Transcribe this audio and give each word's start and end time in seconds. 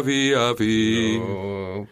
vía, 0.00 0.54
vía. 0.58 1.18
No. 1.18 1.88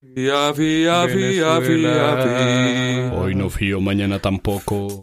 Vía, 0.00 0.52
vía, 0.52 1.06
vía, 1.06 1.58
vía, 1.58 2.14
vía. 2.14 3.12
Hoy 3.14 3.34
no 3.34 3.50
fío, 3.50 3.80
mañana 3.80 4.18
tampoco. 4.18 5.02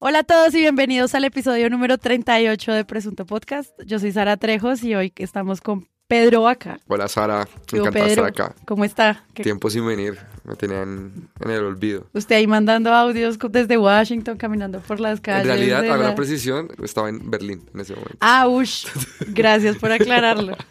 Hola 0.00 0.20
a 0.20 0.24
todos 0.24 0.54
y 0.54 0.60
bienvenidos 0.60 1.14
al 1.14 1.24
episodio 1.24 1.68
número 1.68 1.98
38 1.98 2.72
de 2.72 2.84
Presunto 2.84 3.26
Podcast. 3.26 3.70
Yo 3.84 3.98
soy 3.98 4.12
Sara 4.12 4.36
Trejos 4.36 4.84
y 4.84 4.94
hoy 4.94 5.12
estamos 5.16 5.60
con 5.60 5.88
Pedro 6.08 6.40
Vaca. 6.42 6.80
Hola 6.88 7.06
Sara, 7.06 7.46
me 7.70 7.78
encanta 7.80 7.90
Pedro, 8.00 8.06
estar 8.08 8.24
acá. 8.24 8.54
¿Cómo 8.64 8.84
está? 8.84 9.24
¿Qué- 9.34 9.42
Tiempo 9.42 9.68
sin 9.68 9.86
venir, 9.86 10.18
me 10.44 10.56
tenían 10.56 11.28
en 11.44 11.50
el 11.50 11.62
olvido. 11.64 12.06
Usted 12.14 12.36
ahí 12.36 12.46
mandando 12.46 12.94
audios 12.94 13.38
desde 13.50 13.76
Washington, 13.76 14.38
caminando 14.38 14.80
por 14.80 15.00
las 15.00 15.20
calles. 15.20 15.42
En 15.42 15.48
realidad, 15.48 15.80
a 15.84 15.96
la- 15.98 16.08
la 16.08 16.14
precisión, 16.14 16.70
estaba 16.82 17.10
en 17.10 17.30
Berlín 17.30 17.62
en 17.74 17.80
ese 17.80 17.92
momento. 17.94 18.16
Ah, 18.20 18.48
ush. 18.48 18.86
Gracias 19.28 19.76
por 19.76 19.92
aclararlo. 19.92 20.56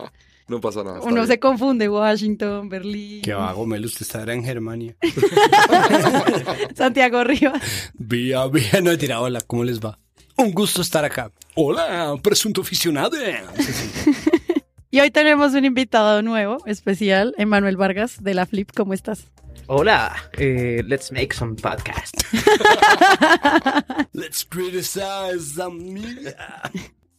No 0.50 0.62
pasa 0.62 0.82
nada. 0.82 1.02
Uno 1.02 1.14
bien. 1.16 1.28
se 1.28 1.40
confunde, 1.42 1.90
Washington, 1.90 2.70
Berlín, 2.70 3.22
Qué 3.22 3.34
vago, 3.34 3.66
Melo, 3.66 3.86
usted 3.86 4.04
estará 4.04 4.34
en 4.34 4.46
Germania. 4.46 4.96
Santiago 6.74 7.22
Rivas. 7.26 7.92
Vía, 7.96 8.48
vía, 8.48 8.80
no 8.82 8.92
he 8.92 8.98
tirado. 8.98 9.24
Hola, 9.24 9.42
¿cómo 9.46 9.66
les 9.66 9.82
va? 9.82 10.00
Un 10.38 10.54
gusto 10.54 10.82
estar 10.82 11.04
acá. 11.04 11.34
Hola, 11.56 12.16
presunto 12.24 12.62
aficionado. 12.62 13.12
Sí, 13.58 13.74
sí. 13.74 14.32
Y 14.98 15.00
hoy 15.00 15.12
tenemos 15.12 15.54
un 15.54 15.64
invitado 15.64 16.24
nuevo, 16.24 16.58
especial, 16.66 17.36
Emanuel 17.38 17.78
Vargas 17.78 18.24
de 18.24 18.34
la 18.34 18.48
Flip. 18.48 18.72
¿Cómo 18.76 18.96
estás? 18.96 19.28
Hola, 19.68 20.16
eh, 20.40 20.82
let's 20.88 21.12
make 21.12 21.36
some 21.36 21.54
podcast. 21.54 22.16
Let's 24.14 24.44
criticize 24.44 25.54
some 25.54 25.94
media. 25.94 26.36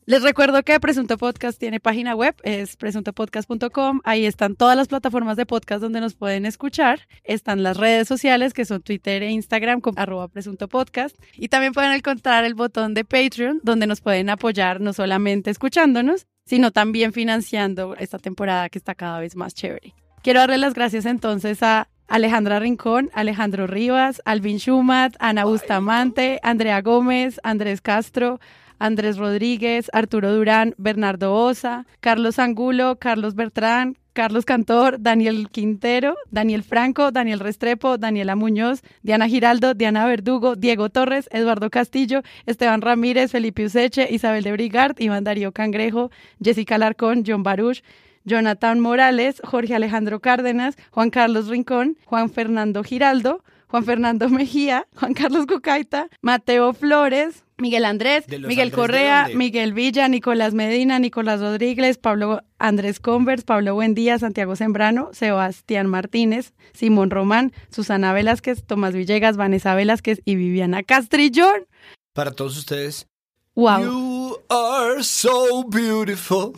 Les 0.07 0.23
recuerdo 0.23 0.63
que 0.63 0.81
Presunto 0.81 1.19
Podcast 1.19 1.61
tiene 1.61 1.79
página 1.79 2.17
web, 2.17 2.35
es 2.43 2.77
presuntopodcast.com. 2.77 4.01
Ahí 4.05 4.25
están 4.25 4.57
todas 4.57 4.75
las 4.75 4.89
plataformas 4.89 5.37
de 5.37 5.47
podcast 5.47 5.81
donde 5.83 6.01
nos 6.01 6.15
pueden 6.15 6.47
escuchar. 6.47 7.07
Están 7.23 7.63
las 7.63 7.77
redes 7.77 8.09
sociales 8.09 8.55
que 8.55 8.65
son 8.65 8.83
Twitter 8.83 9.23
e 9.23 9.31
Instagram 9.31 9.83
con 9.83 9.99
arroba 9.99 10.27
Presunto 10.27 10.67
Podcast. 10.67 11.15
Y 11.37 11.47
también 11.47 11.75
pueden 11.75 11.93
encontrar 11.93 12.45
el 12.45 12.55
botón 12.55 12.95
de 12.95 13.05
Patreon 13.05 13.61
donde 13.63 13.87
nos 13.87 14.01
pueden 14.01 14.31
apoyar 14.31 14.81
no 14.81 14.95
solamente 14.95 15.51
escuchándonos, 15.51 16.27
sino 16.49 16.71
también 16.71 17.13
financiando 17.13 17.95
esta 17.97 18.19
temporada 18.19 18.71
que 18.71 18.79
está 18.79 18.95
cada 18.95 19.21
vez 19.21 19.37
más 19.37 19.53
chévere. 19.53 19.93
Quiero 20.23 20.41
darle 20.41 20.57
las 20.57 20.73
gracias 20.73 21.05
entonces 21.05 21.63
a 21.63 21.89
Alejandra 22.09 22.59
Rincón, 22.59 23.11
Alejandro 23.13 23.67
Rivas, 23.67 24.23
Alvin 24.25 24.59
Schumat, 24.59 25.15
Ana 25.19 25.45
Bustamante, 25.45 26.41
Andrea 26.43 26.81
Gómez, 26.81 27.39
Andrés 27.43 27.83
Castro, 27.83 28.41
Andrés 28.79 29.19
Rodríguez, 29.19 29.91
Arturo 29.93 30.33
Durán, 30.33 30.75
Bernardo 30.79 31.35
Osa, 31.35 31.85
Carlos 32.01 32.39
Angulo, 32.39 32.97
Carlos 32.99 33.35
Bertrán, 33.35 33.99
Carlos 34.19 34.45
Cantor, 34.45 35.01
Daniel 35.01 35.49
Quintero, 35.49 36.17
Daniel 36.33 36.65
Franco, 36.65 37.13
Daniel 37.13 37.39
Restrepo, 37.39 37.99
Daniela 37.99 38.35
Muñoz, 38.35 38.83
Diana 39.05 39.29
Giraldo, 39.29 39.75
Diana 39.75 40.07
Verdugo, 40.07 40.57
Diego 40.57 40.91
Torres, 40.91 41.29
Eduardo 41.31 41.71
Castillo, 41.71 42.23
Esteban 42.45 42.81
Ramírez, 42.81 43.31
Felipe 43.31 43.65
Useche, 43.65 44.09
Isabel 44.11 44.43
de 44.43 44.51
Brigard, 44.51 44.97
Iván 44.99 45.23
Darío 45.23 45.53
Cangrejo, 45.53 46.11
Jessica 46.43 46.79
Larcón, 46.79 47.23
John 47.25 47.45
Baruch, 47.45 47.85
Jonathan 48.25 48.81
Morales, 48.81 49.41
Jorge 49.45 49.77
Alejandro 49.77 50.19
Cárdenas, 50.19 50.75
Juan 50.91 51.11
Carlos 51.11 51.47
Rincón, 51.47 51.97
Juan 52.05 52.29
Fernando 52.29 52.83
Giraldo, 52.83 53.45
Juan 53.69 53.85
Fernando 53.85 54.29
Mejía, 54.29 54.87
Juan 54.97 55.15
Carlos 55.15 55.47
Cucaita, 55.47 56.09
Mateo 56.23 56.73
Flores, 56.73 57.45
Miguel 57.59 57.85
Andrés, 57.85 58.27
¿De 58.27 58.39
los 58.39 58.49
Miguel 58.49 58.69
Andrés 58.69 58.77
Correa? 58.77 59.29
Miguel 59.35 59.73
Villa, 59.73 60.09
Nicolás 60.09 60.55
Medina, 60.55 60.99
Nicolás 60.99 61.41
Rodríguez, 61.41 61.99
Pablo 61.99 62.43
Andrés 62.59 63.01
Convers, 63.01 63.45
Pablo 63.45 63.75
Buendía, 63.75 64.19
Santiago 64.19 64.55
Sembrano, 64.57 65.11
Sebastián 65.13 65.89
Martínez, 65.89 66.55
Simón 66.73 67.11
Román, 67.11 67.53
Susana 67.71 68.13
Velázquez, 68.13 68.65
Tomás 68.65 68.95
Villegas, 68.95 69.37
Vanessa 69.37 69.75
Velázquez 69.75 70.21
y 70.25 70.37
Viviana 70.37 70.83
Castrillón. 70.83 71.67
Para 72.13 72.31
todos 72.31 72.57
ustedes. 72.57 73.07
¡Wow! 73.55 73.83
You 73.83 74.37
are 74.49 75.03
so 75.03 75.65
beautiful 75.65 76.53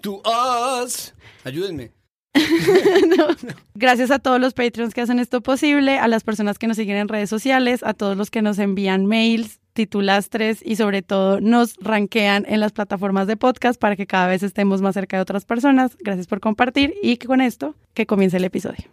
to 0.00 0.22
us. 0.24 1.14
Ayúdenme. 1.44 1.92
Gracias 3.74 4.10
a 4.10 4.18
todos 4.18 4.40
los 4.40 4.54
Patreons 4.54 4.94
que 4.94 5.00
hacen 5.00 5.18
esto 5.18 5.42
posible, 5.42 5.98
a 5.98 6.08
las 6.08 6.24
personas 6.24 6.58
que 6.58 6.66
nos 6.66 6.76
siguen 6.76 6.96
en 6.96 7.08
redes 7.08 7.30
sociales, 7.30 7.82
a 7.82 7.94
todos 7.94 8.16
los 8.16 8.30
que 8.30 8.42
nos 8.42 8.58
envían 8.58 9.06
mails, 9.06 9.60
titulastres 9.72 10.60
y 10.64 10.76
sobre 10.76 11.02
todo 11.02 11.40
nos 11.40 11.76
rankean 11.76 12.44
en 12.48 12.60
las 12.60 12.72
plataformas 12.72 13.26
de 13.26 13.36
podcast 13.36 13.80
para 13.80 13.96
que 13.96 14.06
cada 14.06 14.26
vez 14.26 14.42
estemos 14.42 14.82
más 14.82 14.94
cerca 14.94 15.16
de 15.16 15.22
otras 15.22 15.44
personas. 15.44 15.96
Gracias 16.00 16.26
por 16.26 16.40
compartir 16.40 16.94
y 17.02 17.16
que 17.16 17.26
con 17.26 17.40
esto 17.40 17.74
que 17.94 18.06
comience 18.06 18.36
el 18.36 18.44
episodio. 18.44 18.84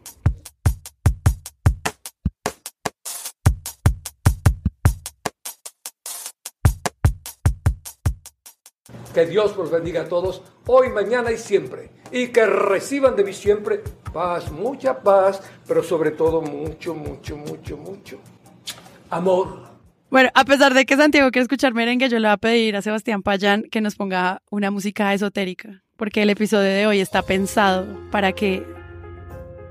Que 9.13 9.25
Dios 9.25 9.57
los 9.57 9.71
bendiga 9.71 10.01
a 10.01 10.07
todos, 10.07 10.43
hoy, 10.67 10.89
mañana 10.89 11.31
y 11.31 11.37
siempre. 11.37 11.98
Y 12.11 12.27
que 12.29 12.45
reciban 12.45 13.15
de 13.15 13.23
mí 13.23 13.33
siempre 13.33 13.83
paz, 14.11 14.51
mucha 14.51 14.99
paz, 14.99 15.41
pero 15.67 15.83
sobre 15.83 16.11
todo 16.11 16.41
mucho, 16.41 16.95
mucho, 16.95 17.37
mucho, 17.37 17.77
mucho 17.77 18.19
amor. 19.09 19.69
Bueno, 20.09 20.29
a 20.33 20.43
pesar 20.43 20.73
de 20.73 20.85
que 20.85 20.97
Santiago 20.97 21.29
quiere 21.29 21.43
escuchar 21.43 21.73
merengue, 21.73 22.09
yo 22.09 22.17
le 22.17 22.27
voy 22.27 22.33
a 22.33 22.37
pedir 22.37 22.75
a 22.75 22.81
Sebastián 22.81 23.21
Payán 23.21 23.63
que 23.63 23.79
nos 23.79 23.95
ponga 23.95 24.41
una 24.49 24.71
música 24.71 25.13
esotérica, 25.13 25.83
porque 25.97 26.23
el 26.23 26.31
episodio 26.31 26.69
de 26.69 26.87
hoy 26.87 26.99
está 26.99 27.21
pensado 27.21 27.85
para 28.09 28.31
que 28.31 28.65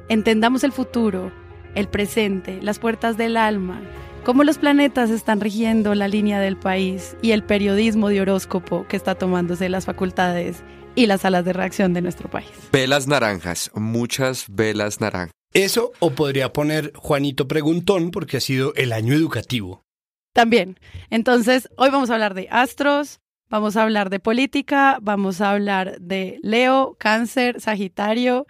entendamos 0.09 0.63
el 0.63 0.71
futuro, 0.71 1.33
el 1.75 1.89
presente, 1.89 2.61
las 2.63 2.79
puertas 2.79 3.17
del 3.17 3.37
alma, 3.37 3.81
cómo 4.25 4.45
los 4.45 4.59
planetas 4.59 5.11
están 5.11 5.41
rigiendo 5.41 5.95
la 5.97 6.07
línea 6.07 6.39
del 6.39 6.57
país 6.57 7.17
y 7.21 7.33
el 7.33 7.43
periodismo 7.43 8.09
de 8.09 8.21
horóscopo 8.21 8.87
que 8.89 8.97
está 8.97 9.17
tomándose 9.17 9.69
las 9.69 9.87
facultades 9.87 10.63
y 10.99 11.07
las 11.07 11.21
salas 11.21 11.45
de 11.45 11.53
reacción 11.53 11.95
de 11.95 12.03
nuestro 12.03 12.29
país. 12.29 12.51
Velas 12.73 13.07
naranjas, 13.07 13.71
muchas 13.75 14.47
velas 14.49 15.01
naranjas. 15.01 15.33
Eso 15.55 15.93
o 16.01 16.11
podría 16.11 16.53
poner 16.53 16.93
Juanito 16.97 17.47
Preguntón 17.47 18.11
porque 18.11 18.39
ha 18.39 18.41
sido 18.41 18.75
el 18.75 18.93
año 18.93 19.15
educativo. 19.15 19.85
También. 20.33 20.81
Entonces, 21.09 21.69
hoy 21.77 21.91
vamos 21.91 22.11
a 22.11 22.15
hablar 22.15 22.35
de 22.35 22.49
astros, 22.51 23.21
vamos 23.49 23.77
a 23.77 23.85
hablar 23.85 24.11
de 24.11 24.19
política, 24.19 24.99
vamos 25.01 25.41
a 25.41 25.53
hablar 25.53 26.01
de 26.01 26.41
Leo, 26.43 26.97
Cáncer, 26.99 27.61
Sagitario 27.61 28.47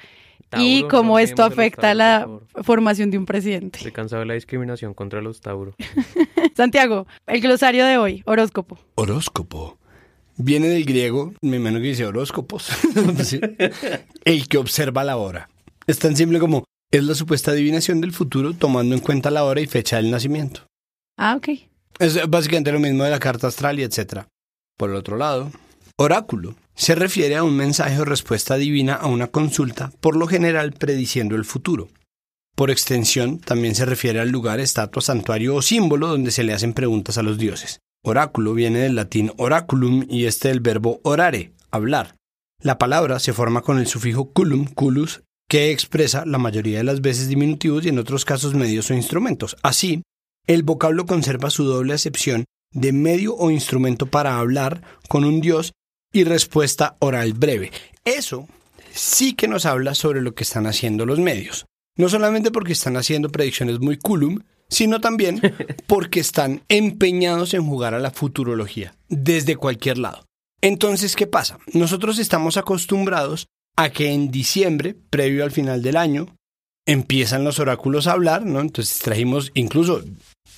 y 0.56 0.84
cómo 0.84 1.14
no 1.14 1.18
esto 1.18 1.44
afecta 1.44 1.94
Tauro, 1.94 2.46
la 2.54 2.62
formación 2.62 3.10
de 3.10 3.18
un 3.18 3.26
presidente. 3.26 3.76
Estoy 3.76 3.92
cansado 3.92 4.20
de 4.20 4.26
la 4.26 4.34
discriminación 4.34 4.94
contra 4.94 5.20
los 5.20 5.42
Tauro. 5.42 5.74
Santiago, 6.56 7.06
el 7.26 7.42
glosario 7.42 7.84
de 7.84 7.98
hoy, 7.98 8.22
horóscopo. 8.24 8.78
Horóscopo. 8.94 9.78
Viene 10.40 10.68
del 10.68 10.84
griego, 10.84 11.34
me 11.42 11.56
imagino 11.56 11.80
que 11.80 11.88
dice 11.88 12.06
horóscopos. 12.06 12.70
El 14.24 14.48
que 14.48 14.58
observa 14.58 15.02
la 15.02 15.16
hora. 15.16 15.50
Es 15.88 15.98
tan 15.98 16.16
simple 16.16 16.38
como 16.38 16.64
es 16.92 17.02
la 17.02 17.16
supuesta 17.16 17.50
adivinación 17.50 18.00
del 18.00 18.12
futuro 18.12 18.54
tomando 18.54 18.94
en 18.94 19.00
cuenta 19.00 19.32
la 19.32 19.42
hora 19.42 19.60
y 19.60 19.66
fecha 19.66 19.96
del 19.96 20.12
nacimiento. 20.12 20.62
Ah, 21.16 21.34
ok. 21.36 21.48
Es 21.98 22.30
básicamente 22.30 22.70
lo 22.70 22.78
mismo 22.78 23.02
de 23.02 23.10
la 23.10 23.18
carta 23.18 23.48
astral 23.48 23.80
y 23.80 23.82
etc. 23.82 24.26
Por 24.76 24.90
el 24.90 24.96
otro 24.96 25.16
lado, 25.16 25.50
oráculo 25.96 26.54
se 26.76 26.94
refiere 26.94 27.34
a 27.34 27.42
un 27.42 27.56
mensaje 27.56 27.98
o 27.98 28.04
respuesta 28.04 28.56
divina 28.56 28.94
a 28.94 29.08
una 29.08 29.26
consulta, 29.26 29.90
por 30.00 30.14
lo 30.14 30.28
general 30.28 30.72
prediciendo 30.72 31.34
el 31.34 31.44
futuro. 31.44 31.88
Por 32.54 32.70
extensión, 32.70 33.40
también 33.40 33.74
se 33.74 33.84
refiere 33.84 34.20
al 34.20 34.30
lugar, 34.30 34.60
estatua, 34.60 35.02
santuario 35.02 35.56
o 35.56 35.62
símbolo 35.62 36.06
donde 36.06 36.30
se 36.30 36.44
le 36.44 36.52
hacen 36.52 36.74
preguntas 36.74 37.18
a 37.18 37.24
los 37.24 37.38
dioses. 37.38 37.80
Oráculo 38.02 38.54
viene 38.54 38.80
del 38.80 38.94
latín 38.94 39.32
oraculum 39.36 40.04
y 40.08 40.26
este 40.26 40.48
del 40.48 40.60
verbo 40.60 41.00
orare, 41.02 41.52
hablar. 41.70 42.14
La 42.62 42.78
palabra 42.78 43.18
se 43.18 43.32
forma 43.32 43.62
con 43.62 43.78
el 43.78 43.86
sufijo 43.86 44.32
culum, 44.32 44.66
culus, 44.66 45.22
que 45.48 45.72
expresa 45.72 46.24
la 46.26 46.38
mayoría 46.38 46.78
de 46.78 46.84
las 46.84 47.00
veces 47.00 47.28
diminutivos 47.28 47.84
y 47.84 47.88
en 47.88 47.98
otros 47.98 48.24
casos 48.24 48.54
medios 48.54 48.90
o 48.90 48.94
instrumentos. 48.94 49.56
Así, 49.62 50.02
el 50.46 50.62
vocablo 50.62 51.06
conserva 51.06 51.50
su 51.50 51.64
doble 51.64 51.94
acepción 51.94 52.44
de 52.72 52.92
medio 52.92 53.34
o 53.34 53.50
instrumento 53.50 54.06
para 54.06 54.38
hablar 54.38 54.82
con 55.08 55.24
un 55.24 55.40
dios 55.40 55.72
y 56.12 56.24
respuesta 56.24 56.96
oral 57.00 57.32
breve. 57.32 57.72
Eso 58.04 58.46
sí 58.92 59.34
que 59.34 59.48
nos 59.48 59.66
habla 59.66 59.94
sobre 59.94 60.20
lo 60.20 60.34
que 60.34 60.44
están 60.44 60.66
haciendo 60.66 61.06
los 61.06 61.18
medios. 61.18 61.66
No 61.96 62.08
solamente 62.08 62.50
porque 62.50 62.72
están 62.72 62.96
haciendo 62.96 63.30
predicciones 63.30 63.80
muy 63.80 63.98
culum, 63.98 64.40
sino 64.68 65.00
también 65.00 65.40
porque 65.86 66.20
están 66.20 66.62
empeñados 66.68 67.54
en 67.54 67.66
jugar 67.66 67.94
a 67.94 68.00
la 68.00 68.10
futurología, 68.10 68.94
desde 69.08 69.56
cualquier 69.56 69.98
lado. 69.98 70.24
Entonces, 70.60 71.14
¿qué 71.14 71.26
pasa? 71.26 71.58
Nosotros 71.72 72.18
estamos 72.18 72.56
acostumbrados 72.56 73.46
a 73.76 73.90
que 73.90 74.12
en 74.12 74.30
diciembre, 74.30 74.96
previo 75.10 75.44
al 75.44 75.52
final 75.52 75.82
del 75.82 75.96
año, 75.96 76.34
empiezan 76.84 77.44
los 77.44 77.60
oráculos 77.60 78.06
a 78.06 78.12
hablar, 78.12 78.44
¿no? 78.44 78.60
Entonces 78.60 78.98
trajimos, 78.98 79.52
incluso 79.54 80.02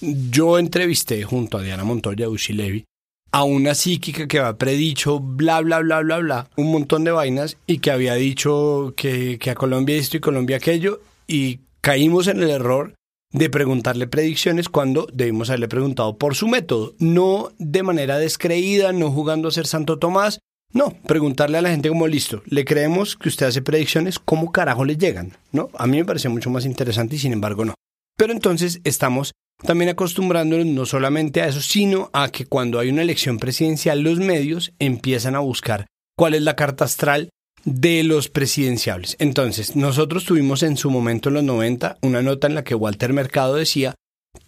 yo 0.01 0.59
entrevisté 0.59 1.23
junto 1.25 1.59
a 1.59 1.63
Diana 1.63 1.85
Montoya, 1.85 2.29
Ushi 2.29 2.55
Levi, 2.55 2.85
a 3.33 3.45
una 3.45 3.75
psíquica 3.75 4.27
que 4.27 4.39
había 4.39 4.57
predicho 4.57 5.21
bla, 5.21 5.61
bla, 5.61 5.81
bla, 5.81 6.01
bla, 6.01 6.19
bla, 6.19 6.51
un 6.57 6.73
montón 6.73 7.05
de 7.05 7.11
vainas 7.11 7.59
y 7.67 7.79
que 7.79 7.91
había 7.91 8.15
dicho 8.15 8.95
que, 8.97 9.39
que 9.39 9.51
a 9.51 9.55
Colombia 9.55 9.97
esto 9.97 10.17
y 10.17 10.21
Colombia 10.21 10.57
aquello 10.57 11.01
y 11.27 11.61
caímos 11.81 12.27
en 12.27 12.43
el 12.43 12.51
error 12.51 12.95
de 13.33 13.51
preguntarle 13.51 14.07
predicciones 14.07 14.69
cuando 14.69 15.07
debimos 15.13 15.51
haberle 15.51 15.69
preguntado 15.69 16.19
por 16.19 16.35
su 16.35 16.49
método, 16.49 16.95
no 16.99 17.51
de 17.59 17.83
manera 17.83 18.19
descreída, 18.19 18.93
no 18.93 19.11
jugando 19.11 19.49
a 19.49 19.53
ser 19.53 19.67
Santo 19.67 19.99
Tomás, 19.99 20.41
no, 20.73 20.95
preguntarle 21.07 21.59
a 21.59 21.63
la 21.63 21.71
gente 21.71 21.89
como 21.89 22.07
listo, 22.07 22.43
le 22.47 22.65
creemos 22.65 23.17
que 23.17 23.29
usted 23.29 23.47
hace 23.47 23.63
predicciones, 23.63 24.19
¿cómo 24.19 24.53
carajo 24.53 24.85
le 24.85 24.97
llegan? 24.97 25.37
¿No? 25.53 25.69
A 25.75 25.87
mí 25.87 25.97
me 25.97 26.05
parece 26.05 26.29
mucho 26.29 26.51
más 26.51 26.65
interesante 26.65 27.17
y 27.17 27.19
sin 27.19 27.33
embargo 27.33 27.65
no. 27.65 27.75
Pero 28.17 28.33
entonces 28.33 28.81
estamos 28.85 29.33
también 29.63 29.91
acostumbrándonos 29.91 30.67
no 30.67 30.87
solamente 30.87 31.43
a 31.43 31.49
eso, 31.49 31.61
sino 31.61 32.11
a 32.13 32.29
que 32.29 32.47
cuando 32.47 32.79
hay 32.79 32.89
una 32.89 33.03
elección 33.03 33.39
presidencial 33.39 34.01
los 34.01 34.19
medios 34.19 34.73
empiezan 34.79 35.35
a 35.35 35.41
buscar 35.41 35.87
cuál 36.17 36.35
es 36.35 36.43
la 36.43 36.57
carta 36.57 36.85
astral 36.85 37.31
de 37.65 38.03
los 38.05 38.29
presidenciables. 38.29 39.17
Entonces, 39.19 39.77
nosotros 39.77 40.25
tuvimos 40.25 40.63
en 40.63 40.77
su 40.77 40.91
momento 40.91 41.29
en 41.29 41.37
los 41.37 41.45
90 41.45 41.99
una 42.03 42.23
nota 42.23 42.47
en 42.47 42.55
la 42.55 42.65
que 42.65 42.75
Walter 42.75 43.13
Mercado 43.13 43.55
decía 43.55 43.95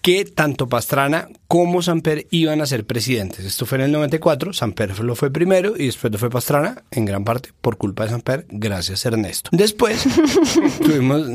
que 0.01 0.25
tanto 0.25 0.69
Pastrana 0.69 1.29
como 1.49 1.83
Samper 1.83 2.27
iban 2.31 2.61
a 2.61 2.67
ser 2.67 2.85
presidentes. 2.87 3.45
Esto 3.45 3.67
fue 3.67 3.79
en 3.79 3.85
el 3.85 3.93
94, 3.93 4.53
Samper 4.53 4.99
lo 5.01 5.15
fue 5.15 5.31
primero 5.31 5.75
y 5.77 5.87
después 5.87 6.13
lo 6.13 6.19
fue 6.19 6.31
Pastrana, 6.31 6.85
en 6.91 7.05
gran 7.05 7.25
parte 7.25 7.51
por 7.61 7.77
culpa 7.77 8.05
de 8.05 8.11
Samper, 8.11 8.47
gracias 8.49 9.05
Ernesto. 9.07 9.51
Después 9.53 10.05
tuvimos, 10.85 11.27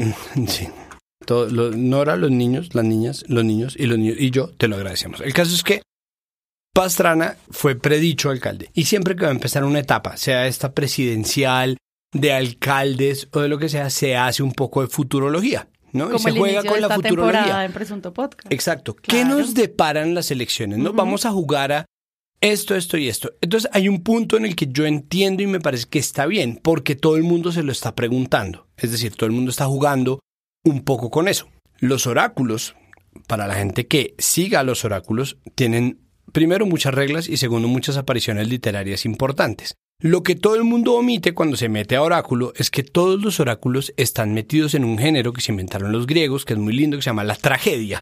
sí, 0.48 0.68
todo, 1.26 1.50
lo, 1.50 1.72
Nora, 1.72 2.16
los 2.16 2.32
niños, 2.32 2.74
las 2.74 2.86
niñas, 2.86 3.24
los 3.28 3.44
niños 3.44 3.76
y 3.78 3.86
los 3.86 3.98
niños 3.98 4.18
y 4.20 4.32
yo 4.32 4.50
te 4.58 4.68
lo 4.68 4.76
agradecemos. 4.76 5.22
El 5.22 5.34
caso 5.34 5.54
es 5.54 5.64
que 5.64 5.82
Pastrana 6.78 7.38
fue 7.50 7.76
predicho 7.76 8.30
alcalde 8.30 8.70
y 8.74 8.86
siempre 8.86 9.16
que 9.16 9.24
va 9.24 9.30
a 9.30 9.32
empezar 9.32 9.64
una 9.64 9.80
etapa, 9.80 10.16
sea 10.16 10.46
esta 10.46 10.74
presidencial, 10.74 11.78
de 12.14 12.34
alcaldes 12.34 13.28
o 13.32 13.42
de 13.42 13.50
lo 13.50 13.58
que 13.58 13.68
sea, 13.68 13.90
se 13.90 14.16
hace 14.16 14.44
un 14.44 14.52
poco 14.52 14.82
de 14.82 14.88
futurología. 14.88 15.68
¿no? 15.94 16.06
Como 16.12 16.18
y 16.18 16.32
se 16.32 16.32
juega 16.38 16.64
con 16.64 16.80
la 16.80 16.90
futurología. 16.90 17.66
en 17.66 17.74
Presunto 17.74 18.14
Podcast. 18.14 18.52
Exacto. 18.54 18.96
¿Qué 18.96 19.26
nos 19.26 19.54
deparan 19.54 20.14
las 20.14 20.30
elecciones? 20.30 20.78
¿no? 20.78 20.90
Ujú. 20.90 20.98
Vamos 20.98 21.26
a 21.26 21.32
jugar 21.32 21.72
a 21.72 21.86
esto, 22.42 22.76
esto 22.76 22.98
y 22.98 23.10
esto. 23.10 23.34
Entonces 23.42 23.70
hay 23.74 23.90
un 23.90 24.04
punto 24.04 24.38
en 24.38 24.46
el 24.46 24.56
que 24.56 24.68
yo 24.68 24.86
entiendo 24.86 25.42
y 25.42 25.48
me 25.48 25.60
parece 25.60 25.88
que 25.90 26.00
está 26.00 26.28
bien, 26.28 26.60
porque 26.62 26.96
todo 26.96 27.18
el 27.18 27.24
mundo 27.24 27.52
se 27.52 27.64
lo 27.64 27.72
está 27.72 27.96
preguntando. 27.96 28.68
Es 28.78 28.92
decir, 28.92 29.16
todo 29.16 29.26
el 29.26 29.34
mundo 29.34 29.50
está 29.50 29.66
jugando 29.66 30.20
un 30.64 30.84
poco 30.84 31.10
con 31.10 31.28
eso. 31.28 31.48
Los 31.80 32.06
oráculos, 32.06 32.76
para 33.28 33.48
la 33.48 33.56
gente 33.56 33.88
que 33.88 34.14
siga 34.20 34.60
a 34.60 34.64
los 34.64 34.86
oráculos, 34.86 35.38
tienen 35.56 36.07
primero 36.32 36.66
muchas 36.66 36.94
reglas 36.94 37.28
y 37.28 37.38
segundo 37.38 37.68
muchas 37.68 37.98
apariciones 37.98 38.48
literarias 38.48 39.06
importantes. 39.06 39.76
Lo 40.00 40.22
que 40.22 40.36
todo 40.36 40.56
el 40.56 40.64
mundo 40.64 40.94
omite 40.94 41.34
cuando 41.34 41.58
se 41.58 41.70
mete 41.70 41.96
a 41.96 42.04
oráculo 42.04 42.54
es 42.56 42.70
que 42.70 42.84
todos 42.84 43.20
los 43.20 43.40
oráculos 43.40 43.94
están 43.98 44.34
metidos 44.34 44.76
en 44.76 44.84
un 44.84 45.00
género 45.00 45.34
que 45.34 45.42
se 45.42 45.52
inventaron 45.52 45.92
los 45.92 46.06
griegos, 46.06 46.46
que 46.46 46.54
es 46.54 46.60
muy 46.60 46.74
lindo, 46.74 46.98
que 46.98 47.02
se 47.02 47.10
llama 47.10 47.24
la 47.24 47.36
tragedia. 47.36 48.00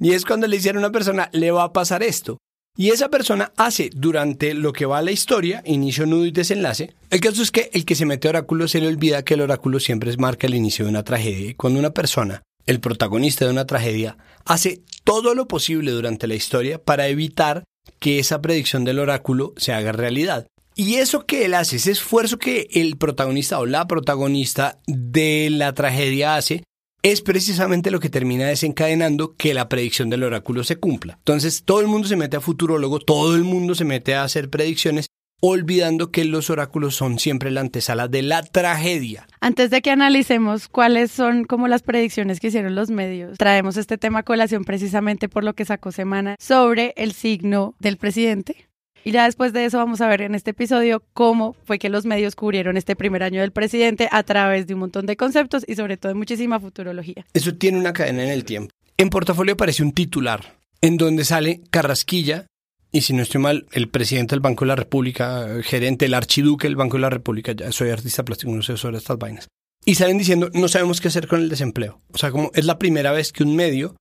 Y 0.00 0.12
es 0.12 0.24
cuando 0.24 0.48
le 0.48 0.56
dicen 0.56 0.76
a 0.76 0.80
una 0.80 0.90
persona, 0.90 1.30
le 1.32 1.52
va 1.52 1.62
a 1.62 1.72
pasar 1.72 2.02
esto. 2.02 2.38
Y 2.76 2.90
esa 2.90 3.08
persona 3.08 3.52
hace 3.56 3.90
durante 3.94 4.52
lo 4.52 4.72
que 4.72 4.84
va 4.84 4.98
a 4.98 5.02
la 5.02 5.10
historia, 5.10 5.62
inicio, 5.64 6.04
nudo 6.04 6.26
y 6.26 6.30
desenlace. 6.30 6.94
El 7.10 7.20
caso 7.20 7.42
es 7.42 7.50
que 7.50 7.70
el 7.72 7.86
que 7.86 7.94
se 7.94 8.04
mete 8.04 8.28
a 8.28 8.30
oráculo 8.30 8.68
se 8.68 8.80
le 8.80 8.88
olvida 8.88 9.24
que 9.24 9.34
el 9.34 9.40
oráculo 9.40 9.80
siempre 9.80 10.14
marca 10.18 10.46
el 10.46 10.54
inicio 10.54 10.84
de 10.84 10.90
una 10.90 11.04
tragedia. 11.04 11.50
Y 11.50 11.54
cuando 11.54 11.78
una 11.78 11.90
persona, 11.90 12.42
el 12.66 12.80
protagonista 12.80 13.44
de 13.44 13.50
una 13.50 13.66
tragedia, 13.66 14.18
hace 14.44 14.82
todo 15.04 15.34
lo 15.34 15.48
posible 15.48 15.92
durante 15.92 16.26
la 16.26 16.34
historia 16.34 16.82
para 16.82 17.08
evitar 17.08 17.64
que 17.98 18.18
esa 18.18 18.42
predicción 18.42 18.84
del 18.84 18.98
oráculo 18.98 19.54
se 19.56 19.72
haga 19.72 19.92
realidad. 19.92 20.46
Y 20.74 20.96
eso 20.96 21.24
que 21.24 21.46
él 21.46 21.54
hace, 21.54 21.76
ese 21.76 21.92
esfuerzo 21.92 22.38
que 22.38 22.68
el 22.72 22.98
protagonista 22.98 23.58
o 23.58 23.66
la 23.66 23.86
protagonista 23.86 24.78
de 24.86 25.48
la 25.50 25.72
tragedia 25.72 26.36
hace, 26.36 26.64
es 27.02 27.22
precisamente 27.22 27.90
lo 27.90 28.00
que 28.00 28.10
termina 28.10 28.46
desencadenando 28.46 29.36
que 29.36 29.54
la 29.54 29.68
predicción 29.68 30.10
del 30.10 30.24
oráculo 30.24 30.64
se 30.64 30.76
cumpla. 30.76 31.14
Entonces, 31.18 31.62
todo 31.64 31.80
el 31.80 31.86
mundo 31.86 32.08
se 32.08 32.16
mete 32.16 32.36
a 32.36 32.40
futurólogo, 32.40 32.98
todo 32.98 33.36
el 33.36 33.44
mundo 33.44 33.74
se 33.74 33.84
mete 33.84 34.14
a 34.16 34.24
hacer 34.24 34.50
predicciones, 34.50 35.06
olvidando 35.40 36.10
que 36.10 36.24
los 36.24 36.50
oráculos 36.50 36.94
son 36.94 37.18
siempre 37.18 37.50
la 37.50 37.60
antesala 37.60 38.08
de 38.08 38.22
la 38.22 38.42
tragedia. 38.42 39.26
Antes 39.40 39.70
de 39.70 39.82
que 39.82 39.90
analicemos 39.90 40.68
cuáles 40.68 41.10
son 41.10 41.44
como 41.44 41.68
las 41.68 41.82
predicciones 41.82 42.40
que 42.40 42.48
hicieron 42.48 42.74
los 42.74 42.90
medios, 42.90 43.38
traemos 43.38 43.76
este 43.76 43.98
tema 43.98 44.20
a 44.20 44.22
colación 44.22 44.64
precisamente 44.64 45.28
por 45.28 45.44
lo 45.44 45.54
que 45.54 45.64
sacó 45.64 45.92
Semana 45.92 46.36
sobre 46.38 46.94
el 46.96 47.12
signo 47.12 47.74
del 47.78 47.96
presidente. 47.96 48.68
Y 49.04 49.12
ya 49.12 49.24
después 49.24 49.52
de 49.52 49.64
eso 49.64 49.78
vamos 49.78 50.00
a 50.00 50.08
ver 50.08 50.22
en 50.22 50.34
este 50.34 50.50
episodio 50.50 51.04
cómo 51.12 51.54
fue 51.64 51.78
que 51.78 51.88
los 51.88 52.04
medios 52.06 52.34
cubrieron 52.34 52.76
este 52.76 52.96
primer 52.96 53.22
año 53.22 53.40
del 53.40 53.52
presidente 53.52 54.08
a 54.10 54.24
través 54.24 54.66
de 54.66 54.74
un 54.74 54.80
montón 54.80 55.06
de 55.06 55.16
conceptos 55.16 55.64
y 55.68 55.76
sobre 55.76 55.96
todo 55.96 56.10
de 56.10 56.18
muchísima 56.18 56.58
futurología. 56.58 57.24
Eso 57.32 57.54
tiene 57.54 57.78
una 57.78 57.92
cadena 57.92 58.24
en 58.24 58.30
el 58.30 58.44
tiempo. 58.44 58.72
En 58.96 59.10
portafolio 59.10 59.54
aparece 59.54 59.84
un 59.84 59.92
titular 59.92 60.56
en 60.80 60.96
donde 60.96 61.24
sale 61.24 61.60
Carrasquilla 61.70 62.46
y 62.92 63.00
si 63.02 63.12
no 63.12 63.22
estoy 63.22 63.40
mal, 63.40 63.66
el 63.72 63.88
presidente 63.88 64.34
del 64.34 64.40
Banco 64.40 64.64
de 64.64 64.68
la 64.68 64.76
República, 64.76 65.46
gerente, 65.62 66.06
el 66.06 66.14
archiduque 66.14 66.66
del 66.66 66.76
Banco 66.76 66.96
de 66.96 67.02
la 67.02 67.10
República, 67.10 67.52
ya 67.52 67.70
soy 67.72 67.90
artista 67.90 68.24
plástico, 68.24 68.52
no 68.52 68.62
sé 68.62 68.76
sobre 68.76 68.98
estas 68.98 69.18
vainas. 69.18 69.48
Y 69.84 69.94
salen 69.96 70.18
diciendo, 70.18 70.50
no 70.54 70.68
sabemos 70.68 71.00
qué 71.00 71.08
hacer 71.08 71.28
con 71.28 71.40
el 71.40 71.48
desempleo. 71.48 72.00
O 72.12 72.18
sea, 72.18 72.30
como 72.30 72.50
es 72.54 72.64
la 72.64 72.78
primera 72.78 73.12
vez 73.12 73.32
que 73.32 73.42
un 73.44 73.54
medio 73.54 73.96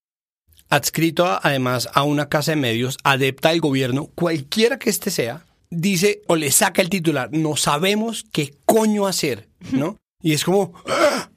adscrito 0.70 1.26
a- 1.28 1.40
además 1.44 1.90
a 1.94 2.04
una 2.04 2.28
casa 2.30 2.52
de 2.52 2.58
medios 2.58 2.98
adepta 3.04 3.50
al 3.50 3.60
gobierno, 3.60 4.08
cualquiera 4.16 4.80
que 4.80 4.90
este 4.90 5.12
sea, 5.12 5.46
dice 5.70 6.22
o 6.28 6.36
le 6.36 6.52
saca 6.52 6.82
el 6.82 6.90
titular, 6.90 7.30
no 7.32 7.56
sabemos 7.56 8.26
qué 8.32 8.56
coño 8.66 9.06
hacer, 9.08 9.50
¿no? 9.72 9.98
Y 10.24 10.34
es 10.34 10.44
como, 10.44 10.74
¡ah! 10.88 11.30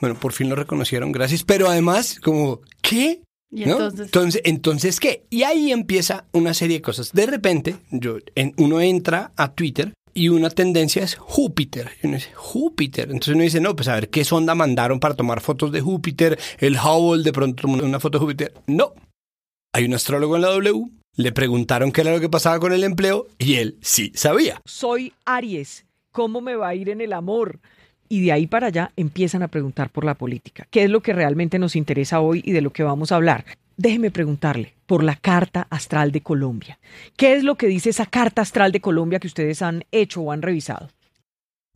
bueno, 0.00 0.18
por 0.18 0.32
fin 0.32 0.48
lo 0.48 0.56
reconocieron, 0.56 1.12
gracias, 1.12 1.44
pero 1.44 1.68
además, 1.68 2.18
como, 2.20 2.60
¿qué? 2.80 3.22
Y 3.52 3.64
¿No? 3.64 3.72
entonces, 3.72 4.00
entonces, 4.06 4.42
entonces, 4.44 5.00
¿qué? 5.00 5.24
Y 5.30 5.42
ahí 5.42 5.72
empieza 5.72 6.26
una 6.32 6.54
serie 6.54 6.76
de 6.76 6.82
cosas. 6.82 7.12
De 7.12 7.26
repente, 7.26 7.76
yo, 7.90 8.18
en- 8.36 8.54
uno 8.58 8.80
entra 8.80 9.32
a 9.36 9.52
Twitter 9.54 9.92
y 10.14 10.28
una 10.28 10.50
tendencia 10.50 11.02
es 11.02 11.16
Júpiter. 11.16 11.90
Y 12.02 12.06
uno 12.06 12.16
dice, 12.16 12.30
Júpiter. 12.34 13.06
Entonces 13.10 13.34
uno 13.34 13.42
dice, 13.42 13.60
no, 13.60 13.74
pues 13.74 13.88
a 13.88 13.94
ver 13.94 14.08
qué 14.08 14.24
sonda 14.24 14.54
mandaron 14.54 15.00
para 15.00 15.14
tomar 15.16 15.40
fotos 15.40 15.72
de 15.72 15.80
Júpiter. 15.80 16.38
El 16.58 16.76
Hubble 16.76 17.22
de 17.24 17.32
pronto 17.32 17.62
tomó 17.62 17.82
una 17.82 17.98
foto 18.00 18.18
de 18.18 18.22
Júpiter. 18.24 18.54
No. 18.66 18.92
Hay 19.72 19.84
un 19.84 19.94
astrólogo 19.94 20.36
en 20.36 20.42
la 20.42 20.48
W. 20.48 20.84
Le 21.16 21.32
preguntaron 21.32 21.90
qué 21.90 22.02
era 22.02 22.12
lo 22.12 22.20
que 22.20 22.28
pasaba 22.28 22.60
con 22.60 22.72
el 22.72 22.84
empleo 22.84 23.26
y 23.38 23.54
él 23.56 23.78
sí 23.82 24.12
sabía. 24.14 24.60
soy 24.64 25.12
Aries, 25.24 25.86
¿cómo 26.12 26.40
me 26.40 26.54
va 26.54 26.68
a 26.68 26.74
ir 26.76 26.88
en 26.88 27.00
el 27.00 27.12
amor? 27.12 27.58
Y 28.12 28.22
de 28.24 28.32
ahí 28.32 28.48
para 28.48 28.66
allá 28.66 28.90
empiezan 28.96 29.44
a 29.44 29.48
preguntar 29.48 29.88
por 29.90 30.04
la 30.04 30.14
política, 30.14 30.66
qué 30.72 30.82
es 30.82 30.90
lo 30.90 31.00
que 31.00 31.12
realmente 31.12 31.60
nos 31.60 31.76
interesa 31.76 32.20
hoy 32.20 32.42
y 32.44 32.50
de 32.50 32.60
lo 32.60 32.72
que 32.72 32.82
vamos 32.82 33.12
a 33.12 33.16
hablar. 33.16 33.44
Déjeme 33.76 34.10
preguntarle 34.10 34.74
por 34.86 35.04
la 35.04 35.14
carta 35.14 35.68
astral 35.70 36.10
de 36.10 36.20
Colombia. 36.20 36.80
¿Qué 37.16 37.34
es 37.34 37.44
lo 37.44 37.54
que 37.54 37.68
dice 37.68 37.90
esa 37.90 38.06
carta 38.06 38.42
astral 38.42 38.72
de 38.72 38.80
Colombia 38.80 39.20
que 39.20 39.28
ustedes 39.28 39.62
han 39.62 39.84
hecho 39.92 40.22
o 40.22 40.32
han 40.32 40.42
revisado? 40.42 40.90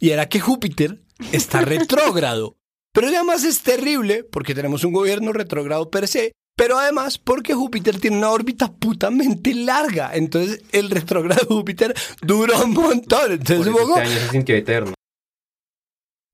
Y 0.00 0.10
era 0.10 0.28
que 0.28 0.40
Júpiter 0.40 0.98
está 1.30 1.60
retrógrado. 1.64 2.56
Pero 2.92 3.06
además 3.06 3.44
es 3.44 3.62
terrible 3.62 4.24
porque 4.24 4.56
tenemos 4.56 4.82
un 4.82 4.92
gobierno 4.92 5.32
retrógrado 5.32 5.88
per 5.88 6.08
se, 6.08 6.32
pero 6.56 6.78
además 6.78 7.16
porque 7.16 7.54
Júpiter 7.54 8.00
tiene 8.00 8.18
una 8.18 8.30
órbita 8.30 8.72
putamente 8.72 9.54
larga. 9.54 10.10
Entonces 10.14 10.62
el 10.72 10.90
retrógrado 10.90 11.46
de 11.48 11.54
Júpiter 11.54 11.94
dura 12.22 12.58
un 12.60 12.72
montón. 12.72 13.32
Entonces 13.32 13.58
Por 13.58 13.68
un 13.68 13.74
eso 13.74 13.86
poco- 13.86 14.00
este 14.00 14.10
año 14.12 14.20
se 14.26 14.30
sintió 14.32 14.56
eterno. 14.56 14.94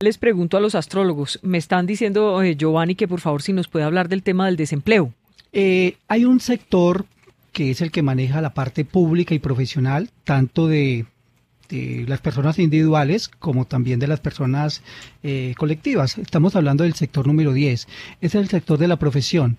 Les 0.03 0.17
pregunto 0.17 0.57
a 0.57 0.61
los 0.61 0.75
astrólogos, 0.75 1.39
me 1.43 1.59
están 1.59 1.85
diciendo 1.85 2.43
eh, 2.43 2.57
Giovanni 2.57 2.95
que 2.95 3.07
por 3.07 3.21
favor 3.21 3.43
si 3.43 3.53
nos 3.53 3.69
puede 3.69 3.85
hablar 3.85 4.09
del 4.09 4.23
tema 4.23 4.47
del 4.47 4.57
desempleo. 4.57 5.13
Eh, 5.53 5.99
hay 6.09 6.25
un 6.25 6.41
sector 6.41 7.05
que 7.53 7.71
es 7.71 7.83
el 7.83 7.91
que 7.91 8.01
maneja 8.01 8.41
la 8.41 8.55
parte 8.55 8.87
pública 8.87 9.35
y 9.35 9.41
profesional, 9.41 10.09
tanto 10.25 10.69
de, 10.69 11.05
las 11.69 12.23
personas 12.23 12.59
individuales 12.59 13.29
como 13.29 13.67
también 13.67 14.01
de 14.01 14.07
las 14.07 14.21
personas 14.21 14.83
eh, 15.23 15.55
colectivas. 15.59 16.17
Estamos 16.17 16.57
hablando 16.57 16.85
del 16.85 16.95
sector 16.95 17.27
número 17.27 17.53
10, 17.53 17.87
es 18.23 18.35
el 18.35 18.49
sector 18.49 18.79
de 18.79 18.89
la 18.89 18.97
profesión. 18.97 19.59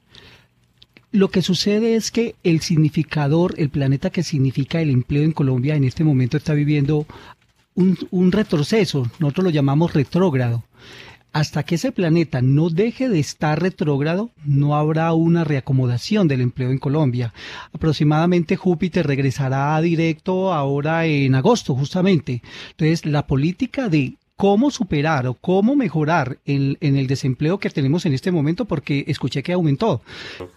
Lo 1.11 1.29
que 1.29 1.43
sucede 1.43 1.95
es 1.95 2.09
que 2.09 2.33
el 2.43 2.61
significador, 2.61 3.53
el 3.57 3.69
planeta 3.69 4.09
que 4.09 4.23
significa 4.23 4.81
el 4.81 4.89
empleo 4.89 5.21
en 5.21 5.33
Colombia 5.33 5.75
en 5.75 5.83
este 5.83 6.03
momento 6.03 6.35
está 6.35 6.55
viviendo 6.55 7.05
un, 7.75 8.31
retroceso, 8.31 9.09
nosotros 9.19 9.45
lo 9.45 9.49
llamamos 9.49 9.93
retrógrado. 9.93 10.63
Hasta 11.33 11.63
que 11.63 11.75
ese 11.75 11.93
planeta 11.93 12.41
no 12.41 12.69
deje 12.69 13.07
de 13.07 13.19
estar 13.19 13.61
retrógrado, 13.61 14.31
no 14.43 14.75
habrá 14.75 15.13
una 15.13 15.45
reacomodación 15.45 16.27
del 16.27 16.41
empleo 16.41 16.71
en 16.71 16.77
Colombia. 16.77 17.33
Aproximadamente 17.71 18.57
Júpiter 18.57 19.07
regresará 19.07 19.79
directo 19.79 20.51
ahora 20.51 21.05
en 21.05 21.33
agosto, 21.35 21.73
justamente. 21.73 22.41
Entonces, 22.71 23.05
la 23.05 23.27
política 23.27 23.87
de 23.87 24.17
cómo 24.41 24.71
superar 24.71 25.27
o 25.27 25.35
cómo 25.35 25.75
mejorar 25.75 26.39
en, 26.45 26.75
en 26.81 26.97
el 26.97 27.05
desempleo 27.05 27.59
que 27.59 27.69
tenemos 27.69 28.07
en 28.07 28.13
este 28.13 28.31
momento, 28.31 28.65
porque 28.65 29.03
escuché 29.07 29.43
que 29.43 29.53
aumentó. 29.53 30.01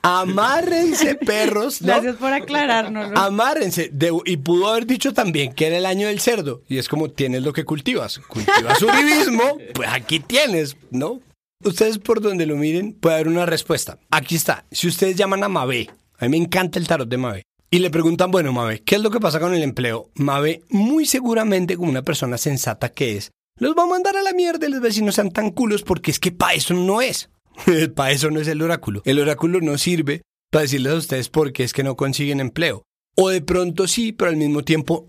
Amárrense, 0.01 1.15
perros. 1.27 1.83
¿no? 1.83 1.89
Gracias 1.89 2.17
por 2.17 2.33
aclararnos. 2.33 3.11
Ro. 3.11 3.19
Amárrense. 3.19 3.91
De- 3.93 4.11
y 4.25 4.39
pudo 4.39 4.69
haber 4.69 4.87
dicho 4.87 5.13
también 5.13 5.53
que 5.53 5.67
era 5.67 5.77
el 5.77 5.85
año 5.85 6.07
del 6.07 6.21
cerdo. 6.21 6.63
Y 6.67 6.79
es 6.79 6.89
como 6.89 7.11
tienes 7.11 7.43
lo 7.43 7.53
que 7.53 7.67
cultivas. 7.67 8.21
Cultivas 8.21 8.81
uribismo, 8.81 9.59
pues 9.75 9.91
aquí 9.93 10.19
tienes, 10.19 10.79
¿no? 10.91 11.21
Ustedes 11.63 11.99
por 11.99 12.23
donde 12.23 12.47
lo 12.47 12.57
miren 12.57 12.95
puede 12.95 13.17
haber 13.17 13.29
una 13.29 13.45
respuesta. 13.45 13.99
Aquí 14.11 14.37
está. 14.37 14.65
Si 14.71 14.89
ustedes 14.89 15.15
llaman 15.15 15.45
a 15.45 15.51
Mabe, 15.51 15.91
a 16.19 16.25
mí 16.25 16.31
me 16.31 16.37
encanta 16.39 16.79
el 16.79 16.87
tarot 16.89 17.07
de 17.07 17.19
Mabe. 17.19 17.43
Y 17.71 17.81
le 17.81 17.91
preguntan, 17.91 18.31
bueno, 18.31 18.51
Mabe, 18.51 18.81
¿qué 18.81 18.95
es 18.95 19.03
lo 19.03 19.11
que 19.11 19.21
pasa 19.21 19.41
con 19.41 19.53
el 19.55 19.63
empleo? 19.63 20.09
Mabe, 20.15 20.63
muy 20.71 21.05
seguramente, 21.05 21.77
como 21.77 21.91
una 21.91 22.01
persona 22.01 22.39
sensata 22.39 22.89
que 22.89 23.19
es, 23.19 23.31
los 23.59 23.77
va 23.77 23.85
a 23.85 23.87
mandar 23.87 24.17
a 24.17 24.23
la 24.23 24.33
mierda 24.33 24.67
y 24.67 24.71
los 24.71 24.81
vecinos 24.81 25.15
sean 25.15 25.31
tan 25.31 25.51
culos 25.51 25.83
porque 25.83 26.11
es 26.11 26.19
que 26.19 26.33
para 26.33 26.55
eso 26.55 26.75
no 26.75 27.01
es. 27.01 27.31
para 27.95 28.11
eso 28.11 28.31
no 28.31 28.41
es 28.41 28.49
el 28.49 28.63
oráculo. 28.63 29.03
El 29.05 29.21
oráculo 29.21 29.61
no 29.61 29.79
sirve 29.79 30.23
para 30.51 30.63
decirles 30.63 30.93
a 30.93 30.97
ustedes 30.97 31.29
por 31.29 31.53
qué 31.53 31.65
es 31.65 31.73
que 31.73 31.85
no 31.85 31.97
consiguen 31.97 32.41
empleo. 32.41 32.83
O 33.17 33.29
de 33.29 33.43
pronto 33.43 33.87
sí, 33.87 34.13
pero 34.13 34.31
al 34.31 34.37
mismo 34.37 34.65
tiempo, 34.65 35.09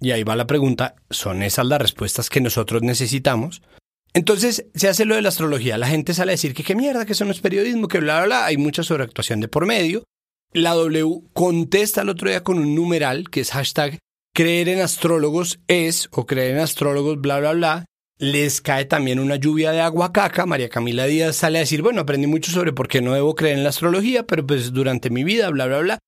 y 0.00 0.10
ahí 0.10 0.24
va 0.24 0.34
la 0.34 0.46
pregunta, 0.46 0.96
¿son 1.10 1.42
esas 1.42 1.66
las 1.66 1.80
respuestas 1.80 2.30
que 2.30 2.40
nosotros 2.40 2.82
necesitamos? 2.82 3.62
Entonces 4.12 4.66
se 4.74 4.88
hace 4.88 5.04
lo 5.04 5.14
de 5.14 5.22
la 5.22 5.28
astrología. 5.28 5.78
La 5.78 5.86
gente 5.86 6.14
sale 6.14 6.32
a 6.32 6.34
decir 6.34 6.54
que 6.54 6.64
qué 6.64 6.74
mierda, 6.74 7.06
que 7.06 7.12
eso 7.12 7.24
no 7.24 7.30
es 7.30 7.40
periodismo, 7.40 7.86
que 7.86 8.00
bla, 8.00 8.16
bla, 8.16 8.26
bla. 8.26 8.46
Hay 8.46 8.56
mucha 8.56 8.82
sobreactuación 8.82 9.40
de 9.40 9.48
por 9.48 9.66
medio. 9.66 10.02
La 10.52 10.74
W 10.74 11.22
contesta 11.32 12.02
el 12.02 12.08
otro 12.08 12.28
día 12.28 12.42
con 12.42 12.58
un 12.58 12.74
numeral 12.74 13.30
que 13.30 13.40
es 13.40 13.50
hashtag 13.50 13.98
creer 14.38 14.68
en 14.68 14.80
astrólogos 14.80 15.58
es 15.66 16.08
o 16.12 16.24
creer 16.24 16.54
en 16.54 16.60
astrólogos 16.60 17.20
bla, 17.20 17.40
bla, 17.40 17.54
bla. 17.54 17.84
Les 18.18 18.60
cae 18.60 18.84
también 18.84 19.18
una 19.18 19.34
lluvia 19.34 19.72
de 19.72 19.80
agua 19.80 20.12
caca. 20.12 20.46
María 20.46 20.68
Camila 20.68 21.06
Díaz 21.06 21.34
sale 21.34 21.58
a 21.58 21.62
decir, 21.62 21.82
bueno, 21.82 22.02
aprendí 22.02 22.28
mucho 22.28 22.52
sobre 22.52 22.72
por 22.72 22.86
qué 22.86 23.02
no 23.02 23.14
debo 23.14 23.34
creer 23.34 23.56
en 23.56 23.64
la 23.64 23.70
astrología, 23.70 24.28
pero 24.28 24.46
pues 24.46 24.72
durante 24.72 25.10
mi 25.10 25.24
vida, 25.24 25.50
bla, 25.50 25.66
bla, 25.66 25.80
bla. 25.80 25.98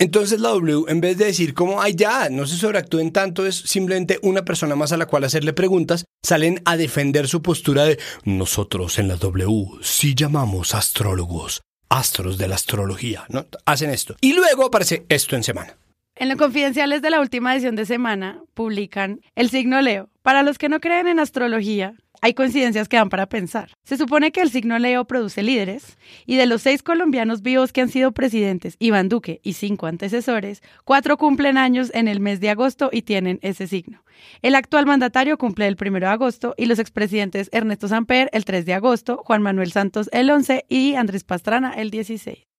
Entonces 0.00 0.40
la 0.40 0.48
W, 0.48 0.86
en 0.88 1.00
vez 1.00 1.16
de 1.16 1.26
decir 1.26 1.54
como, 1.54 1.80
ay 1.80 1.94
ya, 1.94 2.28
no 2.28 2.44
se 2.48 2.56
sobreactúen 2.56 3.12
tanto, 3.12 3.46
es 3.46 3.54
simplemente 3.54 4.18
una 4.22 4.44
persona 4.44 4.74
más 4.74 4.90
a 4.90 4.96
la 4.96 5.06
cual 5.06 5.22
hacerle 5.22 5.52
preguntas, 5.52 6.06
salen 6.24 6.62
a 6.64 6.76
defender 6.76 7.28
su 7.28 7.40
postura 7.40 7.84
de 7.84 8.00
nosotros 8.24 8.98
en 8.98 9.06
la 9.06 9.14
W 9.14 9.78
sí 9.82 10.16
llamamos 10.16 10.74
astrólogos, 10.74 11.60
astros 11.88 12.36
de 12.36 12.48
la 12.48 12.56
astrología, 12.56 13.26
¿no? 13.28 13.46
Hacen 13.64 13.90
esto. 13.90 14.16
Y 14.20 14.32
luego 14.32 14.66
aparece 14.66 15.06
esto 15.08 15.36
en 15.36 15.44
semana. 15.44 15.76
En 16.18 16.30
los 16.30 16.38
confidenciales 16.38 17.02
de 17.02 17.10
la 17.10 17.20
última 17.20 17.52
edición 17.52 17.76
de 17.76 17.84
semana 17.84 18.42
publican 18.54 19.20
el 19.34 19.50
signo 19.50 19.82
Leo. 19.82 20.08
Para 20.22 20.42
los 20.42 20.56
que 20.56 20.70
no 20.70 20.80
creen 20.80 21.08
en 21.08 21.20
astrología, 21.20 21.94
hay 22.22 22.32
coincidencias 22.32 22.88
que 22.88 22.96
dan 22.96 23.10
para 23.10 23.28
pensar. 23.28 23.72
Se 23.84 23.98
supone 23.98 24.32
que 24.32 24.40
el 24.40 24.48
signo 24.48 24.78
Leo 24.78 25.04
produce 25.04 25.42
líderes 25.42 25.98
y 26.24 26.36
de 26.36 26.46
los 26.46 26.62
seis 26.62 26.82
colombianos 26.82 27.42
vivos 27.42 27.70
que 27.70 27.82
han 27.82 27.90
sido 27.90 28.12
presidentes, 28.12 28.76
Iván 28.78 29.10
Duque 29.10 29.40
y 29.42 29.52
cinco 29.52 29.88
antecesores, 29.88 30.62
cuatro 30.84 31.18
cumplen 31.18 31.58
años 31.58 31.90
en 31.92 32.08
el 32.08 32.20
mes 32.20 32.40
de 32.40 32.48
agosto 32.48 32.88
y 32.90 33.02
tienen 33.02 33.38
ese 33.42 33.66
signo. 33.66 34.02
El 34.40 34.54
actual 34.54 34.86
mandatario 34.86 35.36
cumple 35.36 35.66
el 35.66 35.76
primero 35.76 36.06
de 36.06 36.14
agosto 36.14 36.54
y 36.56 36.64
los 36.64 36.78
expresidentes 36.78 37.50
Ernesto 37.52 37.88
Samper 37.88 38.30
el 38.32 38.46
3 38.46 38.64
de 38.64 38.72
agosto, 38.72 39.18
Juan 39.18 39.42
Manuel 39.42 39.70
Santos 39.70 40.08
el 40.12 40.30
11 40.30 40.64
y 40.70 40.94
Andrés 40.94 41.24
Pastrana 41.24 41.74
el 41.74 41.90
16. 41.90 42.55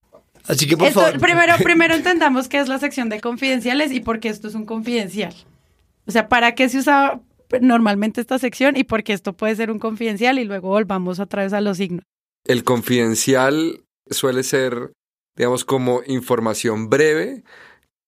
Así 0.48 0.68
que 0.68 0.78
por 0.78 0.88
Esto- 0.88 1.02
favor. 1.02 1.20
primero, 1.20 1.54
primero 1.64 1.94
entendamos 1.96 2.48
qué 2.48 2.60
es 2.60 2.68
la 2.68 2.80
sección 2.80 3.10
de 3.10 3.20
confidenciales 3.22 3.92
y 3.92 4.00
por 4.00 4.20
qué 4.20 4.30
esto 4.30 4.48
es 4.48 4.56
un 4.56 4.66
confidencial. 4.66 5.34
O 6.06 6.12
sea, 6.12 6.30
¿para 6.30 6.56
qué 6.56 6.70
se 6.70 6.80
usa 6.80 7.20
normalmente 7.62 8.22
esta 8.22 8.40
sección 8.40 8.78
y 8.78 8.84
por 8.84 9.04
qué 9.04 9.14
esto 9.14 9.34
puede 9.34 9.56
ser 9.56 9.72
un 9.72 9.80
confidencial 9.80 10.40
y 10.40 10.46
luego 10.46 10.70
volvamos 10.70 11.20
otra 11.20 11.44
vez 11.44 11.54
a 11.54 11.62
los 11.62 11.78
signos? 11.78 12.04
El 12.46 12.64
confidencial 12.64 13.84
suele 14.10 14.44
ser, 14.44 14.94
digamos, 15.36 15.66
como 15.66 16.02
información 16.08 16.90
breve 16.90 17.44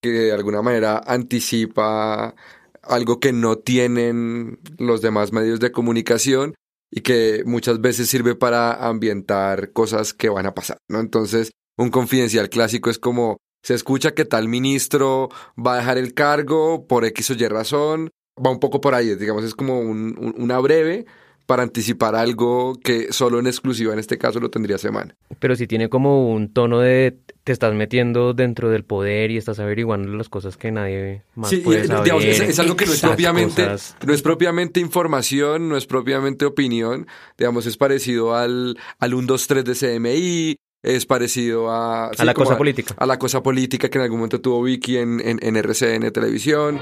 que 0.02 0.10
de 0.10 0.32
alguna 0.32 0.62
manera 0.62 1.02
anticipa 1.06 2.36
algo 2.84 3.20
que 3.20 3.34
no 3.34 3.58
tienen 3.58 4.60
los 4.78 5.02
demás 5.02 5.34
medios 5.34 5.60
de 5.60 5.74
comunicación 5.74 6.56
y 6.90 7.02
que 7.02 7.44
muchas 7.46 7.82
veces 7.82 8.10
sirve 8.10 8.34
para 8.36 8.88
ambientar 8.88 9.74
cosas 9.74 10.14
que 10.14 10.30
van 10.30 10.46
a 10.46 10.54
pasar, 10.54 10.78
¿no? 10.90 11.00
Entonces, 11.02 11.52
un 11.80 11.90
confidencial 11.90 12.50
clásico 12.50 12.90
es 12.90 13.00
como 13.00 13.38
se 13.64 13.74
escucha 13.74 14.12
que 14.14 14.26
tal 14.26 14.48
ministro 14.48 15.30
va 15.58 15.74
a 15.74 15.78
dejar 15.78 15.98
el 15.98 16.14
cargo 16.14 16.86
por 16.88 17.04
X 17.06 17.32
o 17.32 17.34
Y 17.34 17.48
razón, 17.48 18.10
va 18.44 18.52
un 18.52 18.60
poco 18.60 18.80
por 18.80 18.94
ahí, 18.96 19.16
digamos, 19.16 19.44
es 19.44 19.54
como 19.56 19.80
un- 19.80 20.16
un- 20.18 20.34
una 20.38 20.60
breve 20.60 21.06
para 21.46 21.64
anticipar 21.64 22.16
algo 22.16 22.76
que 22.84 23.12
solo 23.12 23.40
en 23.40 23.48
exclusiva 23.48 23.92
en 23.92 23.98
este 24.00 24.18
caso 24.20 24.40
lo 24.40 24.50
tendría 24.52 24.78
semana. 24.78 25.16
Pero 25.40 25.56
si 25.56 25.66
tiene 25.66 25.90
como 25.90 26.32
un 26.32 26.54
tono 26.54 26.80
de 26.80 27.18
te 27.44 27.52
estás 27.52 27.74
metiendo 27.74 28.34
dentro 28.36 28.70
del 28.70 28.84
poder 28.86 29.32
y 29.32 29.38
estás 29.38 29.60
averiguando 29.60 30.16
las 30.16 30.30
cosas 30.30 30.58
que 30.58 30.72
nadie 30.72 31.24
más 31.34 31.50
Sí, 31.50 31.58
puede 31.58 31.88
saber. 31.88 32.04
digamos, 32.04 32.24
es, 32.26 32.40
es 32.42 32.60
algo 32.60 32.76
que 32.76 32.86
no 32.86 32.94
es 32.94 33.02
propiamente, 33.02 33.64
cosas. 33.64 33.96
no 34.06 34.14
es 34.14 34.22
propiamente 34.22 34.80
información, 34.80 35.68
no 35.70 35.76
es 35.76 35.88
propiamente 35.88 36.46
opinión, 36.46 37.08
digamos, 37.38 37.66
es 37.66 37.78
parecido 37.78 38.36
al, 38.36 38.78
al 39.00 39.14
1, 39.16 39.26
2, 39.26 39.48
3 39.48 39.66
de 39.66 39.74
CMI, 39.76 40.56
es 40.84 41.06
parecido 41.06 41.70
a... 41.70 42.08
A 42.08 42.26
la 42.26 42.34
cosa 42.34 42.58
política. 42.58 42.96
A 42.98 43.06
la 43.06 43.20
cosa 43.20 43.44
política 43.44 43.90
que 43.90 43.98
en 43.98 44.04
algún 44.04 44.20
momento 44.20 44.42
tuvo 44.42 44.64
Vicky 44.64 44.98
en, 44.98 45.20
en, 45.20 45.40
en 45.42 45.56
RCN 45.56 46.12
Televisión. 46.12 46.80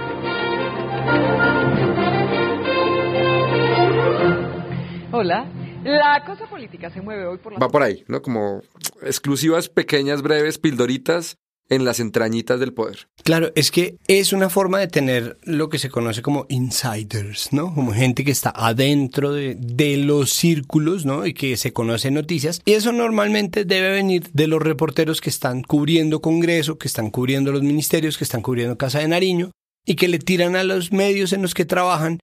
Hola. 5.11 5.51
La 5.83 6.23
cosa 6.25 6.49
política 6.49 6.89
se 6.89 7.01
mueve 7.01 7.25
hoy 7.25 7.37
por 7.37 7.53
la 7.53 7.59
Va 7.59 7.69
por 7.69 7.81
ahí, 7.81 8.03
¿no? 8.07 8.21
Como 8.21 8.61
exclusivas, 9.01 9.69
pequeñas, 9.69 10.21
breves, 10.21 10.57
pildoritas 10.57 11.37
en 11.69 11.85
las 11.85 11.99
entrañitas 11.99 12.59
del 12.59 12.73
poder. 12.73 13.09
Claro, 13.23 13.51
es 13.55 13.71
que 13.71 13.97
es 14.07 14.33
una 14.33 14.49
forma 14.49 14.79
de 14.79 14.87
tener 14.87 15.37
lo 15.43 15.69
que 15.69 15.79
se 15.79 15.89
conoce 15.89 16.21
como 16.21 16.45
insiders, 16.49 17.49
¿no? 17.51 17.73
Como 17.73 17.93
gente 17.93 18.23
que 18.23 18.31
está 18.31 18.51
adentro 18.55 19.33
de, 19.33 19.55
de 19.59 19.97
los 19.97 20.31
círculos, 20.31 21.05
¿no? 21.05 21.25
Y 21.25 21.33
que 21.33 21.57
se 21.57 21.73
conoce 21.73 22.11
noticias. 22.11 22.61
Y 22.65 22.73
eso 22.73 22.91
normalmente 22.91 23.65
debe 23.65 23.91
venir 23.91 24.29
de 24.33 24.47
los 24.47 24.61
reporteros 24.61 25.21
que 25.21 25.29
están 25.29 25.63
cubriendo 25.63 26.21
Congreso, 26.21 26.77
que 26.77 26.87
están 26.87 27.09
cubriendo 27.09 27.51
los 27.51 27.63
ministerios, 27.63 28.17
que 28.17 28.23
están 28.23 28.41
cubriendo 28.41 28.77
Casa 28.77 28.99
de 28.99 29.07
Nariño 29.07 29.51
y 29.85 29.95
que 29.95 30.07
le 30.07 30.19
tiran 30.19 30.55
a 30.55 30.63
los 30.63 30.91
medios 30.91 31.33
en 31.33 31.41
los 31.41 31.53
que 31.53 31.65
trabajan 31.65 32.19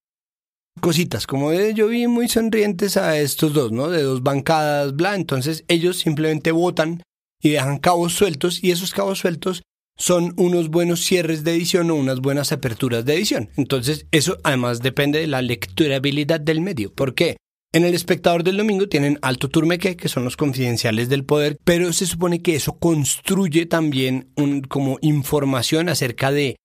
cositas, 0.81 1.27
como 1.27 1.53
yo 1.53 1.89
vi 1.89 2.07
muy 2.07 2.29
sonrientes 2.29 2.97
a 2.97 3.19
estos 3.19 3.53
dos, 3.53 3.73
¿no? 3.73 3.89
De 3.89 4.03
dos 4.03 4.23
bancadas, 4.23 4.95
bla. 4.95 5.15
Entonces 5.15 5.65
ellos 5.69 5.99
simplemente 5.99 6.53
votan 6.53 7.03
y 7.45 7.51
dejan 7.51 7.79
cabos 7.79 8.15
sueltos 8.15 8.65
y 8.65 8.71
esos 8.71 8.93
cabos 8.93 9.19
sueltos 9.19 9.63
son 9.97 10.33
unos 10.39 10.71
buenos 10.71 11.05
cierres 11.05 11.45
de 11.45 11.53
edición 11.53 11.91
o 11.91 11.95
unas 11.95 12.21
buenas 12.21 12.51
aperturas 12.53 13.05
de 13.05 13.15
edición. 13.15 13.51
Entonces 13.57 14.07
eso 14.11 14.39
además 14.43 14.81
depende 14.81 15.21
de 15.21 15.27
la 15.27 15.43
lecturabilidad 15.43 16.41
del 16.41 16.63
medio. 16.63 16.93
¿Por 16.93 17.15
qué? 17.15 17.37
En 17.73 17.85
el 17.85 17.93
espectador 17.95 18.45
del 18.45 18.57
domingo 18.57 18.89
tienen 18.89 19.19
Alto 19.21 19.51
Turmeque, 19.51 19.97
que 19.97 20.09
son 20.09 20.25
los 20.25 20.39
confidenciales 20.39 21.11
del 21.11 21.25
poder, 21.25 21.59
pero 21.65 21.93
se 21.93 22.07
supone 22.07 22.41
que 22.41 22.55
eso 22.55 22.79
construye 22.79 23.67
también 23.67 24.31
un, 24.37 24.63
como 24.63 24.99
información 25.03 25.91
acerca 25.91 26.33
de 26.33 26.57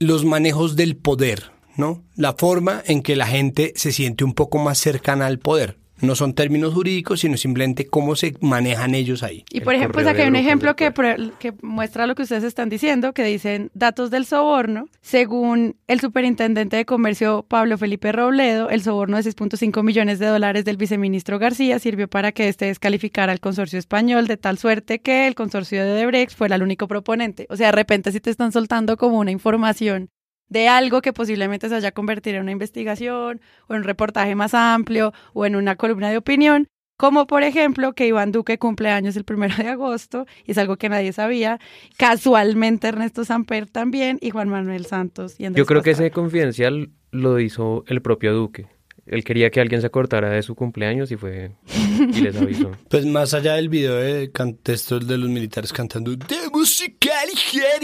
los 0.00 0.24
manejos 0.24 0.74
del 0.74 0.96
poder, 0.96 1.52
¿no? 1.76 2.02
La 2.16 2.32
forma 2.32 2.82
en 2.86 3.02
que 3.02 3.14
la 3.14 3.26
gente 3.26 3.72
se 3.76 3.92
siente 3.92 4.24
un 4.24 4.34
poco 4.34 4.58
más 4.58 4.78
cercana 4.78 5.26
al 5.26 5.38
poder. 5.38 5.78
No 6.02 6.14
son 6.14 6.34
términos 6.34 6.74
jurídicos, 6.74 7.20
sino 7.20 7.36
simplemente 7.36 7.86
cómo 7.86 8.16
se 8.16 8.34
manejan 8.40 8.94
ellos 8.94 9.22
ahí. 9.22 9.44
Y 9.50 9.58
El 9.58 9.64
por 9.64 9.74
ejemplo, 9.74 9.94
pues 9.94 10.06
aquí 10.06 10.22
hay 10.22 10.28
un 10.28 10.36
ejemplo 10.36 10.76
que, 10.76 10.92
que 11.38 11.54
muestra 11.62 12.06
lo 12.06 12.14
que 12.14 12.22
ustedes 12.22 12.44
están 12.44 12.68
diciendo, 12.68 13.12
que 13.12 13.24
dicen 13.24 13.70
datos 13.72 14.10
del 14.10 14.26
soborno. 14.26 14.88
Según 15.00 15.76
el 15.86 16.00
superintendente 16.00 16.76
de 16.76 16.84
comercio 16.84 17.46
Pablo 17.48 17.78
Felipe 17.78 18.12
Robledo, 18.12 18.68
el 18.68 18.82
soborno 18.82 19.16
de 19.16 19.22
6.5 19.22 19.82
millones 19.82 20.18
de 20.18 20.26
dólares 20.26 20.64
del 20.64 20.76
viceministro 20.76 21.38
García 21.38 21.78
sirvió 21.78 22.08
para 22.08 22.32
que 22.32 22.48
este 22.48 22.66
descalificara 22.66 23.32
al 23.32 23.40
consorcio 23.40 23.78
español 23.78 24.26
de 24.26 24.36
tal 24.36 24.58
suerte 24.58 25.00
que 25.00 25.26
el 25.28 25.34
consorcio 25.34 25.84
de 25.84 25.92
Odebrecht 25.92 26.36
fuera 26.36 26.56
el 26.56 26.62
único 26.62 26.88
proponente. 26.88 27.46
O 27.48 27.56
sea, 27.56 27.68
de 27.68 27.72
repente 27.72 28.12
si 28.12 28.20
te 28.20 28.30
están 28.30 28.52
soltando 28.52 28.96
como 28.96 29.18
una 29.18 29.30
información 29.30 30.10
de 30.52 30.68
algo 30.68 31.00
que 31.00 31.14
posiblemente 31.14 31.68
se 31.68 31.74
vaya 31.74 31.88
a 31.88 31.92
convertir 31.92 32.34
en 32.34 32.42
una 32.42 32.52
investigación 32.52 33.40
o 33.68 33.74
en 33.74 33.80
un 33.80 33.84
reportaje 33.84 34.34
más 34.34 34.52
amplio 34.52 35.12
o 35.32 35.46
en 35.46 35.56
una 35.56 35.76
columna 35.76 36.10
de 36.10 36.18
opinión, 36.18 36.68
como 36.98 37.26
por 37.26 37.42
ejemplo 37.42 37.94
que 37.94 38.06
Iván 38.06 38.32
Duque 38.32 38.58
cumple 38.58 38.90
años 38.90 39.16
el 39.16 39.24
primero 39.24 39.56
de 39.56 39.68
agosto, 39.68 40.26
y 40.44 40.52
es 40.52 40.58
algo 40.58 40.76
que 40.76 40.90
nadie 40.90 41.12
sabía. 41.14 41.58
Casualmente 41.96 42.88
Ernesto 42.88 43.24
Samper 43.24 43.66
también 43.66 44.18
y 44.20 44.28
Juan 44.28 44.50
Manuel 44.50 44.84
Santos. 44.84 45.36
Y 45.38 45.50
Yo 45.50 45.64
creo 45.64 45.82
que 45.82 45.92
ese 45.92 46.10
confidencial 46.10 46.90
lo 47.10 47.40
hizo 47.40 47.84
el 47.86 48.02
propio 48.02 48.34
Duque. 48.34 48.66
Él 49.12 49.24
quería 49.24 49.50
que 49.50 49.60
alguien 49.60 49.82
se 49.82 49.86
acordara 49.86 50.30
de 50.30 50.42
su 50.42 50.54
cumpleaños 50.54 51.10
y 51.12 51.16
fue 51.16 51.50
y 51.98 52.20
les 52.22 52.34
avisó. 52.34 52.72
Pues 52.88 53.04
más 53.04 53.34
allá 53.34 53.54
del 53.54 53.68
video 53.68 53.96
de 53.96 54.30
contextos 54.32 55.06
de 55.06 55.18
los 55.18 55.28
militares 55.28 55.70
cantando 55.72 56.16
de 56.16 56.48
música 56.50 57.10
ligera, 57.26 57.78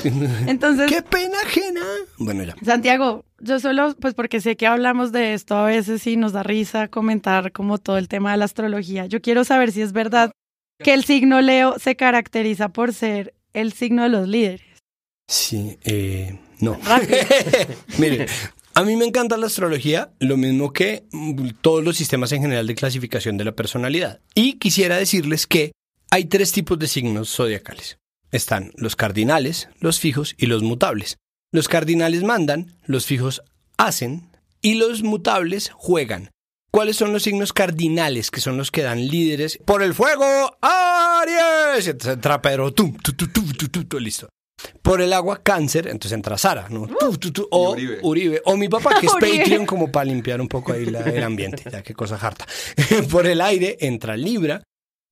Entonces, 0.48 0.89
¡Qué 0.89 1.01
pena 1.01 1.38
ajena! 1.43 1.81
Bueno, 2.17 2.43
ya. 2.43 2.55
Santiago, 2.63 3.25
yo 3.39 3.60
solo, 3.60 3.96
pues 4.00 4.13
porque 4.13 4.41
sé 4.41 4.55
que 4.55 4.67
hablamos 4.67 5.12
de 5.12 5.34
esto 5.34 5.55
a 5.55 5.65
veces 5.65 6.05
y 6.08 6.17
nos 6.17 6.34
da 6.34 6.43
risa 6.43 6.88
comentar 6.88 7.51
como 7.51 7.77
todo 7.77 7.98
el 7.98 8.08
tema 8.08 8.31
de 8.31 8.38
la 8.38 8.46
astrología. 8.46 9.05
Yo 9.05 9.22
quiero 9.22 9.43
saber 9.43 9.72
si 9.72 9.81
es 9.81 9.93
verdad 9.93 10.31
que 10.84 10.93
el 10.93 11.03
signo 11.03 11.41
Leo 11.41 11.77
se 11.79 11.96
caracteriza 11.96 12.70
por 12.70 12.93
ser 12.93 13.34
el 13.53 13.74
signo 13.74 14.03
de 14.03 14.10
los 14.10 14.27
líderes. 14.27 14.65
Sí, 15.27 15.77
eh, 15.84 16.39
no. 16.60 16.79
Mire, 17.98 18.25
a 18.74 18.84
mí 18.84 18.96
me 18.96 19.05
encanta 19.05 19.38
la 19.38 19.48
astrología, 19.48 20.12
lo 20.20 20.38
mismo 20.38 20.74
que 20.74 21.03
todos 21.62 21.84
los 21.84 21.98
sistemas 21.98 22.31
en 22.31 22.41
general 22.41 22.67
de 22.67 22.75
clasificación 22.75 23.38
de 23.38 23.46
la 23.46 23.51
personalidad. 23.53 24.20
Y 24.34 24.53
quisiera 24.53 24.98
decirles 24.98 25.48
que 25.48 25.72
hay 26.10 26.25
tres 26.25 26.51
tipos 26.51 26.77
de 26.79 26.88
signos 26.88 27.34
zodiacales. 27.36 27.98
Están 28.32 28.72
los 28.76 28.96
cardinales, 28.96 29.70
los 29.80 30.00
fijos 30.00 30.36
y 30.38 30.46
los 30.46 30.64
mutables. 30.64 31.18
Los 31.52 31.68
cardinales 31.68 32.24
mandan, 32.24 32.74
los 32.86 33.06
fijos 33.06 33.42
hacen 33.78 34.30
y 34.62 34.76
los 34.76 35.04
mutables 35.04 35.72
juegan. 35.74 36.30
¿Cuáles 36.72 36.96
son 36.96 37.12
los 37.12 37.24
signos 37.24 37.52
cardinales 37.52 38.32
que 38.32 38.40
son 38.40 38.56
los 38.56 38.72
que 38.72 38.84
dan 38.84 39.06
líderes? 39.06 39.60
Por 39.66 39.84
el 39.84 39.94
fuego, 39.94 40.58
Aries. 40.62 41.88
Entonces 41.88 42.14
entra 42.16 42.42
Pedro, 42.42 42.72
tum, 42.74 42.96
tu, 42.96 43.12
tu, 43.14 43.28
tu, 43.28 44.00
listo. 44.00 44.30
Por 44.82 45.02
el 45.02 45.12
agua, 45.12 45.42
cáncer, 45.44 45.88
entonces 45.88 46.14
entra 46.14 46.38
Sara, 46.38 46.70
¿no? 46.70 46.88
Tu, 47.20 47.48
o 47.52 47.72
Uribe. 47.72 48.00
Uribe. 48.04 48.42
O 48.46 48.56
mi 48.56 48.70
papá, 48.70 49.00
que 49.00 49.08
es. 49.08 49.12
Patreon, 49.20 49.66
como 49.66 49.92
para 49.92 50.06
limpiar 50.06 50.40
un 50.40 50.48
poco 50.48 50.72
ahí 50.72 50.86
la- 50.86 51.02
el 51.02 51.24
ambiente. 51.24 51.64
Ya 51.70 51.84
qué 51.84 51.94
cosa 51.94 52.16
harta. 52.16 52.46
por 53.12 53.26
el 53.28 53.42
aire 53.42 53.78
entra 53.82 54.16
Libra 54.16 54.64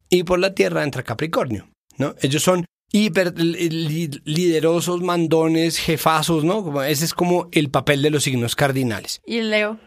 y 0.08 0.24
por 0.24 0.40
la 0.40 0.54
tierra 0.54 0.84
entra 0.84 1.04
Capricornio, 1.04 1.70
¿no? 1.98 2.16
Ellos 2.22 2.42
son 2.44 2.64
hiper 2.91 3.38
li- 3.39 3.69
li- 3.69 4.22
liderosos, 4.25 5.01
mandones, 5.01 5.77
jefazos, 5.77 6.43
¿no? 6.43 6.63
Como 6.63 6.81
ese 6.84 7.05
es 7.05 7.13
como 7.13 7.48
el 7.51 7.69
papel 7.69 8.01
de 8.01 8.10
los 8.10 8.24
signos 8.24 8.55
cardinales. 8.55 9.22
Y 9.25 9.38
el 9.38 9.50
Leo. 9.51 9.79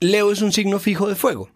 Leo 0.00 0.30
es 0.32 0.42
un 0.42 0.52
signo 0.52 0.78
fijo 0.78 1.08
de 1.08 1.14
fuego. 1.14 1.50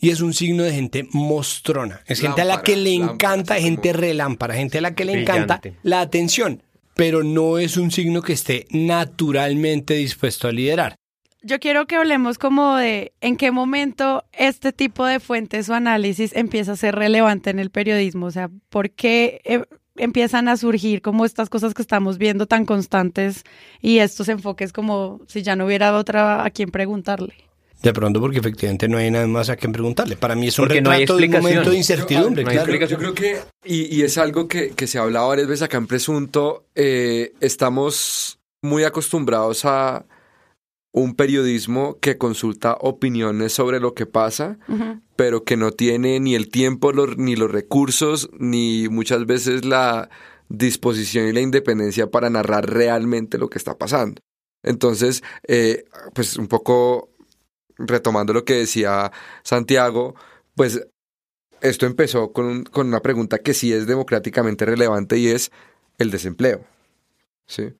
Y 0.00 0.10
es 0.10 0.20
un 0.20 0.34
signo 0.34 0.64
de 0.64 0.72
gente 0.72 1.06
mostrona. 1.12 2.00
Es 2.06 2.20
gente 2.20 2.40
a 2.40 2.44
la 2.44 2.62
que 2.62 2.74
le 2.74 2.98
lámpara, 2.98 3.12
encanta, 3.14 3.54
gente 3.60 3.92
relámpara, 3.92 4.54
gente 4.54 4.78
a 4.78 4.80
la 4.80 4.94
que 4.96 5.04
le 5.04 5.20
encanta 5.20 5.60
la 5.84 6.00
atención. 6.00 6.62
Pero 6.96 7.22
no 7.22 7.58
es 7.58 7.76
un 7.76 7.92
signo 7.92 8.20
que 8.20 8.32
esté 8.32 8.66
naturalmente 8.70 9.94
dispuesto 9.94 10.48
a 10.48 10.52
liderar. 10.52 10.96
Yo 11.44 11.58
quiero 11.58 11.86
que 11.86 11.96
hablemos 11.96 12.38
como 12.38 12.76
de 12.76 13.12
en 13.20 13.36
qué 13.36 13.50
momento 13.50 14.24
este 14.32 14.72
tipo 14.72 15.04
de 15.06 15.18
fuentes 15.20 15.68
o 15.68 15.74
análisis 15.74 16.32
empieza 16.34 16.72
a 16.72 16.76
ser 16.76 16.94
relevante 16.94 17.50
en 17.50 17.58
el 17.58 17.70
periodismo. 17.70 18.26
O 18.26 18.30
sea, 18.30 18.50
¿por 18.68 18.90
qué 18.90 19.40
eh, 19.44 19.62
empiezan 19.96 20.48
a 20.48 20.56
surgir 20.56 21.02
como 21.02 21.24
estas 21.24 21.48
cosas 21.48 21.74
que 21.74 21.82
estamos 21.82 22.18
viendo 22.18 22.46
tan 22.46 22.64
constantes 22.64 23.44
y 23.80 23.98
estos 23.98 24.28
enfoques 24.28 24.72
como 24.72 25.20
si 25.26 25.42
ya 25.42 25.56
no 25.56 25.66
hubiera 25.66 25.96
otra 25.96 26.44
a 26.44 26.50
quien 26.50 26.70
preguntarle? 26.70 27.34
De 27.82 27.92
pronto 27.92 28.20
porque 28.20 28.38
efectivamente 28.38 28.86
no 28.88 28.98
hay 28.98 29.10
nada 29.10 29.26
más 29.26 29.48
a 29.48 29.56
quien 29.56 29.72
preguntarle. 29.72 30.16
Para 30.16 30.36
mí 30.36 30.46
es 30.46 30.58
un 30.58 30.66
Porque 30.66 30.80
no 30.80 30.90
hay 30.90 31.04
de 31.04 31.12
un 31.12 31.30
momento 31.30 31.70
de 31.70 31.76
incertidumbre. 31.76 32.44
No 32.44 32.50
hay 32.50 32.58
claro. 32.58 32.86
Yo 32.86 32.96
creo 32.96 33.12
que, 33.12 33.40
y, 33.64 33.96
y 33.96 34.02
es 34.02 34.18
algo 34.18 34.46
que, 34.46 34.70
que 34.70 34.86
se 34.86 34.98
ha 34.98 35.02
hablado 35.02 35.28
varias 35.28 35.48
veces 35.48 35.62
acá 35.62 35.78
en 35.78 35.88
Presunto, 35.88 36.66
eh, 36.76 37.32
estamos 37.40 38.38
muy 38.62 38.84
acostumbrados 38.84 39.64
a 39.64 40.04
un 40.92 41.14
periodismo 41.14 41.98
que 42.00 42.18
consulta 42.18 42.76
opiniones 42.80 43.52
sobre 43.54 43.80
lo 43.80 43.94
que 43.94 44.04
pasa, 44.06 44.58
pero 45.16 45.42
que 45.44 45.56
no 45.56 45.70
tiene 45.72 46.20
ni 46.20 46.34
el 46.34 46.50
tiempo 46.50 46.92
los- 46.92 47.16
ni 47.16 47.34
los 47.36 47.50
recursos, 47.50 48.28
ni 48.38 48.88
muchas 48.90 49.24
veces 49.26 49.64
la 49.64 50.10
disposición 50.48 51.26
y 51.28 51.32
la 51.32 51.40
independencia 51.40 52.10
para 52.10 52.28
narrar 52.28 52.68
realmente 52.70 53.38
lo 53.38 53.48
que 53.48 53.56
está 53.58 53.78
pasando. 53.78 54.20
Entonces, 54.62 55.22
eh, 55.48 55.84
pues 56.14 56.36
un 56.36 56.46
poco 56.46 57.08
retomando 57.78 58.32
lo 58.34 58.44
que 58.44 58.54
decía 58.54 59.10
Santiago, 59.42 60.14
pues 60.54 60.86
esto 61.62 61.86
empezó 61.86 62.32
con, 62.32 62.44
un- 62.44 62.64
con 62.64 62.86
una 62.88 63.00
pregunta 63.00 63.38
que 63.38 63.54
sí 63.54 63.72
es 63.72 63.86
democráticamente 63.86 64.66
relevante 64.66 65.16
y 65.16 65.28
es 65.28 65.50
el 65.98 66.10
desempleo. 66.10 66.64
¿sí? 67.46 67.72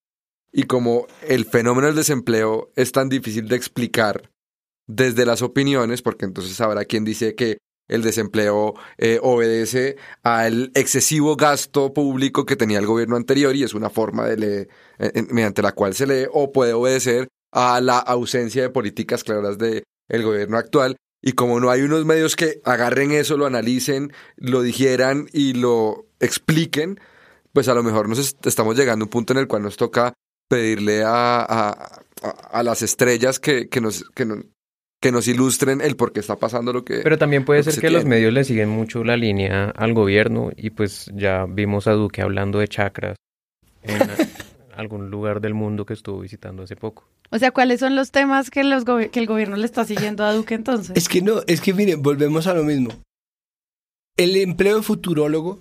Y 0.53 0.65
como 0.65 1.07
el 1.27 1.45
fenómeno 1.47 1.87
del 1.87 1.97
desempleo 1.97 2.71
es 2.77 2.93
tan 2.93 3.09
difícil 3.09 3.49
de 3.49 3.57
explicar 3.57 4.31
desde 4.87 5.25
las 5.25 5.43
opiniones, 5.43 6.03
porque 6.03 6.25
entonces 6.27 6.61
habrá 6.61 6.85
quien 6.85 7.05
dice 7.05 7.35
que 7.35 7.59
el 7.89 8.03
desempleo 8.03 8.75
eh, 8.99 9.19
obedece 9.23 9.97
al 10.23 10.71
excesivo 10.75 11.37
gasto 11.37 11.93
público 11.93 12.47
que 12.47 12.57
tenía 12.57 12.79
el 12.79 12.87
gobierno 12.87 13.17
anterior 13.17 13.55
y 13.57 13.65
es 13.65 13.75
una 13.75 13.91
forma 13.91 14.27
de 14.27 14.37
le- 14.37 14.61
eh, 14.63 14.69
eh, 14.99 15.23
mediante 15.31 15.63
la 15.63 15.73
cual 15.73 15.95
se 15.95 16.07
lee 16.07 16.27
o 16.33 16.53
puede 16.53 16.73
obedecer 16.75 17.29
a 17.53 17.81
la 17.81 17.99
ausencia 17.99 18.63
de 18.63 18.71
políticas 18.71 19.25
claras 19.25 19.59
del 19.59 19.83
gobierno 20.23 20.57
actual. 20.59 20.97
Y 21.23 21.33
como 21.33 21.61
no 21.61 21.71
hay 21.71 21.83
unos 21.83 22.05
medios 22.05 22.35
que 22.35 22.61
agarren 22.65 23.13
eso, 23.13 23.37
lo 23.37 23.47
analicen, 23.47 24.13
lo 24.37 24.63
digieran 24.63 25.29
y 25.33 25.53
lo 25.55 26.07
expliquen, 26.21 26.99
pues 27.53 27.69
a 27.69 27.75
lo 27.75 27.83
mejor 27.83 28.09
nos 28.09 28.19
est- 28.19 28.47
estamos 28.47 28.77
llegando 28.77 29.05
a 29.05 29.07
un 29.07 29.11
punto 29.11 29.33
en 29.33 29.39
el 29.39 29.49
cual 29.49 29.63
nos 29.63 29.77
toca 29.77 30.15
pedirle 30.49 31.03
a, 31.05 31.41
a- 31.43 32.03
a- 32.53 32.63
las 32.63 32.83
estrellas 32.83 33.39
que, 33.41 33.69
que 33.69 33.81
nos, 33.81 34.05
que, 34.15 34.25
no- 34.27 34.43
que 35.01 35.11
nos 35.13 35.27
ilustren 35.29 35.81
el 35.81 35.97
por 35.97 36.13
qué 36.13 36.21
está 36.21 36.37
pasando 36.37 36.73
lo 36.73 36.85
que... 36.85 37.01
Pero 37.01 37.19
también 37.19 37.45
puede 37.45 37.61
lo 37.61 37.65
ser 37.65 37.75
se 37.75 37.81
que 37.81 37.91
los 37.91 38.05
medios 38.05 38.33
le 38.33 38.45
siguen 38.45 38.69
mucho 38.69 39.03
la 39.05 39.17
línea 39.17 39.71
al 39.71 39.95
gobierno 39.95 40.51
y 40.57 40.71
pues 40.71 41.11
ya 41.15 41.47
vimos 41.49 41.87
a 41.87 41.93
Duque 41.93 42.23
hablando 42.23 42.59
de 42.61 42.69
chakras 42.69 43.17
en 43.83 43.99
algún 44.77 45.11
lugar 45.11 45.41
del 45.41 45.55
mundo 45.55 45.85
que 45.87 45.95
estuvo 45.95 46.21
visitando 46.21 46.63
hace 46.63 46.77
poco. 46.77 47.09
O 47.31 47.39
sea, 47.39 47.51
¿cuáles 47.51 47.81
son 47.81 47.97
los 47.97 48.11
temas 48.11 48.51
que, 48.51 48.63
los 48.63 48.85
que 48.85 49.19
el 49.19 49.27
gobierno 49.27 49.57
le 49.57 49.65
está 49.65 49.85
siguiendo 49.85 50.23
a 50.25 50.33
Duque 50.35 50.55
entonces? 50.55 50.95
Es 50.97 51.09
que 51.09 51.23
no, 51.23 51.41
es 51.47 51.61
que 51.63 51.73
miren, 51.75 52.03
volvemos 52.03 52.47
a 52.47 52.55
lo 52.55 52.63
mismo. 52.63 52.91
El 54.17 54.37
empleo 54.37 54.77
de 54.77 54.83
futurólogo 54.83 55.59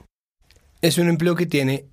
es 0.82 0.98
un 0.98 1.08
empleo 1.08 1.36
que 1.36 1.46
tiene 1.46 1.86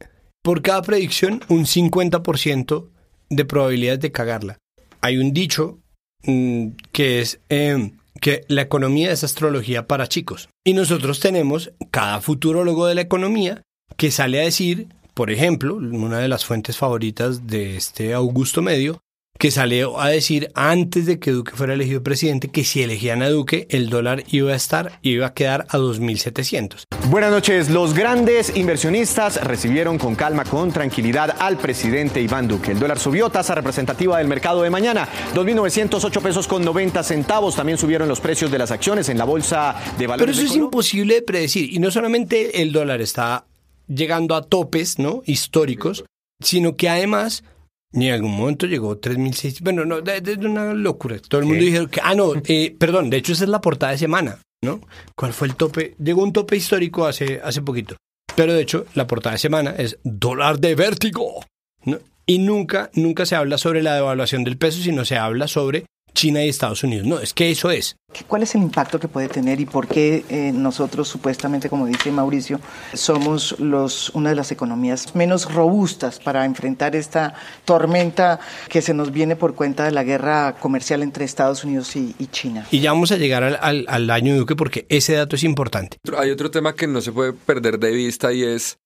por 0.49 0.63
cada 0.63 0.81
predicción 0.81 1.43
un 1.49 1.67
50% 1.67 2.89
de 3.29 3.45
probabilidades 3.45 4.01
de 4.01 4.13
cagarla. 4.13 4.57
Hay 5.03 5.19
un 5.19 5.35
dicho 5.35 5.79
mm, 6.23 6.69
que 6.91 7.21
es 7.21 7.41
eh, 7.51 7.93
que 8.19 8.47
la 8.49 8.63
economía 8.63 9.13
es 9.13 9.25
astrología 9.25 9.87
para 9.87 10.07
chicos. 10.07 10.49
Y 10.65 10.73
nosotros 10.73 11.21
tenemos 11.21 11.73
cada 11.91 12.23
futurólogo 12.23 12.87
de 12.87 12.95
la 12.95 13.03
economía 13.03 13.61
que 13.99 14.11
sale 14.11 14.41
a 14.41 14.45
decir, 14.45 14.89
por 15.13 15.31
ejemplo, 15.31 15.75
una 15.75 16.19
de 16.19 16.29
las 16.29 16.47
fuentes 16.47 16.79
favoritas 16.79 17.47
de 17.47 17.77
este 17.77 18.15
Augusto 18.15 18.63
Medio, 18.63 19.03
que 19.39 19.53
salió 19.53 20.01
a 20.01 20.09
decir 20.09 20.51
antes 20.55 21.07
de 21.07 21.21
que 21.21 21.31
Duque 21.31 21.53
fuera 21.53 21.75
elegido 21.75 22.03
presidente 22.03 22.49
que 22.49 22.65
si 22.65 22.83
elegían 22.83 23.23
a 23.23 23.31
Duque 23.31 23.69
el 23.71 23.89
dólar 23.89 24.25
iba 24.31 24.53
a 24.53 24.57
estar 24.57 24.99
iba 25.03 25.27
a 25.27 25.35
quedar 25.35 25.67
a 25.71 25.79
2700. 25.79 26.85
Buenas 27.09 27.31
noches. 27.31 27.71
Los 27.71 27.95
grandes 27.95 28.55
inversionistas 28.57 29.43
recibieron 29.43 29.97
con 29.97 30.17
calma, 30.17 30.45
con 30.45 30.73
tranquilidad 30.73 31.37
al 31.39 31.57
presidente 31.57 32.21
Iván 32.21 32.49
Duque. 32.49 32.73
El 32.73 32.81
dólar 32.81 32.99
subió, 32.99 33.31
tasa 33.31 33.55
representativa 33.55 34.19
del 34.19 34.27
mercado 34.27 34.63
de 34.63 34.71
mañana, 34.71 35.09
2.908 35.35 36.21
pesos 36.21 36.49
con 36.49 36.65
90 36.65 37.03
centavos. 37.03 37.55
También 37.55 37.79
subieron 37.79 38.09
los 38.09 38.21
precios 38.21 38.51
de 38.51 38.59
las 38.59 38.73
acciones 38.73 39.09
en 39.09 39.19
la 39.19 39.25
bolsa 39.25 39.75
de 39.93 39.99
Pero 39.99 40.11
valores. 40.11 40.37
eso 40.37 40.43
de 40.43 40.49
es 40.49 40.57
imposible 40.57 41.15
de 41.15 41.23
predecir 41.23 41.73
y 41.73 41.79
no 41.79 41.91
solamente 41.91 42.61
el 42.61 42.73
dólar 42.73 43.01
está 43.01 43.47
llegando 43.87 44.35
a 44.35 44.43
topes, 44.43 44.99
¿no? 44.99 45.23
históricos, 45.25 46.05
sino 46.41 46.77
que 46.77 46.89
además 46.89 47.45
ni 47.93 48.09
en 48.09 48.15
algún 48.15 48.37
momento 48.37 48.67
llegó 48.67 48.93
a 48.93 49.01
3600. 49.01 49.63
Bueno, 49.63 49.85
no, 49.85 50.01
de 50.01 50.37
una 50.47 50.75
locura. 50.75 51.17
Todo 51.27 51.41
el 51.41 51.47
mundo 51.47 51.61
Sí. 51.61 51.67
dijeron 51.67 51.89
que 51.89 52.01
ah 52.03 52.15
no, 52.15 52.33
eh, 52.47 52.75
perdón, 52.79 53.11
de 53.11 53.17
hecho 53.17 53.33
esa 53.33 53.45
es 53.45 53.51
la 53.51 53.61
portada 53.61 53.93
de 53.93 53.99
semana, 53.99 54.39
¿no? 54.63 54.81
¿Cuál 55.17 55.33
fue 55.33 55.49
el 55.49 55.55
tope? 55.57 55.95
Llegó 56.03 56.23
un 56.23 56.33
tope 56.33 56.57
histórico 56.57 57.07
hace 57.07 57.41
hace 57.43 57.63
poquito. 57.63 57.97
Pero 58.37 58.53
de 58.55 58.63
hecho, 58.63 58.87
la 58.95 59.07
portada 59.07 59.33
de 59.35 59.39
semana 59.41 59.75
es 59.77 59.99
dólar 60.05 60.61
de 60.61 60.75
vértigo. 60.77 61.45
¿no? 61.85 61.99
Y 62.27 62.39
nunca, 62.39 62.91
nunca 62.95 63.25
se 63.27 63.35
habla 63.35 63.59
sobre 63.59 63.83
la 63.83 63.95
devaluación 63.95 64.45
del 64.45 64.59
peso, 64.59 64.81
sino 64.81 65.05
se 65.05 65.17
habla 65.17 65.49
sobre 65.49 65.87
China 66.19 66.45
y 66.45 66.49
Estados 66.49 66.83
Unidos. 66.83 67.07
No, 67.07 67.21
es 67.21 67.33
que 67.33 67.49
eso 67.49 67.71
es. 67.71 67.95
¿Cuál 68.27 68.43
es 68.43 68.53
el 68.57 68.63
impacto 68.63 68.99
que 68.99 69.07
puede 69.07 69.29
tener 69.29 69.61
y 69.61 69.67
por 69.67 69.87
qué 69.87 70.25
eh, 70.29 70.51
nosotros 70.53 71.07
supuestamente, 71.07 71.71
como 71.71 71.87
dice 71.87 72.11
Mauricio, 72.11 72.61
somos 72.93 73.55
los, 73.61 74.11
una 74.17 74.31
de 74.31 74.35
las 74.35 74.51
economías 74.51 75.15
menos 75.15 75.53
robustas 75.55 76.19
para 76.19 76.45
enfrentar 76.45 76.97
esta 76.97 77.35
tormenta 77.65 78.41
que 78.69 78.83
se 78.83 78.95
nos 78.95 79.13
viene 79.13 79.37
por 79.37 79.55
cuenta 79.55 79.85
de 79.85 79.93
la 79.93 80.03
guerra 80.03 80.57
comercial 80.59 81.05
entre 81.05 81.25
Estados 81.25 81.63
Unidos 81.63 81.95
y, 81.95 82.17
y 82.19 82.27
China? 82.27 82.67
Y 82.73 82.81
ya 82.81 82.91
vamos 82.91 83.13
a 83.13 83.17
llegar 83.17 83.45
al, 83.45 83.57
al, 83.61 83.87
al 83.89 84.11
año 84.11 84.37
Duque 84.37 84.57
porque 84.57 84.87
ese 84.89 85.13
dato 85.13 85.37
es 85.37 85.45
importante. 85.45 85.99
Hay 86.17 86.33
otro 86.33 86.51
tema 86.51 86.75
que 86.75 86.89
no 86.89 87.01
se 87.01 87.13
puede 87.13 87.33
perder 87.33 87.79
de 87.79 87.93
vista 87.93 88.33
y 88.33 88.43
es, 88.43 88.79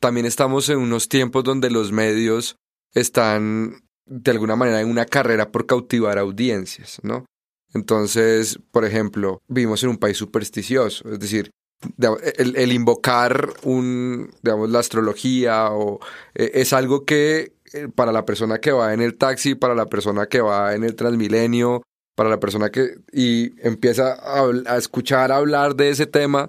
también 0.00 0.24
estamos 0.24 0.70
en 0.70 0.78
unos 0.78 1.10
tiempos 1.10 1.44
donde 1.44 1.68
los 1.68 1.92
medios 1.92 2.56
están 2.94 3.82
de 4.08 4.30
alguna 4.30 4.56
manera 4.56 4.80
en 4.80 4.90
una 4.90 5.04
carrera 5.04 5.50
por 5.50 5.66
cautivar 5.66 6.18
audiencias, 6.18 6.98
¿no? 7.02 7.24
Entonces, 7.74 8.58
por 8.70 8.84
ejemplo, 8.84 9.42
vivimos 9.48 9.82
en 9.82 9.90
un 9.90 9.98
país 9.98 10.16
supersticioso, 10.16 11.10
es 11.12 11.18
decir, 11.18 11.50
el, 12.38 12.72
invocar 12.72 13.50
un, 13.62 14.30
digamos, 14.42 14.70
la 14.70 14.80
astrología 14.80 15.68
o 15.70 16.00
eh, 16.34 16.50
es 16.54 16.72
algo 16.72 17.04
que 17.04 17.52
eh, 17.72 17.88
para 17.94 18.10
la 18.10 18.24
persona 18.24 18.58
que 18.58 18.72
va 18.72 18.94
en 18.94 19.00
el 19.00 19.16
taxi, 19.16 19.54
para 19.54 19.74
la 19.74 19.86
persona 19.86 20.26
que 20.26 20.40
va 20.40 20.74
en 20.74 20.82
el 20.82 20.96
Transmilenio, 20.96 21.82
para 22.16 22.30
la 22.30 22.40
persona 22.40 22.70
que 22.70 22.96
y 23.12 23.52
empieza 23.64 24.16
a 24.18 24.76
escuchar 24.76 25.30
hablar 25.30 25.76
de 25.76 25.90
ese 25.90 26.06
tema, 26.06 26.48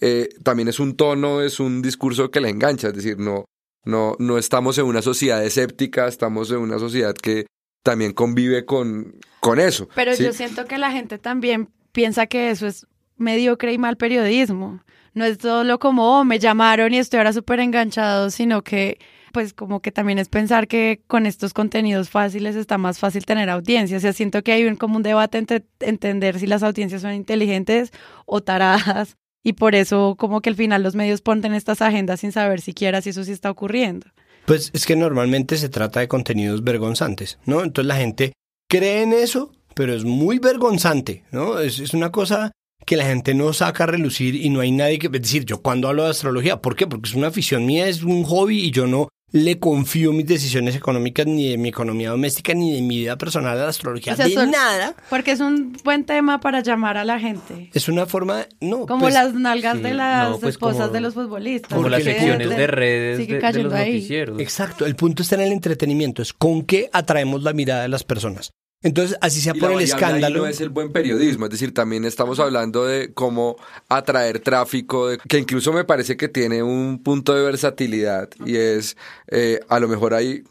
eh, 0.00 0.30
también 0.42 0.68
es 0.68 0.80
un 0.80 0.96
tono, 0.96 1.42
es 1.42 1.60
un 1.60 1.82
discurso 1.82 2.30
que 2.30 2.40
le 2.40 2.48
engancha, 2.48 2.88
es 2.88 2.94
decir, 2.94 3.18
no, 3.18 3.44
no, 3.84 4.14
no 4.18 4.38
estamos 4.38 4.78
en 4.78 4.86
una 4.86 5.02
sociedad 5.02 5.44
escéptica, 5.44 6.06
estamos 6.06 6.50
en 6.50 6.58
una 6.58 6.78
sociedad 6.78 7.14
que 7.14 7.46
también 7.82 8.12
convive 8.12 8.64
con, 8.64 9.16
con 9.40 9.58
eso. 9.58 9.88
Pero 9.94 10.14
¿sí? 10.14 10.24
yo 10.24 10.32
siento 10.32 10.66
que 10.66 10.78
la 10.78 10.92
gente 10.92 11.18
también 11.18 11.70
piensa 11.92 12.26
que 12.26 12.50
eso 12.50 12.66
es 12.66 12.86
mediocre 13.16 13.72
y 13.72 13.78
mal 13.78 13.96
periodismo. 13.96 14.82
No 15.12 15.24
es 15.24 15.38
solo 15.40 15.78
como, 15.78 16.20
oh, 16.20 16.24
me 16.24 16.38
llamaron 16.38 16.94
y 16.94 16.98
estoy 16.98 17.18
ahora 17.18 17.32
súper 17.32 17.60
enganchado, 17.60 18.30
sino 18.30 18.62
que, 18.62 18.98
pues, 19.32 19.52
como 19.52 19.80
que 19.80 19.90
también 19.90 20.18
es 20.18 20.28
pensar 20.28 20.68
que 20.68 21.02
con 21.06 21.26
estos 21.26 21.52
contenidos 21.52 22.10
fáciles 22.10 22.54
está 22.54 22.78
más 22.78 22.98
fácil 22.98 23.24
tener 23.24 23.50
audiencia. 23.50 23.96
O 23.96 24.00
sea, 24.00 24.12
siento 24.12 24.42
que 24.42 24.52
hay 24.52 24.64
un, 24.66 24.76
como 24.76 24.96
un 24.96 25.02
debate 25.02 25.38
entre 25.38 25.64
entender 25.80 26.38
si 26.38 26.46
las 26.46 26.62
audiencias 26.62 27.02
son 27.02 27.14
inteligentes 27.14 27.92
o 28.26 28.40
taradas. 28.40 29.16
Y 29.42 29.54
por 29.54 29.74
eso, 29.74 30.16
como 30.18 30.40
que 30.40 30.50
al 30.50 30.56
final 30.56 30.82
los 30.82 30.94
medios 30.94 31.22
ponen 31.22 31.54
estas 31.54 31.80
agendas 31.80 32.20
sin 32.20 32.32
saber 32.32 32.60
siquiera 32.60 33.00
si 33.00 33.10
eso 33.10 33.24
sí 33.24 33.32
está 33.32 33.50
ocurriendo. 33.50 34.06
Pues 34.46 34.70
es 34.74 34.86
que 34.86 34.96
normalmente 34.96 35.56
se 35.56 35.68
trata 35.68 36.00
de 36.00 36.08
contenidos 36.08 36.62
vergonzantes, 36.62 37.38
¿no? 37.46 37.62
Entonces 37.62 37.88
la 37.88 37.96
gente 37.96 38.32
cree 38.68 39.02
en 39.02 39.12
eso, 39.12 39.52
pero 39.74 39.94
es 39.94 40.04
muy 40.04 40.38
vergonzante, 40.38 41.24
¿no? 41.30 41.58
Es, 41.58 41.94
una 41.94 42.10
cosa 42.10 42.52
que 42.84 42.96
la 42.96 43.04
gente 43.04 43.34
no 43.34 43.52
saca 43.52 43.84
a 43.84 43.88
relucir 43.88 44.34
y 44.34 44.50
no 44.50 44.60
hay 44.60 44.72
nadie 44.72 44.98
que... 44.98 45.06
Es 45.06 45.12
decir, 45.12 45.44
yo 45.44 45.62
cuando 45.62 45.88
hablo 45.88 46.04
de 46.04 46.10
astrología, 46.10 46.60
¿por 46.60 46.76
qué? 46.76 46.86
Porque 46.86 47.08
es 47.08 47.14
una 47.14 47.28
afición 47.28 47.66
mía, 47.66 47.86
es 47.86 48.02
un 48.02 48.24
hobby 48.24 48.58
y 48.58 48.70
yo 48.70 48.86
no 48.86 49.08
le 49.32 49.58
confío 49.58 50.12
mis 50.12 50.26
decisiones 50.26 50.74
económicas 50.76 51.26
ni 51.26 51.50
de 51.50 51.58
mi 51.58 51.68
economía 51.68 52.10
doméstica 52.10 52.52
ni 52.54 52.74
de 52.74 52.82
mi 52.82 52.98
vida 52.98 53.16
personal 53.16 53.58
a 53.58 53.62
la 53.64 53.68
astrología, 53.68 54.12
O 54.12 54.16
sea, 54.16 54.26
de 54.26 54.34
son- 54.34 54.50
nada. 54.50 54.94
Porque 55.08 55.30
es 55.32 55.40
un 55.40 55.76
buen 55.84 56.04
tema 56.04 56.40
para 56.40 56.60
llamar 56.60 56.96
a 56.96 57.04
la 57.04 57.18
gente. 57.20 57.70
Es 57.72 57.88
una 57.88 58.06
forma... 58.06 58.38
de- 58.38 58.48
No, 58.60 58.86
Como 58.86 59.02
pues, 59.02 59.14
las 59.14 59.34
nalgas 59.34 59.76
sí, 59.76 59.82
de 59.82 59.94
las 59.94 60.30
no, 60.30 60.38
pues 60.38 60.54
esposas 60.54 60.80
como- 60.82 60.92
de 60.92 61.00
los 61.00 61.14
futbolistas. 61.14 61.72
Como 61.76 61.88
las 61.88 62.02
secciones 62.02 62.48
de- 62.48 62.56
de 62.56 62.66
redes 62.66 63.16
sigue 63.18 63.28
de, 63.28 63.34
de 63.36 63.40
cayendo 63.40 63.68
los 63.70 63.78
ahí. 63.78 63.92
noticieros. 63.94 64.40
Exacto, 64.40 64.86
el 64.86 64.96
punto 64.96 65.22
está 65.22 65.36
en 65.36 65.42
el 65.42 65.52
entretenimiento, 65.52 66.22
es 66.22 66.32
con 66.32 66.62
qué 66.64 66.90
atraemos 66.92 67.42
la 67.42 67.52
mirada 67.52 67.82
de 67.82 67.88
las 67.88 68.04
personas. 68.04 68.52
Entonces, 68.82 69.16
así 69.20 69.40
sea 69.40 69.52
Y 69.54 69.60
por 69.60 69.70
la 69.70 69.82
el 69.82 69.88
variable 69.90 70.04
ahí 70.06 70.10
escándalo. 70.20 70.38
no 70.40 70.46
es 70.46 70.60
el 70.60 70.70
buen 70.70 70.90
periodismo, 70.92 71.44
es 71.46 71.50
decir, 71.50 71.74
también 71.74 72.04
estamos 72.04 72.40
hablando 72.40 72.86
de 72.86 73.12
cómo 73.12 73.56
atraer 73.88 74.40
tráfico, 74.40 75.08
de- 75.08 75.18
que 75.18 75.38
incluso 75.38 75.72
me 75.72 75.84
parece 75.84 76.16
que 76.16 76.28
tiene 76.28 76.62
un 76.62 77.02
punto 77.02 77.34
de 77.34 77.42
versatilidad 77.44 78.30
y 78.44 78.56
es, 78.56 78.96
eh, 79.28 79.60
a 79.68 79.80
lo 79.80 79.88
mejor 79.88 80.14
ahí, 80.14 80.44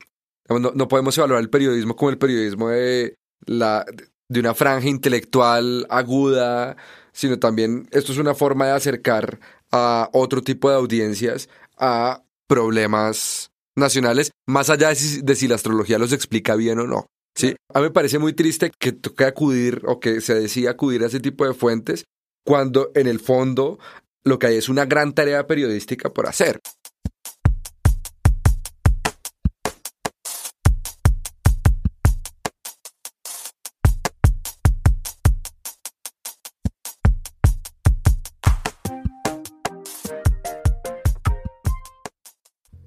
no, 0.47 0.59
no 0.59 0.87
podemos 0.87 1.17
evaluar 1.17 1.41
el 1.41 1.49
periodismo 1.49 1.95
como 1.95 2.11
el 2.11 2.17
periodismo 2.19 2.69
de, 2.69 3.15
la, 3.45 3.85
de 4.27 4.39
una 4.39 4.53
franja 4.53 4.87
intelectual 4.87 5.87
aguda, 5.89 6.75
sino 7.11 7.39
también 7.39 7.87
esto 7.91 8.11
es 8.11 8.19
una 8.19 8.35
forma 8.35 8.67
de 8.67 8.71
acercar 8.73 9.39
a 9.71 10.09
otro 10.13 10.41
tipo 10.43 10.69
de 10.69 10.75
audiencias 10.75 11.49
a 11.77 12.21
problemas 12.47 13.51
nacionales, 13.75 14.31
más 14.47 14.69
allá 14.69 14.89
de 14.89 14.95
si, 14.95 15.21
de 15.21 15.35
si 15.35 15.47
la 15.47 15.55
astrología 15.55 15.97
los 15.97 16.11
explica 16.13 16.55
bien 16.55 16.79
o 16.79 16.85
no. 16.87 17.05
Sí, 17.39 17.55
a 17.73 17.79
mí 17.79 17.85
me 17.85 17.91
parece 17.91 18.19
muy 18.19 18.33
triste 18.33 18.69
que 18.77 18.91
toque 18.91 19.23
acudir 19.23 19.81
o 19.85 20.01
que 20.01 20.19
se 20.19 20.37
decida 20.37 20.71
acudir 20.71 21.03
a 21.03 21.05
ese 21.05 21.21
tipo 21.21 21.47
de 21.47 21.53
fuentes 21.53 22.03
cuando 22.45 22.91
en 22.95 23.07
el 23.07 23.21
fondo 23.21 23.79
lo 24.25 24.39
que 24.39 24.47
hay 24.47 24.57
es 24.57 24.67
una 24.67 24.85
gran 24.85 25.13
tarea 25.13 25.47
periodística 25.47 26.13
por 26.13 26.27
hacer. 26.27 26.59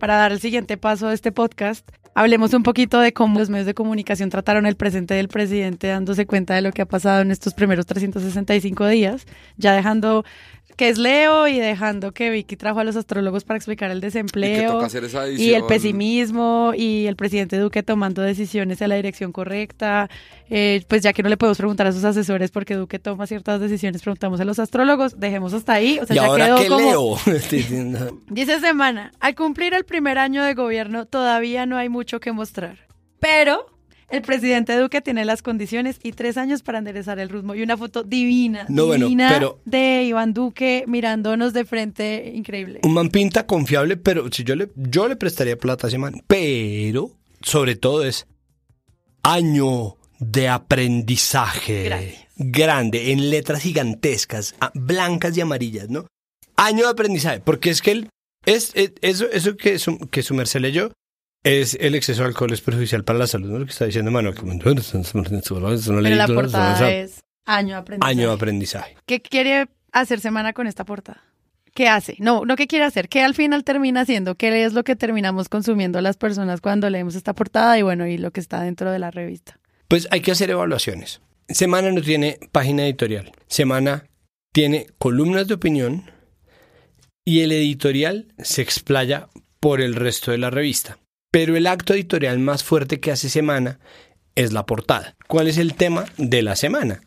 Para 0.02 0.16
dar 0.16 0.32
el 0.32 0.40
siguiente 0.40 0.76
paso 0.76 1.06
de 1.06 1.14
este 1.14 1.30
podcast, 1.30 1.88
hablemos 2.16 2.52
un 2.54 2.64
poquito 2.64 2.98
de 2.98 3.12
cómo 3.12 3.38
los 3.38 3.50
medios 3.50 3.66
de 3.66 3.74
comunicación 3.74 4.30
trataron 4.30 4.66
el 4.66 4.74
presente 4.74 5.14
del 5.14 5.28
presidente, 5.28 5.86
dándose 5.86 6.26
cuenta 6.26 6.56
de 6.56 6.60
lo 6.60 6.72
que 6.72 6.82
ha 6.82 6.86
pasado 6.86 7.22
en 7.22 7.30
estos 7.30 7.54
primeros 7.54 7.86
365 7.86 8.88
días, 8.88 9.26
ya 9.58 9.76
dejando 9.76 10.24
que 10.76 10.88
es 10.88 10.98
Leo 10.98 11.48
y 11.48 11.58
dejando 11.58 12.12
que 12.12 12.30
Vicky 12.30 12.56
trajo 12.56 12.80
a 12.80 12.84
los 12.84 12.96
astrólogos 12.96 13.44
para 13.44 13.56
explicar 13.56 13.90
el 13.90 13.98
Y 13.98 14.00
que 14.00 14.06
desempleo. 14.06 14.72
toca 14.72 14.86
hacer 14.86 15.04
esa 15.04 15.28
Y 15.28 15.54
el 15.54 15.64
pesimismo 15.64 16.72
y 16.76 17.06
el 17.06 17.16
presidente 17.16 17.58
Duque 17.58 17.82
tomando 17.82 18.22
decisiones 18.22 18.80
a 18.82 18.88
la 18.88 18.96
dirección 18.96 19.32
correcta. 19.32 20.08
Eh, 20.50 20.82
pues 20.88 21.02
ya 21.02 21.12
que 21.12 21.22
no 21.22 21.28
le 21.28 21.36
podemos 21.36 21.56
preguntar 21.58 21.86
a 21.86 21.92
sus 21.92 22.04
asesores 22.04 22.50
porque 22.50 22.74
Duque 22.74 22.98
toma 22.98 23.26
ciertas 23.26 23.60
decisiones, 23.60 24.02
preguntamos 24.02 24.40
a 24.40 24.44
los 24.44 24.58
astrólogos, 24.58 25.18
dejemos 25.18 25.52
hasta 25.54 25.74
ahí. 25.74 25.98
O 26.00 26.06
sea, 26.06 26.14
y 26.14 26.18
ya 26.18 26.26
ahora 26.26 26.46
quedó 26.46 26.56
qué 26.58 26.68
como... 26.68 26.80
leo. 26.80 28.12
Dice 28.28 28.60
Semana, 28.60 29.12
al 29.20 29.34
cumplir 29.34 29.74
el 29.74 29.84
primer 29.84 30.18
año 30.18 30.42
de 30.44 30.54
gobierno 30.54 31.06
todavía 31.06 31.66
no 31.66 31.76
hay 31.76 31.88
mucho 31.88 32.20
que 32.20 32.32
mostrar. 32.32 32.78
Pero 33.20 33.66
el 34.12 34.22
presidente 34.22 34.76
Duque 34.78 35.00
tiene 35.00 35.24
las 35.24 35.42
condiciones 35.42 35.98
y 36.02 36.12
tres 36.12 36.36
años 36.36 36.62
para 36.62 36.78
enderezar 36.78 37.18
el 37.18 37.28
ritmo. 37.28 37.54
Y 37.56 37.62
una 37.62 37.76
foto 37.76 38.04
divina, 38.04 38.66
No, 38.68 38.86
bueno, 38.86 39.06
divina 39.06 39.30
pero- 39.32 39.58
de 39.64 40.04
Iván 40.04 40.32
Duque 40.34 40.84
mirándonos 40.86 41.52
de 41.52 41.64
frente, 41.64 42.30
increíble. 42.34 42.80
Un 42.84 42.92
man 42.94 43.08
pinta 43.08 43.46
confiable, 43.46 43.96
pero 43.96 44.30
si 44.30 44.44
yo 44.44 44.54
le, 44.54 44.70
yo 44.76 45.08
le 45.08 45.16
prestaría 45.16 45.56
plata 45.58 45.86
a 45.86 45.88
ese 45.88 45.98
man. 45.98 46.22
Pero, 46.28 47.10
sobre 47.40 47.74
todo, 47.74 48.04
es 48.04 48.26
año 49.22 49.96
de 50.18 50.48
aprendizaje. 50.48 51.84
Gracias. 51.84 52.22
Grande, 52.36 53.12
en 53.12 53.30
letras 53.30 53.62
gigantescas, 53.62 54.54
blancas 54.74 55.36
y 55.36 55.40
amarillas, 55.40 55.88
¿no? 55.90 56.06
Año 56.56 56.84
de 56.84 56.90
aprendizaje, 56.90 57.40
porque 57.40 57.70
es 57.70 57.82
que 57.82 57.92
él, 57.92 58.08
es, 58.46 58.72
es- 58.74 58.92
eso, 59.00 59.26
eso 59.32 59.56
que, 59.56 59.78
su, 59.78 59.98
que 59.98 60.22
su 60.22 60.34
merced 60.34 60.60
leyó, 60.60 60.92
es 61.44 61.76
el 61.80 61.94
exceso 61.94 62.22
de 62.22 62.28
alcohol 62.28 62.52
es 62.52 62.60
perjudicial 62.60 63.04
para 63.04 63.18
la 63.18 63.26
salud, 63.26 63.50
¿no? 63.50 63.58
Lo 63.58 63.64
que 63.64 63.72
está 63.72 63.86
diciendo 63.86 64.10
Manuel. 64.10 64.34
Pero 64.34 66.16
la 66.16 66.26
portada 66.26 66.90
es 66.90 67.22
año 67.44 67.76
aprendizaje. 67.76 68.10
Año 68.10 68.30
aprendizaje. 68.30 68.96
¿Qué 69.06 69.20
quiere 69.20 69.68
hacer 69.92 70.20
Semana 70.20 70.52
con 70.52 70.66
esta 70.66 70.84
portada? 70.84 71.22
¿Qué 71.74 71.88
hace? 71.88 72.16
No, 72.18 72.44
no 72.44 72.54
qué 72.56 72.66
quiere 72.66 72.84
hacer. 72.84 73.08
¿Qué 73.08 73.22
al 73.22 73.34
final 73.34 73.64
termina 73.64 74.02
haciendo? 74.02 74.34
¿Qué 74.34 74.64
es 74.64 74.74
lo 74.74 74.84
que 74.84 74.94
terminamos 74.94 75.48
consumiendo 75.48 76.00
las 76.00 76.16
personas 76.16 76.60
cuando 76.60 76.90
leemos 76.90 77.14
esta 77.14 77.34
portada 77.34 77.78
y 77.78 77.82
bueno, 77.82 78.06
y 78.06 78.18
lo 78.18 78.30
que 78.30 78.40
está 78.40 78.60
dentro 78.60 78.90
de 78.90 78.98
la 78.98 79.10
revista? 79.10 79.58
Pues 79.88 80.06
hay 80.10 80.20
que 80.20 80.32
hacer 80.32 80.50
evaluaciones. 80.50 81.22
Semana 81.48 81.90
no 81.90 82.02
tiene 82.02 82.38
página 82.52 82.84
editorial. 82.84 83.32
Semana 83.46 84.04
tiene 84.52 84.86
columnas 84.98 85.48
de 85.48 85.54
opinión 85.54 86.10
y 87.24 87.40
el 87.40 87.52
editorial 87.52 88.34
se 88.38 88.62
explaya 88.62 89.28
por 89.58 89.80
el 89.80 89.94
resto 89.94 90.30
de 90.30 90.38
la 90.38 90.50
revista. 90.50 90.98
Pero 91.32 91.56
el 91.56 91.66
acto 91.66 91.94
editorial 91.94 92.38
más 92.40 92.62
fuerte 92.62 93.00
que 93.00 93.10
hace 93.10 93.30
Semana 93.30 93.78
es 94.34 94.52
la 94.52 94.66
portada. 94.66 95.16
¿Cuál 95.26 95.48
es 95.48 95.56
el 95.56 95.74
tema 95.74 96.04
de 96.18 96.42
la 96.42 96.56
semana? 96.56 97.00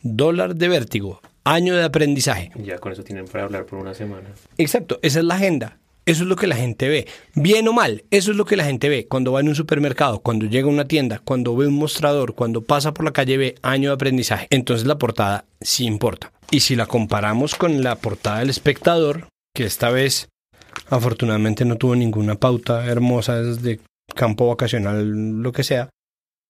Dólar 0.00 0.56
de 0.56 0.68
vértigo, 0.68 1.20
año 1.44 1.76
de 1.76 1.84
aprendizaje. 1.84 2.50
Ya 2.56 2.78
con 2.78 2.92
eso 2.92 3.04
tienen 3.04 3.26
para 3.26 3.44
hablar 3.44 3.66
por 3.66 3.78
una 3.78 3.92
semana. 3.92 4.30
Exacto, 4.56 4.98
esa 5.02 5.18
es 5.18 5.26
la 5.26 5.34
agenda. 5.34 5.78
Eso 6.06 6.22
es 6.22 6.30
lo 6.30 6.36
que 6.36 6.46
la 6.46 6.56
gente 6.56 6.88
ve. 6.88 7.06
Bien 7.34 7.68
o 7.68 7.74
mal, 7.74 8.04
eso 8.10 8.30
es 8.30 8.38
lo 8.38 8.46
que 8.46 8.56
la 8.56 8.64
gente 8.64 8.88
ve. 8.88 9.06
Cuando 9.06 9.32
va 9.32 9.40
en 9.40 9.48
un 9.48 9.54
supermercado, 9.54 10.20
cuando 10.20 10.46
llega 10.46 10.66
a 10.66 10.70
una 10.70 10.88
tienda, 10.88 11.20
cuando 11.22 11.54
ve 11.54 11.66
un 11.66 11.74
mostrador, 11.74 12.34
cuando 12.34 12.62
pasa 12.62 12.94
por 12.94 13.04
la 13.04 13.12
calle 13.12 13.36
ve 13.36 13.54
año 13.60 13.90
de 13.90 13.94
aprendizaje. 13.96 14.46
Entonces 14.48 14.86
la 14.86 14.96
portada 14.96 15.44
sí 15.60 15.84
importa. 15.84 16.32
Y 16.50 16.60
si 16.60 16.74
la 16.74 16.86
comparamos 16.86 17.54
con 17.54 17.82
la 17.82 17.96
portada 17.96 18.38
del 18.38 18.48
espectador, 18.48 19.28
que 19.54 19.64
esta 19.64 19.90
vez 19.90 20.30
afortunadamente 20.88 21.64
no 21.64 21.76
tuvo 21.76 21.94
ninguna 21.96 22.34
pauta 22.34 22.86
hermosa 22.86 23.40
desde 23.40 23.80
campo 24.14 24.48
vacacional, 24.48 25.42
lo 25.42 25.52
que 25.52 25.64
sea, 25.64 25.88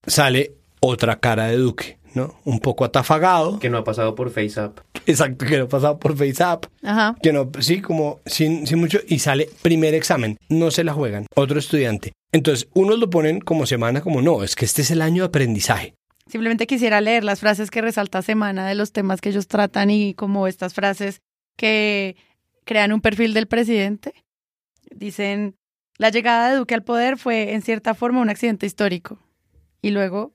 sale 0.07 0.53
otra 0.81 1.21
cara 1.21 1.47
de 1.47 1.57
Duque, 1.57 1.99
¿no? 2.15 2.35
Un 2.45 2.61
poco 2.61 2.85
atafagado. 2.85 3.59
Que 3.59 3.71
no 3.71 3.79
ha 3.79 3.85
pasado 3.85 4.15
por 4.15 4.31
FaceApp. 4.31 4.79
Exacto, 5.07 5.47
que 5.47 5.59
no 5.59 5.65
ha 5.65 5.69
pasado 5.69 5.99
por 5.99 6.17
FaceApp 6.17 6.67
Ajá. 6.83 7.17
que 7.23 7.33
no, 7.33 7.51
sí, 7.61 7.81
como 7.81 8.21
sin, 8.27 8.67
sin 8.67 8.79
mucho, 8.79 8.99
y 9.07 9.19
sale 9.19 9.49
primer 9.63 9.95
examen, 9.95 10.37
no 10.49 10.71
se 10.71 10.85
la 10.85 10.93
juegan, 10.93 11.27
otro 11.35 11.59
estudiante. 11.59 12.13
Entonces, 12.33 12.69
unos 12.75 12.99
lo 12.99 13.11
ponen 13.11 13.41
como 13.41 13.67
semana, 13.67 14.01
como 14.01 14.23
no, 14.23 14.43
es 14.43 14.57
que 14.57 14.65
este 14.65 14.83
es 14.83 14.91
el 14.91 15.03
año 15.03 15.23
de 15.23 15.29
aprendizaje. 15.29 15.95
Simplemente 16.27 16.67
quisiera 16.67 17.01
leer 17.01 17.25
las 17.25 17.41
frases 17.41 17.71
que 17.71 17.83
resalta 17.83 18.23
Semana 18.23 18.67
de 18.67 18.75
los 18.75 18.93
temas 18.93 19.21
que 19.21 19.29
ellos 19.29 19.49
tratan 19.49 19.91
y 19.91 20.15
como 20.15 20.47
estas 20.47 20.73
frases 20.73 21.21
que 21.57 22.17
crean 22.64 22.92
un 22.92 23.01
perfil 23.01 23.35
del 23.35 23.46
presidente. 23.46 24.14
Dicen, 24.90 25.57
la 25.98 26.11
llegada 26.11 26.51
de 26.51 26.57
Duque 26.57 26.75
al 26.75 26.83
poder 26.83 27.18
fue 27.18 27.53
en 27.53 27.62
cierta 27.62 27.94
forma 27.94 28.20
un 28.20 28.31
accidente 28.31 28.66
histórico. 28.66 29.18
Y 29.81 29.90
luego, 29.90 30.33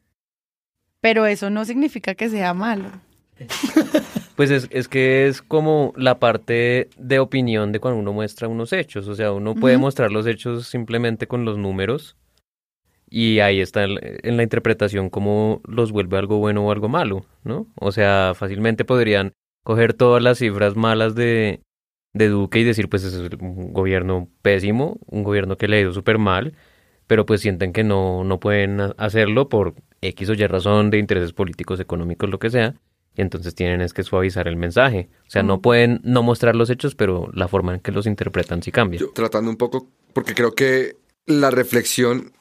pero 1.01 1.25
eso 1.25 1.49
no 1.49 1.65
significa 1.65 2.15
que 2.15 2.29
sea 2.29 2.53
malo. 2.53 2.91
Pues 4.37 4.51
es, 4.51 4.67
es 4.69 4.87
que 4.87 5.25
es 5.27 5.41
como 5.41 5.93
la 5.97 6.19
parte 6.19 6.91
de 6.95 7.17
opinión 7.17 7.71
de 7.71 7.79
cuando 7.79 7.99
uno 7.99 8.13
muestra 8.13 8.47
unos 8.47 8.71
hechos. 8.71 9.07
O 9.07 9.15
sea, 9.15 9.31
uno 9.31 9.55
puede 9.55 9.79
mostrar 9.79 10.11
los 10.11 10.27
hechos 10.27 10.67
simplemente 10.67 11.25
con 11.25 11.43
los 11.43 11.57
números 11.57 12.15
y 13.09 13.39
ahí 13.39 13.61
está 13.61 13.85
en 13.85 14.37
la 14.37 14.43
interpretación 14.43 15.09
cómo 15.09 15.61
los 15.65 15.91
vuelve 15.91 16.17
algo 16.17 16.37
bueno 16.37 16.65
o 16.65 16.71
algo 16.71 16.89
malo, 16.89 17.25
¿no? 17.43 17.65
O 17.79 17.91
sea, 17.91 18.33
fácilmente 18.35 18.85
podrían 18.85 19.33
coger 19.63 19.93
todas 19.93 20.21
las 20.21 20.37
cifras 20.37 20.75
malas 20.75 21.15
de, 21.15 21.61
de 22.17 22.29
Duque 22.29 22.59
y 22.59 22.63
decir, 22.63 22.89
pues 22.89 23.03
es 23.03 23.13
un 23.39 23.73
gobierno 23.73 24.29
pésimo, 24.41 24.97
un 25.05 25.23
gobierno 25.23 25.57
que 25.57 25.67
le 25.67 25.77
ha 25.77 25.81
ido 25.81 25.93
súper 25.93 26.17
mal, 26.17 26.53
pero 27.07 27.25
pues 27.25 27.41
sienten 27.41 27.73
que 27.73 27.83
no, 27.83 28.23
no 28.23 28.39
pueden 28.39 28.81
ha- 28.81 28.95
hacerlo 28.97 29.49
por 29.49 29.75
X 30.01 30.29
o 30.29 30.33
Y 30.33 30.45
razón 30.47 30.89
de 30.89 30.99
intereses 30.99 31.33
políticos, 31.33 31.79
económicos, 31.79 32.29
lo 32.29 32.39
que 32.39 32.49
sea, 32.49 32.75
y 33.15 33.21
entonces 33.21 33.55
tienen 33.55 33.81
es 33.81 33.93
que 33.93 34.03
suavizar 34.03 34.47
el 34.47 34.57
mensaje. 34.57 35.09
O 35.27 35.29
sea, 35.29 35.41
no 35.41 35.61
pueden 35.61 36.01
no 36.03 36.21
mostrar 36.21 36.55
los 36.55 36.69
hechos, 36.69 36.93
pero 36.95 37.29
la 37.33 37.47
forma 37.47 37.73
en 37.73 37.79
que 37.79 37.91
los 37.91 38.05
interpretan 38.05 38.61
sí 38.61 38.71
cambia. 38.71 38.99
Yo 38.99 39.11
tratando 39.11 39.49
un 39.49 39.57
poco, 39.57 39.87
porque 40.13 40.35
creo 40.35 40.53
que 40.53 40.95
la 41.25 41.49
reflexión 41.49 42.33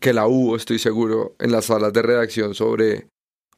que 0.00 0.12
la 0.12 0.26
hubo, 0.26 0.56
estoy 0.56 0.78
seguro, 0.78 1.36
en 1.38 1.52
las 1.52 1.66
salas 1.66 1.92
de 1.92 2.02
redacción 2.02 2.54
sobre 2.54 3.06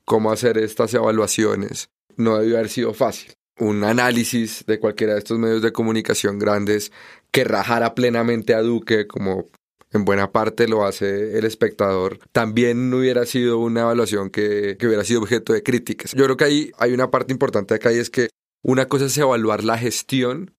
cómo 0.05 0.31
hacer 0.31 0.59
estas 0.59 0.93
evaluaciones, 0.95 1.89
no 2.17 2.39
debió 2.39 2.57
haber 2.57 2.69
sido 2.69 2.95
fácil. 2.95 3.33
Un 3.59 3.85
análisis 3.85 4.65
de 4.67 4.79
cualquiera 4.79 5.15
de 5.15 5.19
estos 5.21 5.39
medios 5.39 5.63
de 5.63 5.73
comunicación 5.73 6.39
grandes 6.39 6.93
que 7.33 7.45
rajara 7.45 7.95
plenamente 7.95 8.55
a 8.55 8.63
Duque, 8.63 9.07
como 9.07 9.47
en 9.93 10.05
buena 10.05 10.33
parte 10.33 10.69
lo 10.69 10.85
hace 10.85 11.39
el 11.39 11.45
espectador, 11.45 12.19
también 12.33 12.93
hubiera 12.93 13.25
sido 13.27 13.59
una 13.59 13.81
evaluación 13.83 14.31
que, 14.31 14.77
que 14.79 14.87
hubiera 14.87 15.05
sido 15.05 15.21
objeto 15.21 15.53
de 15.53 15.63
críticas. 15.63 16.13
Yo 16.13 16.25
creo 16.25 16.37
que 16.37 16.45
ahí 16.45 16.73
hay 16.79 16.93
una 16.93 17.11
parte 17.11 17.33
importante 17.33 17.75
acá 17.75 17.93
y 17.93 17.99
es 17.99 18.11
que 18.11 18.29
una 18.63 18.87
cosa 18.87 19.07
es 19.07 19.17
evaluar 19.17 19.65
la 19.65 19.79
gestión 19.79 20.55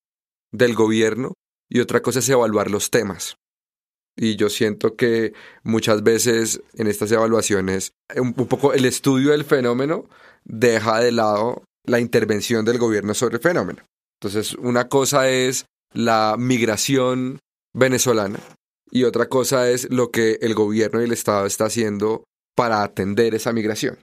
del 0.51 0.73
gobierno 0.73 1.33
y 1.69 1.79
otra 1.79 2.01
cosa 2.01 2.19
es 2.19 2.29
evaluar 2.29 2.71
los 2.71 2.89
temas. 2.89 3.37
Y 4.15 4.35
yo 4.35 4.49
siento 4.49 4.95
que 4.95 5.33
muchas 5.63 6.03
veces 6.03 6.61
en 6.73 6.87
estas 6.87 7.11
evaluaciones 7.11 7.93
un 8.17 8.33
poco 8.33 8.73
el 8.73 8.85
estudio 8.85 9.31
del 9.31 9.45
fenómeno 9.45 10.09
deja 10.43 10.99
de 10.99 11.11
lado 11.11 11.63
la 11.89 11.99
intervención 11.99 12.65
del 12.65 12.77
gobierno 12.77 13.13
sobre 13.13 13.35
el 13.35 13.41
fenómeno. 13.41 13.83
Entonces, 14.21 14.53
una 14.55 14.87
cosa 14.87 15.29
es 15.29 15.65
la 15.93 16.35
migración 16.37 17.39
venezolana 17.73 18.39
y 18.91 19.03
otra 19.03 19.27
cosa 19.27 19.69
es 19.69 19.89
lo 19.89 20.11
que 20.11 20.39
el 20.41 20.53
gobierno 20.53 21.01
y 21.01 21.05
el 21.05 21.11
Estado 21.11 21.45
está 21.45 21.65
haciendo 21.65 22.23
para 22.55 22.83
atender 22.83 23.35
esa 23.35 23.53
migración. 23.53 23.97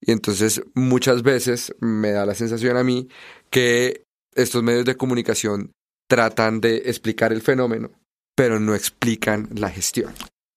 Y 0.00 0.12
entonces 0.12 0.62
muchas 0.74 1.22
veces 1.22 1.74
me 1.80 2.10
da 2.10 2.26
la 2.26 2.34
sensación 2.34 2.76
a 2.76 2.84
mí 2.84 3.08
que 3.50 4.04
estos 4.34 4.62
medios 4.62 4.84
de 4.84 4.96
comunicación 4.96 5.72
tratan 6.08 6.60
de 6.60 6.76
explicar 6.86 7.32
el 7.32 7.40
fenómeno, 7.40 7.90
pero 8.36 8.60
no 8.60 8.74
explican 8.74 9.48
la 9.54 9.70
gestión. 9.70 10.12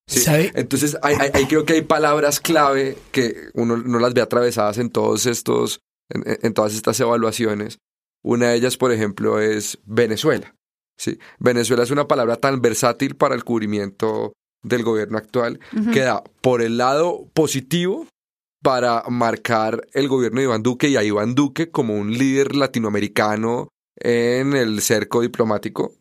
¿sí? 0.08 0.26
Entonces 0.54 0.98
ahí 1.02 1.46
creo 1.48 1.66
que 1.66 1.74
hay 1.74 1.82
palabras 1.82 2.40
clave 2.40 2.98
que 3.12 3.50
uno 3.54 3.78
no 3.78 4.00
las 4.00 4.14
ve 4.14 4.22
atravesadas 4.22 4.78
en 4.80 4.90
todos 4.90 5.26
estos, 5.26 5.80
en, 6.10 6.54
todas 6.54 6.74
estas 6.74 7.00
evaluaciones. 7.00 7.80
Una 8.24 8.50
de 8.50 8.56
ellas, 8.56 8.78
por 8.78 8.92
ejemplo, 8.92 9.40
es 9.40 9.80
Venezuela. 9.86 10.56
¿sí? 10.98 11.20
Venezuela 11.40 11.84
es 11.84 11.92
una 11.92 12.08
palabra 12.08 12.38
tan 12.38 12.62
versátil 12.62 13.16
para 13.16 13.36
el 13.36 13.44
cubrimiento 13.44 14.34
del 14.64 14.84
gobierno 14.84 15.18
actual 15.18 15.60
que 15.94 16.02
da 16.02 16.24
por 16.42 16.62
el 16.62 16.78
lado 16.78 17.30
positivo 17.34 18.08
para 18.64 19.04
marcar 19.08 19.88
el 19.94 20.08
gobierno 20.08 20.40
de 20.40 20.46
Iván 20.46 20.64
Duque 20.64 20.90
y 20.90 20.98
a 20.98 21.04
Iván 21.04 21.36
Duque 21.36 21.70
como 21.70 21.96
un 21.96 22.12
líder 22.12 22.56
latinoamericano 22.56 23.70
en 23.96 24.54
el 24.54 24.82
cerco 24.82 25.22
diplomático 25.22 25.94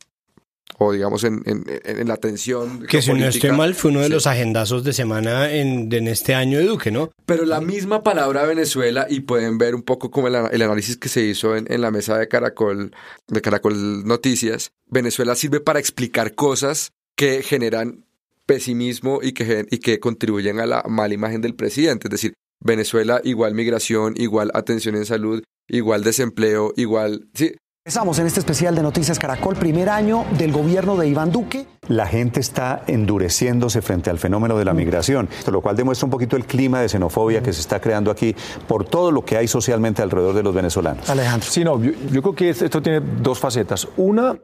o 0.78 0.92
digamos 0.92 1.24
en, 1.24 1.42
en- 1.46 1.64
en 1.84 2.08
la 2.08 2.14
atención 2.14 2.86
Que 2.86 3.00
si 3.02 3.12
no 3.12 3.26
estoy 3.26 3.52
mal, 3.52 3.74
fue 3.74 3.90
uno 3.90 4.00
de 4.00 4.06
Sí. 4.06 4.12
los 4.12 4.26
agendazos 4.26 4.84
de 4.84 4.92
semana 4.92 5.50
en, 5.52 5.92
en 5.92 6.06
este 6.08 6.34
año 6.34 6.58
de 6.58 6.64
Duque, 6.66 6.90
¿no? 6.90 7.10
Pero 7.24 7.44
la 7.44 7.60
misma 7.60 8.02
palabra 8.02 8.44
Venezuela, 8.44 9.06
y 9.08 9.20
pueden 9.20 9.56
ver 9.58 9.74
un 9.74 9.82
poco 9.82 10.10
como 10.10 10.28
el, 10.28 10.34
el 10.34 10.62
análisis 10.62 10.96
que 10.96 11.08
se 11.08 11.22
hizo 11.24 11.56
en, 11.56 11.66
en 11.72 11.80
la 11.80 11.90
mesa 11.90 12.18
de 12.18 12.28
Caracol, 12.28 12.92
de 13.28 13.40
Caracol 13.40 14.06
Noticias, 14.06 14.70
Venezuela 14.88 15.34
sirve 15.34 15.60
para 15.60 15.78
explicar 15.80 16.34
cosas 16.34 16.90
que 17.16 17.42
generan 17.42 18.04
pesimismo 18.46 19.20
y 19.22 19.32
que, 19.32 19.44
gen- 19.44 19.66
y 19.70 19.78
que 19.78 19.98
contribuyen 19.98 20.60
a 20.60 20.66
la 20.66 20.82
mala 20.88 21.14
imagen 21.14 21.40
del 21.40 21.54
presidente. 21.54 22.08
Es 22.08 22.12
decir, 22.12 22.34
Venezuela 22.60 23.20
igual 23.24 23.54
migración, 23.54 24.14
igual 24.16 24.50
atención 24.54 24.94
en 24.96 25.04
salud, 25.06 25.42
igual 25.68 26.04
desempleo, 26.04 26.72
igual... 26.76 27.28
Sí, 27.34 27.52
Empezamos 27.86 28.18
en 28.18 28.26
este 28.26 28.40
especial 28.40 28.74
de 28.74 28.82
Noticias 28.82 29.16
Caracol, 29.16 29.54
primer 29.54 29.88
año 29.88 30.24
del 30.36 30.50
gobierno 30.50 30.96
de 30.96 31.06
Iván 31.06 31.30
Duque. 31.30 31.68
La 31.86 32.04
gente 32.08 32.40
está 32.40 32.82
endureciéndose 32.88 33.80
frente 33.80 34.10
al 34.10 34.18
fenómeno 34.18 34.58
de 34.58 34.64
la 34.64 34.74
migración, 34.74 35.28
lo 35.48 35.60
cual 35.60 35.76
demuestra 35.76 36.04
un 36.04 36.10
poquito 36.10 36.34
el 36.34 36.46
clima 36.46 36.80
de 36.80 36.88
xenofobia 36.88 37.44
que 37.44 37.52
se 37.52 37.60
está 37.60 37.78
creando 37.78 38.10
aquí 38.10 38.34
por 38.66 38.84
todo 38.84 39.12
lo 39.12 39.24
que 39.24 39.36
hay 39.36 39.46
socialmente 39.46 40.02
alrededor 40.02 40.34
de 40.34 40.42
los 40.42 40.52
venezolanos. 40.52 41.08
Alejandro. 41.08 41.48
Sí, 41.48 41.62
no, 41.62 41.80
yo, 41.80 41.92
yo 42.10 42.22
creo 42.22 42.34
que 42.34 42.50
esto 42.50 42.82
tiene 42.82 43.00
dos 43.22 43.38
facetas. 43.38 43.86
Una, 43.96 44.36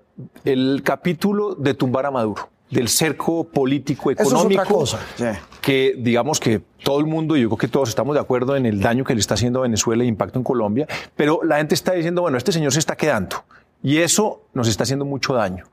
el 0.45 0.83
capítulo 0.85 1.57
de 1.57 1.75
tumbar 1.75 2.07
a 2.07 2.13
Maduro, 2.13 2.49
del 2.73 2.89
cerco 2.89 3.45
político, 3.45 4.11
Eso 4.11 4.23
es 4.23 4.29
económico. 4.29 4.63
otra 4.63 4.73
cosa. 4.73 5.01
Sí. 5.17 5.25
Que 5.61 5.95
digamos 5.97 6.41
que 6.41 6.61
todo 6.83 6.99
el 6.99 7.07
mundo, 7.07 7.37
y 7.37 7.43
yo 7.43 7.49
creo 7.51 7.59
que 7.59 7.69
todos 7.69 7.89
estamos 7.91 8.15
de 8.15 8.21
acuerdo 8.21 8.57
en 8.57 8.67
el 8.67 8.81
daño 8.81 9.05
que 9.05 9.15
le 9.15 9.21
está 9.21 9.35
haciendo 9.35 9.61
a 9.61 9.63
Venezuela 9.63 10.03
y 10.03 10.09
impacto 10.09 10.39
en 10.39 10.45
Colombia, 10.45 10.89
pero 11.15 11.41
la 11.45 11.59
gente 11.59 11.75
está 11.75 11.93
diciendo, 11.93 12.23
bueno, 12.23 12.39
este 12.39 12.51
señor 12.51 12.73
se 12.73 12.79
está 12.79 12.97
quedando. 12.97 13.45
Y 13.83 13.99
eso 13.99 14.43
nos 14.55 14.69
está 14.69 14.85
haciendo 14.85 15.05
mucho 15.05 15.35
daño. 15.35 15.65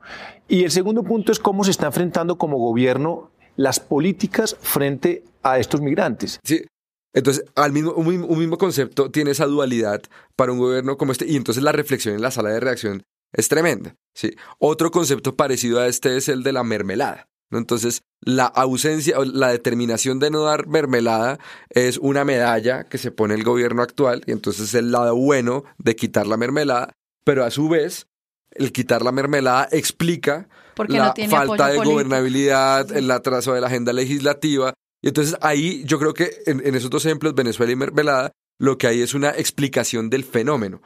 Y 0.48 0.64
el 0.64 0.70
segundo 0.70 1.02
punto 1.02 1.32
es 1.32 1.38
cómo 1.38 1.64
se 1.64 1.70
está 1.70 1.86
enfrentando 1.86 2.36
como 2.38 2.58
gobierno 2.58 3.30
las 3.56 3.80
políticas 3.80 4.56
frente 4.60 5.24
a 5.42 5.58
estos 5.58 5.80
migrantes. 5.80 6.40
Sí. 6.44 6.64
Entonces, 7.12 7.44
al 7.56 7.72
mismo, 7.72 7.92
un, 7.92 8.06
mismo, 8.06 8.26
un 8.26 8.38
mismo 8.38 8.58
concepto 8.58 9.10
tiene 9.10 9.32
esa 9.32 9.46
dualidad 9.46 10.02
para 10.36 10.52
un 10.52 10.58
gobierno 10.58 10.96
como 10.96 11.12
este, 11.12 11.26
y 11.26 11.36
entonces 11.36 11.62
la 11.62 11.72
reflexión 11.72 12.14
en 12.14 12.22
la 12.22 12.30
sala 12.30 12.50
de 12.50 12.60
reacción 12.60 13.02
es 13.32 13.48
tremenda. 13.48 13.96
¿sí? 14.14 14.34
Otro 14.58 14.90
concepto 14.90 15.36
parecido 15.36 15.80
a 15.80 15.86
este 15.86 16.16
es 16.16 16.28
el 16.28 16.42
de 16.42 16.52
la 16.52 16.64
mermelada. 16.64 17.28
¿no? 17.50 17.58
Entonces, 17.58 18.02
la 18.20 18.46
ausencia 18.46 19.18
o 19.18 19.24
la 19.24 19.48
determinación 19.48 20.18
de 20.18 20.30
no 20.30 20.42
dar 20.42 20.66
mermelada 20.66 21.38
es 21.70 21.98
una 21.98 22.24
medalla 22.24 22.84
que 22.84 22.98
se 22.98 23.10
pone 23.10 23.34
el 23.34 23.44
gobierno 23.44 23.82
actual, 23.82 24.22
y 24.26 24.32
entonces 24.32 24.68
es 24.68 24.74
el 24.74 24.92
lado 24.92 25.16
bueno 25.16 25.64
de 25.78 25.96
quitar 25.96 26.26
la 26.26 26.36
mermelada, 26.36 26.92
pero 27.24 27.44
a 27.44 27.50
su 27.50 27.68
vez, 27.68 28.06
el 28.52 28.72
quitar 28.72 29.02
la 29.02 29.12
mermelada 29.12 29.68
explica 29.72 30.48
Porque 30.74 30.98
la 30.98 31.14
no 31.16 31.28
falta 31.28 31.68
de 31.68 31.76
político. 31.76 31.90
gobernabilidad, 31.92 32.96
el 32.96 33.10
atraso 33.10 33.54
de 33.54 33.60
la 33.60 33.68
agenda 33.68 33.92
legislativa. 33.92 34.74
Y 35.02 35.08
entonces 35.08 35.36
ahí 35.40 35.82
yo 35.84 35.98
creo 35.98 36.14
que 36.14 36.30
en, 36.46 36.64
en 36.66 36.74
esos 36.74 36.90
dos 36.90 37.06
ejemplos, 37.06 37.34
Venezuela 37.34 37.72
y 37.72 37.76
Mermelada, 37.76 38.32
lo 38.58 38.76
que 38.76 38.86
hay 38.86 39.00
es 39.00 39.14
una 39.14 39.30
explicación 39.30 40.10
del 40.10 40.24
fenómeno. 40.24 40.82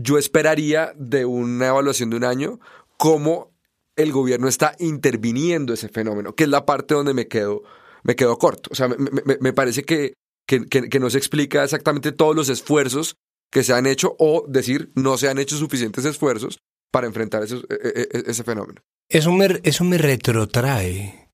Yo 0.00 0.16
esperaría 0.16 0.92
de 0.96 1.24
una 1.24 1.66
evaluación 1.68 2.08
de 2.10 2.16
un 2.16 2.24
año 2.24 2.60
cómo 2.96 3.52
el 3.96 4.12
gobierno 4.12 4.46
está 4.48 4.74
interviniendo 4.78 5.74
ese 5.74 5.88
fenómeno, 5.88 6.34
que 6.34 6.44
es 6.44 6.50
la 6.50 6.64
parte 6.64 6.94
donde 6.94 7.14
me 7.14 7.26
quedo, 7.26 7.64
me 8.04 8.14
quedo 8.14 8.38
corto. 8.38 8.70
O 8.72 8.76
sea, 8.76 8.88
me, 8.88 9.52
parece 9.52 9.82
que, 9.82 10.14
que, 10.46 10.64
que- 10.66 10.88
que 10.88 11.00
no 11.00 11.10
se 11.10 11.18
explica 11.18 11.64
exactamente 11.64 12.12
todos 12.12 12.36
los 12.36 12.48
esfuerzos 12.48 13.16
que 13.50 13.64
se 13.64 13.72
han 13.72 13.86
hecho 13.86 14.14
o 14.20 14.44
decir 14.48 14.92
no 14.94 15.18
se 15.18 15.28
han 15.28 15.38
hecho 15.38 15.56
suficientes 15.56 16.04
esfuerzos 16.04 16.58
para 16.92 17.08
enfrentar 17.08 17.42
esos- 17.42 17.64
e- 17.68 17.74
e- 17.88 18.08
e- 18.18 18.30
ese 18.30 18.44
fenómeno. 18.44 18.80
Eso 19.08 19.32
me, 19.32 19.60
eso 19.64 19.82
me 19.84 19.98
retrotrae 19.98 21.30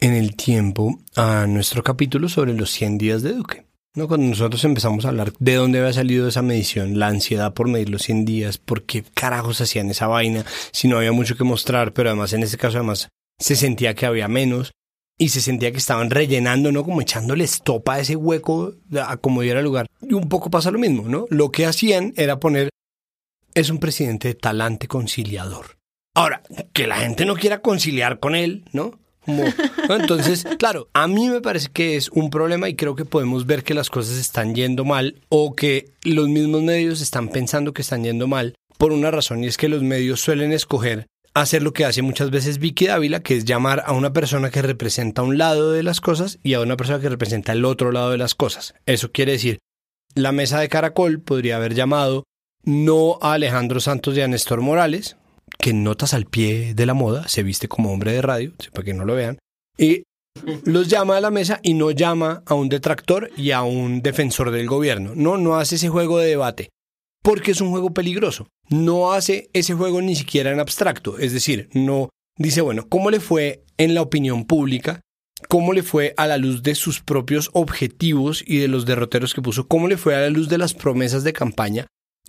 en 0.00 0.12
el 0.12 0.36
tiempo 0.36 0.98
a 1.16 1.46
nuestro 1.46 1.82
capítulo 1.82 2.28
sobre 2.28 2.52
los 2.52 2.70
100 2.70 2.98
días 2.98 3.22
de 3.22 3.32
Duque. 3.32 3.66
¿No? 3.94 4.08
Cuando 4.08 4.26
nosotros 4.26 4.64
empezamos 4.64 5.04
a 5.04 5.08
hablar 5.08 5.32
de 5.38 5.54
dónde 5.54 5.78
había 5.78 5.92
salido 5.92 6.28
esa 6.28 6.42
medición, 6.42 6.98
la 6.98 7.08
ansiedad 7.08 7.54
por 7.54 7.68
medir 7.68 7.90
los 7.90 8.02
100 8.02 8.24
días, 8.24 8.58
por 8.58 8.82
qué 8.82 9.04
carajos 9.14 9.60
hacían 9.60 9.90
esa 9.90 10.06
vaina, 10.06 10.44
si 10.72 10.88
no 10.88 10.98
había 10.98 11.12
mucho 11.12 11.36
que 11.36 11.44
mostrar, 11.44 11.92
pero 11.92 12.10
además 12.10 12.32
en 12.32 12.42
este 12.42 12.58
caso 12.58 12.78
además 12.78 13.08
se 13.38 13.56
sentía 13.56 13.94
que 13.94 14.06
había 14.06 14.28
menos 14.28 14.72
y 15.16 15.28
se 15.28 15.40
sentía 15.40 15.70
que 15.70 15.78
estaban 15.78 16.10
rellenando, 16.10 16.72
¿no? 16.72 16.84
Como 16.84 17.00
echándole 17.00 17.44
estopa 17.44 17.94
a 17.94 18.00
ese 18.00 18.16
hueco 18.16 18.74
a 19.00 19.16
como 19.16 19.42
diera 19.42 19.62
lugar. 19.62 19.86
Y 20.02 20.14
un 20.14 20.28
poco 20.28 20.50
pasa 20.50 20.70
lo 20.70 20.78
mismo, 20.78 21.08
¿no? 21.08 21.26
Lo 21.30 21.52
que 21.52 21.66
hacían 21.66 22.12
era 22.16 22.40
poner, 22.40 22.70
es 23.54 23.70
un 23.70 23.78
presidente 23.78 24.28
de 24.28 24.34
talante 24.34 24.88
conciliador. 24.88 25.78
Ahora, 26.16 26.42
que 26.72 26.86
la 26.86 26.96
gente 26.96 27.24
no 27.24 27.34
quiera 27.36 27.60
conciliar 27.60 28.20
con 28.20 28.34
él, 28.34 28.64
¿no? 28.72 28.98
Como- 29.24 29.44
¿no? 29.88 29.96
Entonces, 29.96 30.44
claro, 30.58 30.88
a 30.92 31.06
mí 31.08 31.28
me 31.28 31.40
parece 31.40 31.68
que 31.72 31.96
es 31.96 32.08
un 32.10 32.30
problema 32.30 32.68
y 32.68 32.76
creo 32.76 32.94
que 32.94 33.04
podemos 33.04 33.46
ver 33.46 33.62
que 33.64 33.74
las 33.74 33.90
cosas 33.90 34.16
están 34.18 34.54
yendo 34.54 34.84
mal 34.84 35.16
o 35.28 35.54
que 35.54 35.90
los 36.02 36.28
mismos 36.28 36.62
medios 36.62 37.00
están 37.00 37.28
pensando 37.28 37.72
que 37.72 37.82
están 37.82 38.04
yendo 38.04 38.26
mal 38.26 38.54
por 38.78 38.92
una 38.92 39.10
razón 39.10 39.44
y 39.44 39.46
es 39.46 39.56
que 39.56 39.68
los 39.68 39.82
medios 39.82 40.20
suelen 40.20 40.52
escoger 40.52 41.06
hacer 41.34 41.64
lo 41.64 41.72
que 41.72 41.84
hace 41.84 42.00
muchas 42.00 42.30
veces 42.30 42.58
Vicky 42.58 42.86
Dávila, 42.86 43.20
que 43.20 43.36
es 43.36 43.44
llamar 43.44 43.82
a 43.86 43.92
una 43.92 44.12
persona 44.12 44.50
que 44.50 44.62
representa 44.62 45.22
un 45.22 45.36
lado 45.36 45.72
de 45.72 45.82
las 45.82 46.00
cosas 46.00 46.38
y 46.44 46.54
a 46.54 46.60
una 46.60 46.76
persona 46.76 47.00
que 47.00 47.08
representa 47.08 47.50
el 47.52 47.64
otro 47.64 47.90
lado 47.90 48.10
de 48.10 48.18
las 48.18 48.36
cosas. 48.36 48.74
Eso 48.86 49.10
quiere 49.10 49.32
decir, 49.32 49.58
la 50.14 50.30
mesa 50.30 50.60
de 50.60 50.68
Caracol 50.68 51.20
podría 51.20 51.56
haber 51.56 51.74
llamado 51.74 52.22
no 52.62 53.18
a 53.20 53.32
Alejandro 53.32 53.80
Santos 53.80 54.16
y 54.16 54.20
a 54.20 54.28
Néstor 54.28 54.60
Morales, 54.60 55.16
que 55.58 55.72
notas 55.72 56.14
al 56.14 56.26
pie 56.26 56.74
de 56.74 56.86
la 56.86 56.94
moda 56.94 57.28
se 57.28 57.42
viste 57.42 57.68
como 57.68 57.92
hombre 57.92 58.12
de 58.12 58.22
radio, 58.22 58.52
para 58.72 58.84
que 58.84 58.94
no 58.94 59.04
lo 59.04 59.14
vean, 59.14 59.38
y 59.78 60.04
los 60.64 60.88
llama 60.88 61.16
a 61.16 61.20
la 61.20 61.30
mesa 61.30 61.60
y 61.62 61.74
no 61.74 61.90
llama 61.90 62.42
a 62.46 62.54
un 62.54 62.68
detractor 62.68 63.30
y 63.36 63.52
a 63.52 63.62
un 63.62 64.02
defensor 64.02 64.50
del 64.50 64.66
gobierno. 64.66 65.12
No, 65.14 65.36
no 65.36 65.56
hace 65.56 65.76
ese 65.76 65.88
juego 65.88 66.18
de 66.18 66.28
debate, 66.28 66.70
porque 67.22 67.52
es 67.52 67.60
un 67.60 67.70
juego 67.70 67.92
peligroso. 67.92 68.48
No 68.68 69.12
hace 69.12 69.48
ese 69.52 69.74
juego 69.74 70.02
ni 70.02 70.16
siquiera 70.16 70.50
en 70.50 70.60
abstracto, 70.60 71.18
es 71.18 71.32
decir, 71.32 71.68
no 71.72 72.10
dice, 72.36 72.60
bueno, 72.60 72.88
¿cómo 72.88 73.10
le 73.10 73.20
fue 73.20 73.64
en 73.78 73.94
la 73.94 74.02
opinión 74.02 74.44
pública? 74.44 75.00
¿Cómo 75.48 75.72
le 75.72 75.82
fue 75.82 76.14
a 76.16 76.26
la 76.26 76.38
luz 76.38 76.62
de 76.62 76.74
sus 76.74 77.00
propios 77.00 77.50
objetivos 77.52 78.42
y 78.46 78.58
de 78.58 78.68
los 78.68 78.86
derroteros 78.86 79.34
que 79.34 79.42
puso? 79.42 79.68
¿Cómo 79.68 79.88
le 79.88 79.96
fue 79.96 80.14
a 80.14 80.20
la 80.20 80.30
luz 80.30 80.48
de 80.48 80.58
las 80.58 80.74
promesas 80.74 81.22
de 81.22 81.32
campaña? 81.32 81.86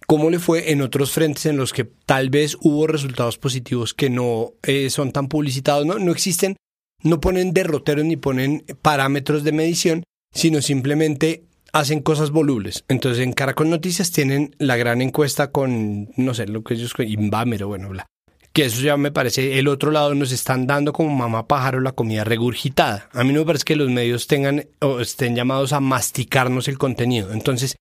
¿Cómo 0.07 0.29
le 0.29 0.39
fue 0.39 0.71
en 0.71 0.81
otros 0.81 1.11
frentes 1.11 1.45
en 1.47 1.57
los 1.57 1.73
que 1.73 1.83
tal 1.83 2.29
vez 2.29 2.57
hubo 2.61 2.85
resultados 2.85 3.37
positivos 3.37 3.93
que 3.93 4.09
no 4.09 4.53
eh, 4.63 4.89
son 4.89 5.11
tan 5.11 5.27
publicitados? 5.27 5.85
No, 5.85 5.97
no 5.97 6.11
existen 6.11 6.57
no 7.05 7.21
ponen 7.21 7.53
derroteros 7.53 8.03
ni 8.03 8.17
ponen 8.17 8.65
parámetros 8.81 9.43
de 9.43 9.51
medición, 9.51 10.03
sino 10.33 10.61
simplemente 10.61 11.43
hacen 11.71 12.01
cosas 12.01 12.31
volubles. 12.31 12.83
Entonces 12.87 13.23
en 13.23 13.33
Caracol 13.33 13.69
Noticias 13.69 14.11
tienen 14.11 14.55
la 14.57 14.75
gran 14.75 15.01
encuesta 15.01 15.51
con, 15.51 16.09
no 16.17 16.33
sé, 16.33 16.47
lo 16.47 16.63
que 16.63 16.73
ellos, 16.73 16.93
Invámero, 16.97 17.67
bueno, 17.67 17.89
bla. 17.89 18.07
Que 18.53 18.65
eso 18.65 18.81
ya 18.81 18.95
me 18.95 19.11
parece, 19.11 19.59
el 19.59 19.67
otro 19.67 19.91
lado 19.91 20.15
nos 20.15 20.31
están 20.31 20.65
dando 20.65 20.93
como 20.93 21.13
mamá 21.13 21.45
pájaro 21.45 21.81
la 21.81 21.91
comida 21.91 22.23
regurgitada. 22.23 23.09
A 23.11 23.23
mí 23.23 23.33
no 23.33 23.41
me 23.41 23.45
parece 23.45 23.65
que 23.65 23.75
los 23.75 23.89
medios 23.89 24.27
tengan 24.27 24.65
o 24.79 25.01
estén 25.01 25.35
llamados 25.35 25.73
a 25.73 25.81
masticarnos 25.81 26.69
el 26.69 26.77
contenido. 26.77 27.33
Entonces, 27.33 27.75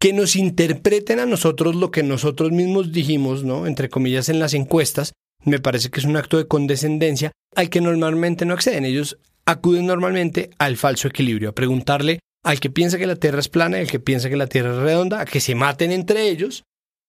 que 0.00 0.12
nos 0.12 0.36
interpreten 0.36 1.18
a 1.20 1.26
nosotros 1.26 1.74
lo 1.74 1.90
que 1.90 2.02
nosotros 2.02 2.50
mismos 2.52 2.92
dijimos, 2.92 3.44
¿no? 3.44 3.66
Entre 3.66 3.88
comillas, 3.88 4.28
en 4.28 4.38
las 4.38 4.54
encuestas, 4.54 5.12
me 5.44 5.58
parece 5.60 5.90
que 5.90 6.00
es 6.00 6.06
un 6.06 6.16
acto 6.16 6.36
de 6.36 6.46
condescendencia 6.46 7.32
al 7.54 7.70
que 7.70 7.80
normalmente 7.80 8.44
no 8.44 8.54
acceden. 8.54 8.84
Ellos 8.84 9.18
acuden 9.46 9.86
normalmente 9.86 10.50
al 10.58 10.76
falso 10.76 11.08
equilibrio, 11.08 11.50
a 11.50 11.54
preguntarle 11.54 12.20
al 12.42 12.60
que 12.60 12.70
piensa 12.70 12.98
que 12.98 13.06
la 13.06 13.16
Tierra 13.16 13.40
es 13.40 13.48
plana 13.48 13.78
y 13.78 13.82
al 13.82 13.90
que 13.90 14.00
piensa 14.00 14.28
que 14.28 14.36
la 14.36 14.46
Tierra 14.46 14.72
es 14.72 14.76
redonda, 14.82 15.20
a 15.20 15.24
que 15.24 15.40
se 15.40 15.54
maten 15.54 15.92
entre 15.92 16.28
ellos, 16.28 16.64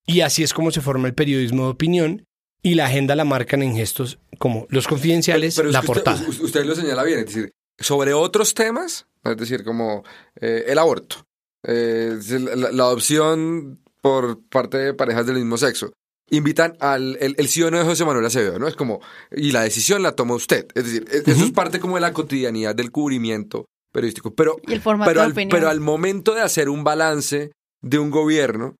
y 0.05 0.21
así 0.21 0.43
es 0.43 0.53
como 0.53 0.71
se 0.71 0.81
forma 0.81 1.07
el 1.07 1.13
periodismo 1.13 1.63
de 1.65 1.69
opinión, 1.71 2.25
y 2.61 2.75
la 2.75 2.85
agenda 2.85 3.15
la 3.15 3.25
marcan 3.25 3.61
en 3.61 3.75
gestos 3.75 4.17
como 4.39 4.65
los 4.69 4.87
confidenciales, 4.87 5.55
Pero 5.55 5.71
la 5.71 5.79
usted- 5.79 5.87
portada. 5.87 6.21
Usted, 6.27 6.43
usted 6.43 6.65
lo 6.65 6.75
señala 6.75 7.03
bien, 7.03 7.19
es 7.19 7.25
decir, 7.27 7.51
sobre 7.77 8.13
otros 8.13 8.53
temas, 8.53 9.05
es 9.23 9.37
decir, 9.37 9.63
como 9.63 10.03
eh, 10.39 10.63
el 10.67 10.77
aborto, 10.77 11.25
eh, 11.67 12.17
la, 12.55 12.71
la 12.71 12.83
adopción 12.83 13.79
por 14.01 14.39
parte 14.49 14.77
de 14.77 14.93
parejas 14.93 15.25
del 15.25 15.35
mismo 15.37 15.57
sexo. 15.57 15.91
Invitan 16.31 16.75
al 16.79 17.17
el, 17.21 17.35
el 17.37 17.47
sí 17.47 17.61
o 17.61 17.69
no 17.69 17.77
de 17.77 17.85
José 17.85 18.03
Manuel 18.03 18.25
Acevedo, 18.25 18.57
¿no? 18.57 18.67
Es 18.67 18.75
como, 18.75 18.99
y 19.31 19.51
la 19.51 19.61
decisión 19.61 20.01
la 20.01 20.13
toma 20.15 20.33
usted. 20.35 20.67
Es 20.73 20.85
decir, 20.85 21.05
e- 21.11 21.23
eso 21.29 21.45
es 21.45 21.51
parte 21.51 21.79
como 21.79 21.95
de 21.95 22.01
la 22.01 22.13
cotidianidad 22.13 22.73
del 22.75 22.91
cubrimiento 22.91 23.65
periodístico. 23.93 24.33
Pero, 24.33 24.57
Y 24.67 24.73
el 24.73 24.81
formato 24.81 25.09
pero, 25.09 25.21
de 25.21 25.25
al, 25.27 25.31
opinión. 25.33 25.49
pero 25.51 25.69
al 25.69 25.79
momento 25.81 26.33
de 26.33 26.41
hacer 26.41 26.69
un 26.69 26.83
balance 26.83 27.51
de 27.83 27.99
un 27.99 28.09
gobierno, 28.09 28.75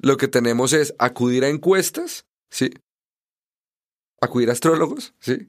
lo 0.00 0.16
que 0.18 0.28
tenemos 0.28 0.74
es 0.74 0.94
acudir 0.98 1.44
a 1.44 1.48
encuestas, 1.48 2.24
¿sí? 2.52 2.70
Acudir 4.24 4.48
a 4.48 4.52
astrólogos, 4.52 5.14
¿sí? 5.20 5.48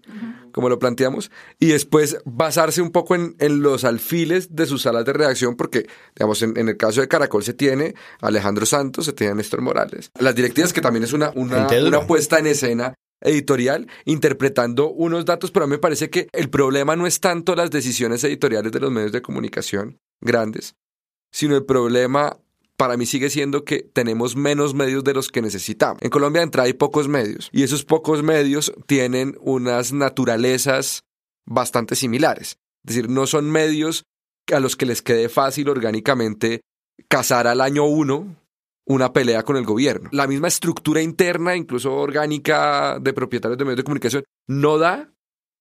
Como 0.52 0.70
lo 0.70 0.80
planteamos, 0.80 1.32
y 1.60 1.68
después 1.68 2.18
basarse 2.26 2.82
un 2.82 2.92
poco 2.92 3.16
en, 3.16 3.36
en 3.40 3.62
los 3.62 3.84
alfiles 3.84 4.56
de 4.56 4.66
sus 4.66 4.84
salas 4.84 5.06
de 5.06 5.14
redacción, 5.14 5.56
porque, 5.56 5.88
digamos, 6.16 6.42
en, 6.42 6.58
en 6.58 6.70
el 6.70 6.78
caso 6.78 7.02
de 7.02 7.08
Caracol 7.08 7.44
se 7.44 7.54
tiene 7.54 7.96
Alejandro 8.22 8.66
Santos, 8.66 9.06
se 9.06 9.14
tiene 9.14 9.36
Néstor 9.36 9.62
Morales. 9.62 10.12
Las 10.20 10.36
directivas, 10.36 10.74
que 10.74 10.82
también 10.82 11.04
es 11.04 11.14
una, 11.14 11.32
una, 11.36 11.68
una 11.68 12.08
puesta 12.08 12.40
en 12.40 12.48
escena 12.48 12.94
editorial, 13.22 13.88
interpretando 14.04 14.92
unos 14.92 15.26
datos, 15.26 15.52
pero 15.52 15.64
a 15.66 15.68
mí 15.68 15.72
me 15.72 15.80
parece 15.80 16.10
que 16.10 16.28
el 16.32 16.50
problema 16.50 16.96
no 16.96 17.08
es 17.08 17.20
tanto 17.20 17.56
las 17.56 17.72
decisiones 17.72 18.24
editoriales 18.24 18.72
de 18.72 18.80
los 18.80 18.92
medios 18.92 19.12
de 19.12 19.22
comunicación 19.22 20.00
grandes, 20.22 20.76
sino 21.32 21.56
el 21.56 21.66
problema 21.66 22.38
para 22.78 22.98
mí 22.98 23.06
sigue 23.06 23.30
siendo 23.30 23.64
que 23.64 23.80
tenemos 23.80 24.36
menos 24.36 24.74
medios 24.74 25.04
de 25.04 25.14
los 25.14 25.30
que 25.30 25.42
necesitamos. 25.42 26.02
En 26.02 26.10
Colombia 26.10 26.42
de 26.42 26.46
entrada 26.46 26.68
hay 26.68 26.74
pocos 26.74 27.08
medios 27.08 27.50
y 27.52 27.64
esos 27.64 27.86
pocos 27.86 28.24
medios 28.24 28.74
tienen 28.86 29.38
unas 29.40 29.94
naturalezas 29.94 31.04
bastante 31.46 31.96
similares. 31.96 32.58
Es 32.86 32.96
decir, 32.96 33.10
no 33.10 33.28
son 33.28 33.50
medios 33.50 34.04
a 34.54 34.60
los 34.60 34.76
que 34.76 34.86
les 34.86 35.02
quede 35.02 35.30
fácil 35.30 35.70
orgánicamente 35.70 36.62
cazar 37.08 37.48
al 37.48 37.62
año 37.62 37.86
uno 37.86 38.36
una 38.88 39.14
pelea 39.14 39.44
con 39.44 39.58
el 39.58 39.66
gobierno. 39.66 40.10
La 40.12 40.28
misma 40.28 40.48
estructura 40.48 41.02
interna, 41.02 41.56
incluso 41.56 41.94
orgánica, 41.94 43.00
de 43.00 43.14
propietarios 43.14 43.58
de 43.58 43.66
medios 43.66 43.78
de 43.78 43.84
comunicación, 43.84 44.24
no 44.48 44.78
da 44.78 45.12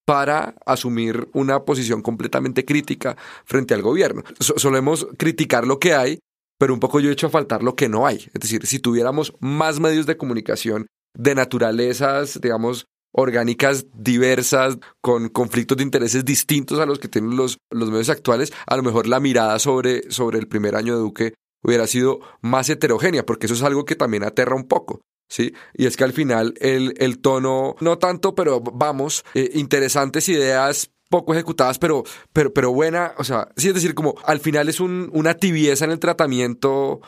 para 0.05 0.55
asumir 0.66 1.29
una 1.33 1.64
posición 1.64 2.03
completamente 2.03 2.66
crítica 2.66 3.16
frente 3.46 3.72
al 3.72 3.81
gobierno. 3.81 4.22
So- 4.40 4.59
solemos 4.59 5.07
criticar 5.16 5.66
lo 5.66 5.79
que 5.79 5.94
hay, 5.94 6.18
pero 6.59 6.75
un 6.75 6.81
poco 6.81 7.01
yo 7.01 7.11
he 7.11 7.12
hecho 7.12 7.27
a 7.27 7.31
faltar 7.31 7.62
lo 7.62 7.77
que 7.77 7.88
no 7.88 8.07
hay. 8.07 8.17
Es 8.33 8.40
decir, 8.40 8.67
si 8.67 8.79
tuviéramos 8.79 9.35
más 9.40 9.81
medios 9.81 10.07
de 10.07 10.17
comunicación 10.17 10.87
de 11.17 11.35
naturalezas, 11.35 12.40
digamos, 12.40 12.87
orgánicas 13.12 13.87
diversas, 13.95 14.79
con 15.01 15.29
conflictos 15.29 15.77
de 15.77 15.85
intereses 15.85 16.25
distintos 16.25 16.81
a 16.81 16.87
los 16.87 16.99
que 16.99 17.09
tienen 17.09 17.37
los, 17.37 17.59
los 17.71 17.90
medios 17.90 18.11
actuales, 18.11 18.53
a 18.67 18.77
lo 18.77 18.83
mejor 18.83 19.07
la 19.07 19.21
mirada 19.21 19.59
sobre, 19.59 20.11
sobre 20.11 20.38
el 20.38 20.49
primer 20.49 20.75
año 20.75 20.95
de 20.95 21.01
Duque 21.01 21.35
hubiera 21.62 21.87
sido 21.87 22.21
más 22.43 22.69
heterogénea, 22.69 23.25
porque 23.25 23.47
eso 23.47 23.55
es 23.55 23.62
algo 23.62 23.85
que 23.85 23.97
también 23.97 24.25
aterra 24.25 24.57
un 24.57 24.69
poco. 24.69 25.01
¿Sí? 25.27 25.55
Y 25.73 25.87
es 25.87 25.97
que 25.97 26.05
al 26.05 26.12
final 26.12 26.55
el, 26.61 26.95
el 26.99 27.19
tono, 27.19 27.77
no 27.81 27.99
tanto, 27.99 28.35
pero 28.35 28.61
vamos, 28.61 29.25
eh, 29.33 29.51
interesantes 29.55 30.29
ideas 30.29 30.90
poco 31.14 31.33
ejecutadas, 31.33 31.79
pero, 31.79 32.03
pero, 32.33 32.53
pero 32.53 32.72
buena, 32.72 33.12
o 33.18 33.24
sea, 33.24 33.46
sí, 33.57 33.68
es 33.68 33.74
decir, 33.74 33.94
como 33.94 34.14
al 34.24 34.40
final 34.40 34.68
es 34.68 34.81
un, 34.81 35.09
una 35.12 35.35
tibieza 35.35 35.85
en 35.85 35.92
el 35.92 36.00
tratamiento 36.00 37.00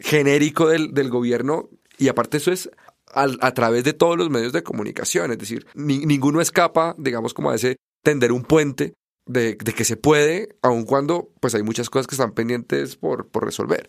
genérico 0.00 0.68
del, 0.68 0.92
del 0.94 1.10
gobierno 1.10 1.68
y 1.98 2.06
aparte 2.08 2.36
eso 2.36 2.52
es 2.52 2.70
a 3.12 3.54
través 3.54 3.82
de 3.82 3.92
todos 3.92 4.16
los 4.16 4.30
medios 4.30 4.52
de 4.52 4.62
comunicación, 4.62 5.32
es 5.32 5.38
decir, 5.38 5.66
ni- 5.74 6.06
ninguno 6.06 6.40
escapa, 6.40 6.94
digamos, 6.96 7.34
como 7.34 7.50
a 7.50 7.56
ese 7.56 7.74
tender 8.04 8.30
un 8.30 8.44
puente 8.44 8.94
de, 9.26 9.56
de 9.56 9.72
que 9.72 9.84
se 9.84 9.96
puede, 9.96 10.50
aun 10.62 10.84
cuando 10.84 11.30
pues 11.40 11.56
hay 11.56 11.64
muchas 11.64 11.90
cosas 11.90 12.06
que 12.06 12.14
están 12.14 12.32
pendientes 12.32 12.94
por, 12.96 13.28
por 13.28 13.44
resolver. 13.44 13.88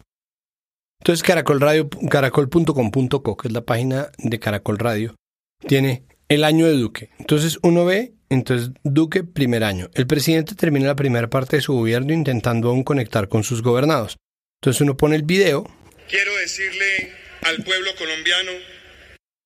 Entonces 1.02 1.22
Caracol 1.24 1.62
Radio, 1.62 1.88
caracol.com.co, 2.10 3.38
que 3.38 3.48
es 3.48 3.54
la 3.54 3.62
página 3.66 4.12
de 4.18 4.40
Caracol 4.40 4.78
Radio, 4.80 5.16
tiene 5.68 6.06
el 6.28 6.44
año 6.44 6.66
de 6.66 6.74
Duque. 6.78 7.12
Entonces 7.20 7.60
uno 7.62 7.86
ve, 7.86 8.16
entonces 8.32 8.72
Duque, 8.84 9.24
primer 9.24 9.64
año. 9.64 9.90
El 9.94 10.08
presidente 10.08 10.56
termina 10.56 10.88
la 10.88 10.96
primera 10.96 11.30
parte 11.30 11.58
de 11.58 11.62
su 11.62 11.74
gobierno 11.74 12.14
intentando 12.14 12.70
aún 12.70 12.84
conectar 12.84 13.28
con 13.28 13.44
sus 13.44 13.62
gobernados. 13.62 14.18
Entonces 14.62 14.82
uno 14.82 14.96
pone 14.96 15.16
el 15.16 15.24
video, 15.24 15.66
Quiero 16.12 16.36
decirle 16.36 17.14
al 17.44 17.64
pueblo 17.64 17.96
colombiano 17.96 18.52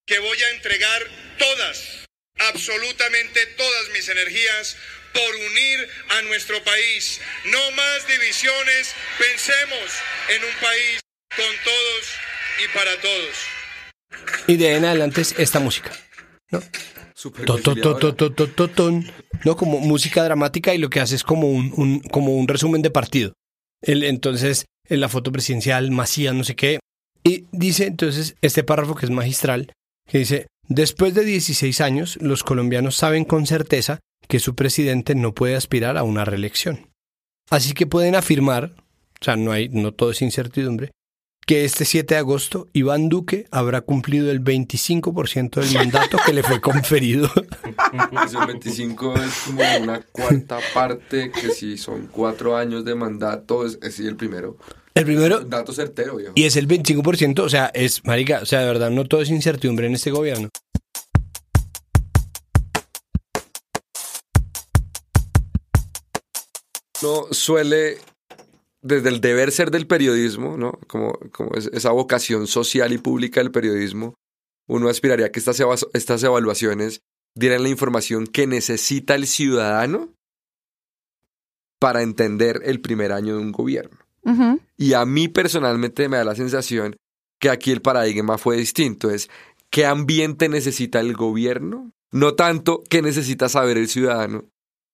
que 0.07 0.17
voy 0.17 0.37
a 0.41 0.55
entregar 0.55 1.01
todas, 1.37 2.05
absolutamente 2.39 3.39
todas 3.55 3.89
mis 3.93 4.09
energías 4.09 4.75
por 5.13 5.35
unir 5.35 5.87
a 6.09 6.21
nuestro 6.23 6.63
país. 6.63 7.21
No 7.45 7.71
más 7.71 8.07
divisiones, 8.07 8.95
pensemos 9.19 9.91
en 10.35 10.43
un 10.43 10.55
país 10.59 10.99
con 11.35 11.55
todos 11.63 12.13
y 12.63 12.75
para 12.75 12.99
todos. 12.99 14.45
y 14.47 14.57
de 14.57 14.67
ahí 14.69 14.75
en 14.77 14.85
adelante 14.85 15.21
es 15.21 15.35
esta 15.37 15.59
música. 15.59 15.91
¿no? 16.49 16.63
No, 19.43 19.55
como 19.55 19.79
música 19.79 20.23
dramática 20.23 20.73
y 20.73 20.77
lo 20.77 20.89
que 20.89 20.99
hace 20.99 21.15
es 21.15 21.23
como 21.23 21.49
un, 21.49 21.99
como 22.11 22.35
un 22.35 22.47
resumen 22.47 22.81
de 22.81 22.89
partido. 22.89 23.33
Entonces, 23.81 24.65
en 24.87 24.99
la 24.99 25.09
foto 25.09 25.31
presidencial, 25.31 25.91
Macías, 25.91 26.33
no 26.33 26.43
sé 26.43 26.55
qué. 26.55 26.79
Y 27.23 27.45
dice 27.51 27.87
entonces 27.87 28.35
este 28.41 28.63
párrafo 28.63 28.95
que 28.95 29.05
es 29.05 29.11
magistral, 29.11 29.71
que 30.07 30.19
dice, 30.19 30.47
después 30.67 31.13
de 31.13 31.25
16 31.25 31.81
años, 31.81 32.17
los 32.21 32.43
colombianos 32.43 32.95
saben 32.95 33.25
con 33.25 33.47
certeza 33.47 33.99
que 34.27 34.39
su 34.39 34.55
presidente 34.55 35.15
no 35.15 35.33
puede 35.33 35.55
aspirar 35.55 35.97
a 35.97 36.03
una 36.03 36.25
reelección. 36.25 36.89
Así 37.49 37.73
que 37.73 37.87
pueden 37.87 38.15
afirmar, 38.15 38.75
o 39.21 39.23
sea, 39.23 39.35
no 39.35 39.51
hay, 39.51 39.69
no 39.69 39.91
todo 39.91 40.11
es 40.11 40.21
incertidumbre, 40.21 40.91
que 41.45 41.63
este 41.63 41.85
7 41.85 42.15
de 42.15 42.19
agosto 42.19 42.67
Iván 42.73 43.07
Duque 43.07 43.45
habrá 43.51 43.81
cumplido 43.81 44.31
el 44.31 44.43
25% 44.43 45.61
del 45.61 45.73
mandato 45.73 46.17
que 46.25 46.33
le 46.33 46.43
fue 46.43 46.59
conferido. 46.59 47.29
Pues 48.11 48.33
el 48.33 48.47
25 48.47 49.13
es 49.15 49.33
como 49.45 49.61
una 49.81 50.01
cuarta 50.01 50.59
parte, 50.73 51.31
que 51.31 51.49
si 51.51 51.77
son 51.77 52.07
cuatro 52.07 52.57
años 52.57 52.83
de 52.83 52.95
mandato, 52.95 53.65
es, 53.65 53.99
el 53.99 54.15
primero. 54.15 54.57
El 54.93 55.05
primero. 55.05 55.39
Un 55.39 55.49
dato 55.49 55.71
certero, 55.71 56.17
viejo. 56.17 56.33
Y 56.35 56.43
es 56.43 56.55
el 56.55 56.67
25%, 56.67 57.39
o 57.39 57.49
sea, 57.49 57.67
es, 57.73 58.03
marica, 58.05 58.39
o 58.41 58.45
sea, 58.45 58.61
de 58.61 58.65
verdad, 58.67 58.89
no 58.89 59.05
todo 59.05 59.21
es 59.21 59.29
incertidumbre 59.29 59.87
en 59.87 59.93
este 59.93 60.11
gobierno. 60.11 60.49
No 67.01 67.27
suele 67.31 67.99
desde 68.85 69.09
el 69.09 69.19
deber 69.21 69.51
ser 69.51 69.71
del 69.71 69.87
periodismo, 69.87 70.57
¿no? 70.57 70.73
Como, 70.87 71.13
como 71.31 71.51
es- 71.55 71.69
esa 71.73 71.91
vocación 71.91 72.47
social 72.47 72.93
y 72.93 72.97
pública 72.97 73.39
del 73.41 73.51
periodismo, 73.51 74.13
uno 74.67 74.89
aspiraría 74.89 75.27
a 75.27 75.29
que 75.31 75.39
estas, 75.39 75.61
estas 75.93 76.23
evaluaciones 76.23 77.01
dieran 77.35 77.63
la 77.63 77.69
información 77.69 78.27
que 78.27 78.47
necesita 78.47 79.15
el 79.15 79.27
ciudadano 79.27 80.13
para 81.79 82.01
entender 82.01 82.61
el 82.63 82.81
primer 82.81 83.11
año 83.11 83.35
de 83.35 83.41
un 83.41 83.51
gobierno. 83.51 83.97
Y 84.77 84.93
a 84.93 85.05
mí 85.05 85.27
personalmente 85.27 86.09
me 86.09 86.17
da 86.17 86.23
la 86.23 86.35
sensación 86.35 86.95
que 87.39 87.49
aquí 87.49 87.71
el 87.71 87.81
paradigma 87.81 88.37
fue 88.37 88.57
distinto. 88.57 89.09
Es 89.11 89.29
qué 89.69 89.85
ambiente 89.85 90.49
necesita 90.49 90.99
el 90.99 91.13
gobierno, 91.13 91.91
no 92.11 92.33
tanto 92.35 92.81
qué 92.89 93.01
necesita 93.01 93.49
saber 93.49 93.77
el 93.77 93.87
ciudadano 93.87 94.45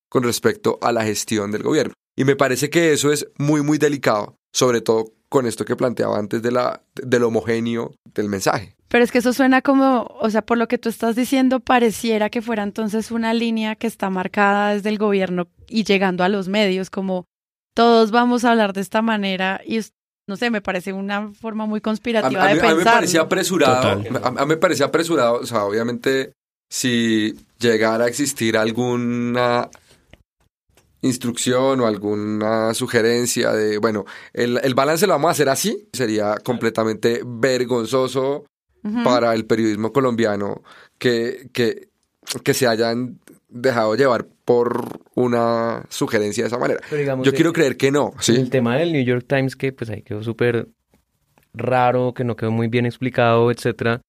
con 0.10 0.24
respecto 0.24 0.80
a 0.82 0.92
la 0.92 1.04
gestión 1.06 1.52
del 1.52 1.64
gobierno. 1.64 1.94
Y 2.16 2.26
me 2.26 2.36
parece 2.36 2.70
que 2.70 2.94
eso 2.94 3.12
es 3.12 3.28
muy, 3.38 3.62
muy 3.62 3.78
delicado, 3.78 4.36
sobre 4.54 4.82
todo 4.82 5.14
con 5.30 5.46
esto 5.46 5.64
que 5.64 5.76
planteaba 5.76 6.18
antes 6.20 6.42
de 6.42 6.52
la, 6.52 6.84
del 6.96 7.24
homogéneo 7.24 7.96
del 8.14 8.28
mensaje. 8.28 8.76
Pero 8.90 9.06
es 9.06 9.12
que 9.12 9.20
eso 9.20 9.32
suena 9.32 9.62
como, 9.62 10.02
o 10.20 10.30
sea, 10.30 10.42
por 10.42 10.58
lo 10.58 10.68
que 10.68 10.78
tú 10.78 10.90
estás 10.90 11.16
diciendo, 11.16 11.62
pareciera 11.62 12.30
que 12.30 12.42
fuera 12.42 12.64
entonces 12.64 13.12
una 13.12 13.34
línea 13.34 13.78
que 13.78 13.88
está 13.88 14.10
marcada 14.10 14.74
desde 14.74 14.90
el 14.90 14.98
gobierno 14.98 15.48
y 15.70 15.86
llegando 15.86 16.26
a 16.26 16.30
los 16.30 16.50
medios, 16.50 16.90
como 16.90 17.26
todos 17.74 18.12
vamos 18.12 18.44
a 18.44 18.52
hablar 18.52 18.74
de 18.74 18.82
esta 18.82 19.02
manera 19.02 19.62
y 19.66 19.80
no 20.28 20.36
sé, 20.36 20.50
me 20.50 20.62
parece 20.62 20.94
una 20.94 21.32
forma 21.34 21.66
muy 21.66 21.80
A, 21.80 21.82
conspirativa 21.82 22.30
mí, 22.48 22.54
de 22.56 22.60
a 22.60 22.64
mí 22.64 22.68
me 22.70 22.76
pensar. 22.76 22.94
parecía 22.96 23.22
apresurado. 23.22 23.90
A 24.24 24.32
mí 24.32 24.46
me 24.46 24.58
parecía 24.58 24.86
apresurado. 24.88 25.40
O 25.40 25.46
sea, 25.46 25.64
obviamente, 25.66 26.34
si 26.70 27.34
llegara 27.60 28.06
a 28.06 28.08
existir 28.08 28.58
alguna 28.58 29.70
instrucción 31.02 31.80
o 31.82 31.88
alguna 31.88 32.74
sugerencia 32.74 33.52
de, 33.52 33.78
bueno, 33.78 34.06
el, 34.34 34.60
el 34.64 34.74
balance 34.76 35.08
lo 35.08 35.14
vamos 35.14 35.30
a 35.30 35.32
hacer 35.32 35.50
así, 35.50 35.88
sería 35.94 36.36
completamente 36.44 37.22
vergonzoso 37.26 38.46
para 39.04 39.34
el 39.36 39.46
periodismo 39.46 39.94
colombiano 39.94 40.64
que, 40.98 41.50
que, 41.54 41.90
que 42.44 42.54
se 42.54 42.68
hayan 42.68 43.20
dejado 43.48 43.96
llevar 43.96 44.26
por 44.46 45.02
una 45.14 45.84
sugerencia 45.90 46.44
de 46.44 46.48
esa 46.48 46.58
manera. 46.58 46.80
Pero 46.90 47.00
digamos, 47.00 47.26
Yo 47.26 47.34
quiero 47.34 47.54
creer 47.54 47.78
que 47.78 47.92
no, 47.92 48.14
¿sí? 48.20 48.36
El 48.36 48.50
tema 48.50 48.78
del 48.78 48.92
New 48.92 49.04
York 49.04 49.26
Times 49.28 49.56
que 49.56 49.72
pues 49.72 49.90
ahí 49.90 50.02
quedó 50.02 50.24
súper 50.24 50.68
raro, 51.54 52.14
que 52.14 52.24
no 52.24 52.36
quedó 52.36 52.52
muy 52.52 52.68
bien 52.68 52.86
explicado, 52.86 53.52
etcétera. 53.52 54.02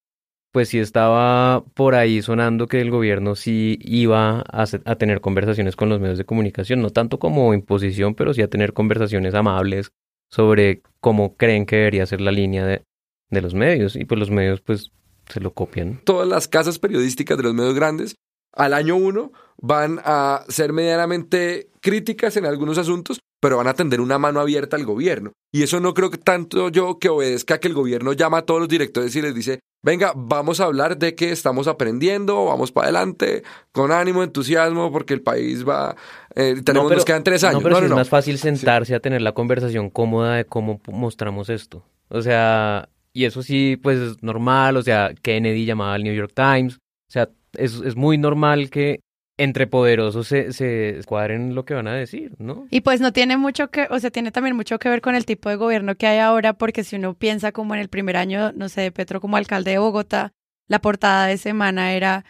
Pues 0.53 0.68
sí 0.68 0.78
estaba 0.78 1.64
por 1.74 1.94
ahí 1.94 2.20
sonando 2.20 2.68
que 2.68 2.80
el 2.80 2.90
gobierno 2.90 3.34
sí 3.34 3.78
iba 3.80 4.44
a, 4.46 4.66
tener 4.96 5.20
conversaciones 5.20 5.76
con 5.76 5.88
los 5.88 5.98
medios 5.98 6.18
de 6.18 6.26
comunicación, 6.26 6.82
no 6.82 6.90
tanto 6.90 7.18
como 7.18 7.55
imposición, 7.55 8.14
pero 8.14 8.34
sí 8.34 8.42
a 8.42 8.48
tener 8.48 8.74
conversaciones 8.74 9.34
amables 9.34 9.92
sobre 10.30 10.82
cómo 11.00 11.36
creen 11.36 11.66
que 11.66 11.76
debería 11.76 12.07
ser 12.07 12.20
la 12.20 12.32
línea 12.32 12.66
de, 12.66 12.84
de 13.30 13.40
los 13.40 13.55
medios. 13.55 13.96
Y 13.96 14.05
pues 14.05 14.18
los 14.18 14.30
medios 14.30 14.61
pues 14.61 14.92
se 15.28 15.40
lo 15.40 15.55
copian. 15.55 16.03
todas 16.05 16.28
las 16.28 16.48
casas 16.48 16.78
periodísticas 16.78 17.36
de 17.38 17.44
los 17.44 17.55
medios 17.55 17.74
grandes 17.74 18.16
al 18.53 18.74
año 18.74 18.96
uno 18.96 19.32
van 19.57 20.00
a 20.05 20.44
ser 20.48 20.72
medianamente 20.72 21.70
críticas 21.80 22.36
en 22.36 22.44
algunos 22.44 22.78
asuntos, 22.78 23.20
pero 23.43 23.57
van 23.57 23.66
a 23.66 23.74
tender 23.74 24.01
una 24.01 24.18
mano 24.18 24.38
abierta 24.38 24.76
al 24.76 24.84
gobierno. 24.84 25.32
Y 25.53 25.64
eso 25.64 25.80
no 25.80 25.95
creo 25.95 26.11
que 26.11 26.16
tanto 26.18 26.68
yo 26.68 27.01
que 27.01 27.09
obedezca 27.09 27.59
que 27.59 27.66
el 27.66 27.74
gobierno 27.74 28.12
llama 28.12 28.38
a 28.38 28.43
todos 28.43 28.61
los 28.61 28.68
directores 28.68 29.16
y 29.16 29.20
les 29.20 29.34
dice, 29.34 29.59
venga, 29.82 30.12
vamos 30.14 30.61
a 30.61 30.64
hablar 30.66 30.97
de 30.97 31.16
que 31.16 31.32
estamos 31.32 31.66
aprendiendo, 31.66 32.45
vamos 32.45 32.70
para 32.70 32.84
adelante, 32.86 33.43
con 33.72 33.90
ánimo, 33.90 34.22
entusiasmo, 34.22 34.93
porque 34.93 35.12
el 35.14 35.22
país 35.22 35.68
va, 35.68 35.97
eh, 36.36 36.55
tenemos, 36.64 36.88
pero- 36.88 36.99
nos 36.99 37.05
quedan 37.05 37.24
tres 37.24 37.43
años. 37.43 37.55
No, 37.55 37.62
pero 37.64 37.74
No, 37.74 37.80
no, 37.80 37.86
es 37.86 37.90
no. 37.90 37.97
más 37.97 38.09
fácil 38.09 38.38
sentarse 38.38 38.95
a 38.95 39.01
tener 39.01 39.20
la 39.22 39.32
conversación 39.32 39.90
cómoda 39.90 40.36
de 40.36 40.45
cómo 40.45 40.80
mostramos 40.86 41.51
esto. 41.51 41.84
O 42.11 42.22
sea, 42.22 42.88
y 43.12 43.24
eso 43.24 43.43
sí, 43.43 43.76
pues 43.82 43.99
es 43.99 44.22
normal. 44.22 44.76
O 44.76 44.82
sea, 44.82 45.12
Kennedy 45.20 45.64
llamaba 45.66 45.95
al 45.95 46.05
New 46.05 46.14
York 46.14 46.32
Times. 46.34 46.76
O 46.76 47.12
sea, 47.12 47.28
es, 47.55 47.74
es 47.84 47.97
muy 47.97 48.18
normal 48.18 48.70
que 48.70 49.01
entre 49.43 49.66
poderosos 49.66 50.28
se, 50.28 50.53
se 50.53 51.01
cuadren 51.05 51.57
lo 51.57 51.64
que 51.64 51.74
van 51.74 51.88
a 51.88 51.95
decir, 51.95 52.36
¿no? 52.38 52.66
Y 52.70 52.82
pues 52.82 53.01
no 53.01 53.12
tiene 53.12 53.36
mucho 53.36 53.70
que, 53.70 53.88
o 53.90 53.99
sea, 53.99 54.11
tiene 54.11 54.30
también 54.30 54.55
mucho 54.55 54.78
que 54.78 54.88
ver 54.88 55.01
con 55.01 55.16
el 55.16 55.26
tipo 55.26 55.49
de 55.49 55.57
gobierno 55.57 55.97
que 55.97 56.07
hay 56.07 56.20
ahora, 56.20 56.53
porque 56.53 56.84
si 56.84 56.95
uno 56.95 57.14
piensa 57.14 57.51
como 57.51 57.74
en 57.74 57.80
el 57.80 57.88
primer 57.88 58.16
año, 58.16 58.53
no 58.53 58.68
sé, 58.68 58.82
de 58.82 58.93
Petro 58.93 59.20
como 59.20 59.36
alcalde 59.36 59.72
de 59.72 59.78
Bogotá, 59.78 60.32
la 60.68 60.80
portada 60.80 61.26
de 61.26 61.38
semana 61.38 61.93
era 61.93 62.24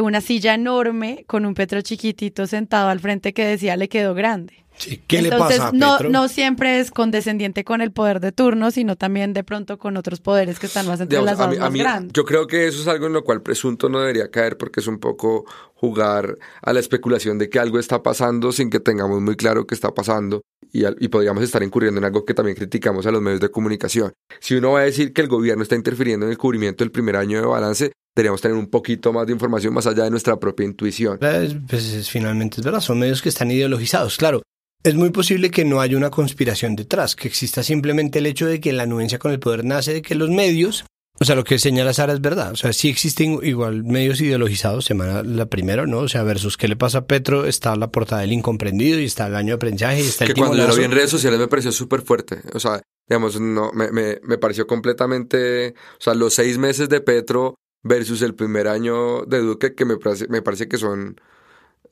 una 0.00 0.20
silla 0.20 0.54
enorme 0.54 1.24
con 1.26 1.44
un 1.46 1.54
Petro 1.54 1.80
chiquitito 1.82 2.46
sentado 2.46 2.88
al 2.88 3.00
frente 3.00 3.32
que 3.32 3.44
decía 3.46 3.76
le 3.76 3.88
quedó 3.88 4.14
grande. 4.14 4.64
Sí, 4.76 5.02
¿Qué 5.08 5.20
le 5.22 5.30
Entonces, 5.30 5.58
pasa 5.58 5.68
a 5.70 5.72
no, 5.72 5.96
Petro? 5.96 6.10
no 6.10 6.28
siempre 6.28 6.78
es 6.78 6.92
condescendiente 6.92 7.64
con 7.64 7.80
el 7.80 7.90
poder 7.90 8.20
de 8.20 8.30
turno, 8.30 8.70
sino 8.70 8.94
también 8.94 9.32
de 9.32 9.42
pronto 9.42 9.76
con 9.76 9.96
otros 9.96 10.20
poderes 10.20 10.60
que 10.60 10.66
están 10.66 10.86
más 10.86 11.00
entrelazados, 11.00 11.46
a 11.48 11.50
mí- 11.50 11.56
a 11.56 11.60
más 11.62 11.72
mí- 11.72 11.78
grandes. 11.80 12.12
yo 12.12 12.24
creo 12.24 12.46
que 12.46 12.68
eso 12.68 12.80
es 12.82 12.86
algo 12.86 13.08
en 13.08 13.12
lo 13.12 13.24
cual 13.24 13.42
presunto 13.42 13.88
no 13.88 13.98
debería 13.98 14.30
caer 14.30 14.56
porque 14.56 14.78
es 14.78 14.86
un 14.86 15.00
poco 15.00 15.44
jugar 15.74 16.38
a 16.62 16.72
la 16.72 16.78
especulación 16.80 17.38
de 17.38 17.48
que 17.50 17.58
algo 17.58 17.80
está 17.80 18.04
pasando 18.04 18.52
sin 18.52 18.70
que 18.70 18.78
tengamos 18.78 19.20
muy 19.20 19.34
claro 19.34 19.66
qué 19.66 19.74
está 19.74 19.92
pasando 19.92 20.42
y, 20.72 20.84
al- 20.84 20.96
y 21.00 21.08
podríamos 21.08 21.42
estar 21.42 21.60
incurriendo 21.64 21.98
en 21.98 22.04
algo 22.04 22.24
que 22.24 22.34
también 22.34 22.56
criticamos 22.56 23.04
a 23.06 23.10
los 23.10 23.20
medios 23.20 23.40
de 23.40 23.50
comunicación. 23.50 24.12
Si 24.38 24.54
uno 24.54 24.72
va 24.72 24.80
a 24.80 24.84
decir 24.84 25.12
que 25.12 25.22
el 25.22 25.28
gobierno 25.28 25.64
está 25.64 25.74
interfiriendo 25.74 26.26
en 26.26 26.30
el 26.30 26.38
cubrimiento 26.38 26.84
del 26.84 26.92
primer 26.92 27.16
año 27.16 27.40
de 27.40 27.46
balance, 27.46 27.90
deberíamos 28.16 28.40
tener 28.40 28.56
un 28.56 28.68
poquito 28.68 29.12
más 29.12 29.26
de 29.26 29.32
información 29.32 29.72
más 29.74 29.86
allá 29.86 30.04
de 30.04 30.10
nuestra 30.10 30.38
propia 30.38 30.66
intuición. 30.66 31.18
Es- 31.22 31.56
Pues 31.68 31.84
es- 31.92 32.10
finalmente 32.10 32.60
es 32.60 32.64
verdad, 32.64 32.80
son 32.80 32.98
medios 32.98 33.22
que 33.22 33.28
están 33.28 33.50
ideologizados, 33.50 34.16
claro. 34.16 34.42
Es 34.84 34.94
muy 34.94 35.10
posible 35.10 35.50
que 35.50 35.64
no 35.64 35.80
haya 35.80 35.96
una 35.96 36.10
conspiración 36.10 36.76
detrás, 36.76 37.16
que 37.16 37.26
exista 37.28 37.62
simplemente 37.62 38.20
el 38.20 38.26
hecho 38.26 38.46
de 38.46 38.60
que 38.60 38.72
la 38.72 38.84
anuencia 38.84 39.18
con 39.18 39.32
el 39.32 39.40
poder 39.40 39.64
nace 39.64 39.92
de 39.92 40.02
que 40.02 40.14
los 40.14 40.30
medios, 40.30 40.84
o 41.20 41.24
sea, 41.24 41.34
lo 41.34 41.42
que 41.42 41.58
señala 41.58 41.92
Sara 41.92 42.12
es 42.12 42.20
verdad, 42.20 42.52
o 42.52 42.56
sea, 42.56 42.72
sí 42.72 42.88
existen 42.88 43.40
igual 43.42 43.82
medios 43.82 44.20
ideologizados, 44.20 44.84
semana 44.84 45.24
la 45.24 45.46
primera, 45.46 45.84
¿no? 45.86 45.98
O 45.98 46.08
sea, 46.08 46.22
versus 46.22 46.56
qué 46.56 46.68
le 46.68 46.76
pasa 46.76 46.98
a 46.98 47.06
Petro, 47.06 47.44
está 47.46 47.74
la 47.74 47.90
portada 47.90 48.20
del 48.20 48.32
incomprendido 48.32 49.00
y 49.00 49.04
está 49.04 49.26
el 49.26 49.34
año 49.34 49.48
de 49.48 49.54
aprendizaje 49.54 49.98
y 50.00 50.06
está 50.06 50.24
el 50.26 50.34
que 50.34 50.40
cuando 50.40 50.56
lo 50.64 50.76
vi 50.76 50.84
en 50.84 50.92
redes 50.92 51.10
sociales 51.10 51.40
me 51.40 51.48
pareció 51.48 51.72
súper 51.72 52.02
fuerte. 52.02 52.40
O 52.54 52.60
sea, 52.60 52.80
digamos, 53.08 53.40
no, 53.40 53.72
me, 53.72 53.90
me, 53.90 54.20
me 54.22 54.38
pareció 54.38 54.66
completamente. 54.68 55.74
O 55.98 56.00
sea, 56.00 56.14
los 56.14 56.34
seis 56.34 56.56
meses 56.56 56.88
de 56.88 57.00
Petro 57.00 57.56
versus 57.82 58.22
el 58.22 58.34
primer 58.34 58.68
año 58.68 59.22
de 59.24 59.38
Duque, 59.38 59.74
que 59.74 59.84
me 59.84 59.96
parece, 59.96 60.28
me 60.28 60.42
parece 60.42 60.68
que 60.68 60.76
son 60.78 61.20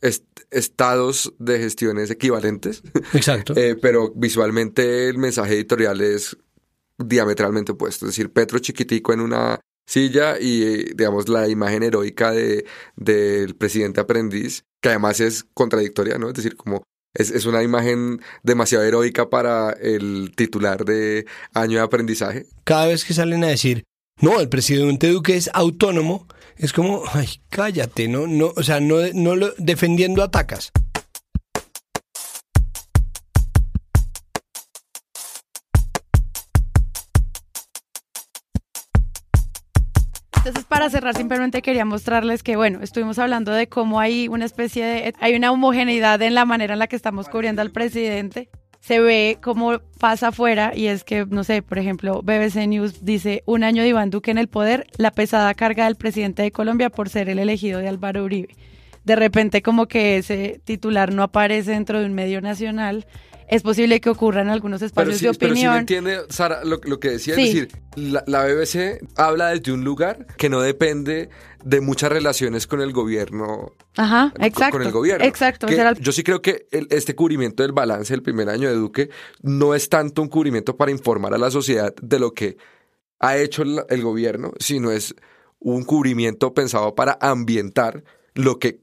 est- 0.02 0.24
estados 0.50 1.32
de 1.38 1.58
gestiones 1.58 2.10
equivalentes. 2.10 2.82
Exacto. 3.12 3.54
Eh, 3.56 3.76
pero 3.80 4.12
visualmente 4.14 5.08
el 5.08 5.18
mensaje 5.18 5.54
editorial 5.54 6.00
es 6.00 6.36
diametralmente 6.98 7.72
opuesto. 7.72 8.06
Es 8.06 8.12
decir, 8.12 8.30
Petro 8.32 8.58
chiquitico 8.58 9.12
en 9.12 9.20
una 9.20 9.60
silla 9.86 10.38
y, 10.40 10.94
digamos, 10.94 11.28
la 11.28 11.48
imagen 11.48 11.82
heroica 11.82 12.32
de, 12.32 12.64
del 12.96 13.54
presidente 13.54 14.00
aprendiz, 14.00 14.64
que 14.80 14.88
además 14.90 15.20
es 15.20 15.44
contradictoria, 15.54 16.18
¿no? 16.18 16.28
Es 16.28 16.34
decir, 16.34 16.56
como 16.56 16.82
es, 17.14 17.30
es 17.30 17.46
una 17.46 17.62
imagen 17.62 18.20
demasiado 18.42 18.84
heroica 18.84 19.30
para 19.30 19.70
el 19.72 20.32
titular 20.34 20.84
de 20.84 21.26
año 21.54 21.78
de 21.78 21.84
aprendizaje. 21.84 22.46
Cada 22.64 22.86
vez 22.88 23.04
que 23.04 23.14
salen 23.14 23.44
a 23.44 23.48
decir, 23.48 23.84
no, 24.22 24.40
el 24.40 24.48
presidente 24.48 25.10
Duque 25.10 25.36
es 25.36 25.50
autónomo, 25.52 26.26
es 26.56 26.72
como, 26.72 27.02
ay, 27.12 27.28
cállate, 27.50 28.08
no, 28.08 28.26
no, 28.26 28.52
o 28.56 28.62
sea, 28.62 28.80
no, 28.80 28.96
no 29.12 29.36
lo, 29.36 29.52
defendiendo 29.58 30.22
atacas. 30.22 30.72
Entonces, 40.34 40.64
para 40.64 40.88
cerrar, 40.88 41.14
simplemente 41.14 41.60
quería 41.60 41.84
mostrarles 41.84 42.42
que, 42.42 42.56
bueno, 42.56 42.78
estuvimos 42.80 43.18
hablando 43.18 43.52
de 43.52 43.68
cómo 43.68 44.00
hay 44.00 44.28
una 44.28 44.46
especie 44.46 44.84
de, 44.84 45.14
hay 45.20 45.34
una 45.34 45.52
homogeneidad 45.52 46.22
en 46.22 46.34
la 46.34 46.46
manera 46.46 46.72
en 46.72 46.78
la 46.78 46.86
que 46.86 46.96
estamos 46.96 47.28
cubriendo 47.28 47.60
al 47.60 47.72
presidente. 47.72 48.48
Se 48.86 49.00
ve 49.00 49.38
cómo 49.42 49.80
pasa 49.98 50.28
afuera 50.28 50.70
y 50.72 50.86
es 50.86 51.02
que, 51.02 51.26
no 51.26 51.42
sé, 51.42 51.60
por 51.60 51.76
ejemplo, 51.76 52.22
BBC 52.22 52.68
News 52.68 53.04
dice, 53.04 53.42
un 53.44 53.64
año 53.64 53.82
de 53.82 53.88
Iván 53.88 54.10
Duque 54.10 54.30
en 54.30 54.38
el 54.38 54.46
poder, 54.46 54.86
la 54.96 55.10
pesada 55.10 55.52
carga 55.54 55.86
del 55.86 55.96
presidente 55.96 56.42
de 56.42 56.52
Colombia 56.52 56.88
por 56.88 57.08
ser 57.08 57.28
el 57.28 57.40
elegido 57.40 57.80
de 57.80 57.88
Álvaro 57.88 58.22
Uribe. 58.22 58.54
De 59.02 59.16
repente 59.16 59.60
como 59.60 59.86
que 59.86 60.18
ese 60.18 60.60
titular 60.62 61.12
no 61.12 61.24
aparece 61.24 61.72
dentro 61.72 61.98
de 61.98 62.06
un 62.06 62.14
medio 62.14 62.40
nacional. 62.40 63.06
Es 63.48 63.62
posible 63.62 64.00
que 64.00 64.10
ocurra 64.10 64.42
en 64.42 64.48
algunos 64.48 64.80
Pero 64.80 64.86
espacios 64.86 65.18
sí, 65.18 65.26
de 65.26 65.34
pero 65.34 65.54
sí 65.54 65.60
opinión. 65.60 65.76
entiende, 65.78 66.18
Sara, 66.30 66.64
lo, 66.64 66.80
lo 66.82 66.98
que 66.98 67.10
decía, 67.10 67.34
Sí. 67.36 67.42
es 67.42 67.54
decir, 67.54 67.68
la, 67.94 68.24
la 68.26 68.44
BBC 68.44 68.98
habla 69.16 69.50
desde 69.50 69.72
un 69.72 69.84
lugar 69.84 70.26
que 70.36 70.48
no 70.48 70.60
depende 70.60 71.28
de 71.64 71.80
muchas 71.80 72.10
relaciones 72.10 72.66
con 72.66 72.80
el 72.80 72.92
gobierno 72.92 73.72
Ajá, 73.96 74.32
exacto. 74.40 74.78
con 74.78 74.82
el 74.86 74.92
gobierno. 74.92 75.24
Exacto. 75.24 75.66
Que 75.68 75.74
el- 75.76 75.98
Yo 76.00 76.10
sí 76.12 76.22
creo 76.24 76.42
que 76.42 76.66
el- 76.72 76.88
este 76.90 77.14
cubrimiento 77.14 77.62
del 77.62 77.72
balance 77.72 78.12
del 78.12 78.22
primer 78.22 78.48
año 78.48 78.68
de 78.68 78.74
Duque 78.74 79.10
no 79.42 79.74
es 79.74 79.88
tanto 79.88 80.22
un 80.22 80.28
cubrimiento 80.28 80.76
para 80.76 80.90
informar 80.90 81.32
a 81.34 81.38
la 81.38 81.50
sociedad 81.50 81.94
de 82.02 82.18
lo 82.18 82.32
que 82.34 82.56
ha 83.20 83.36
hecho 83.36 83.62
el, 83.62 83.80
el 83.88 84.02
gobierno, 84.02 84.52
sino 84.58 84.90
es 84.90 85.14
un 85.60 85.84
cubrimiento 85.84 86.52
pensado 86.52 86.94
para 86.94 87.16
ambientar 87.20 88.02
lo 88.34 88.58
que 88.58 88.80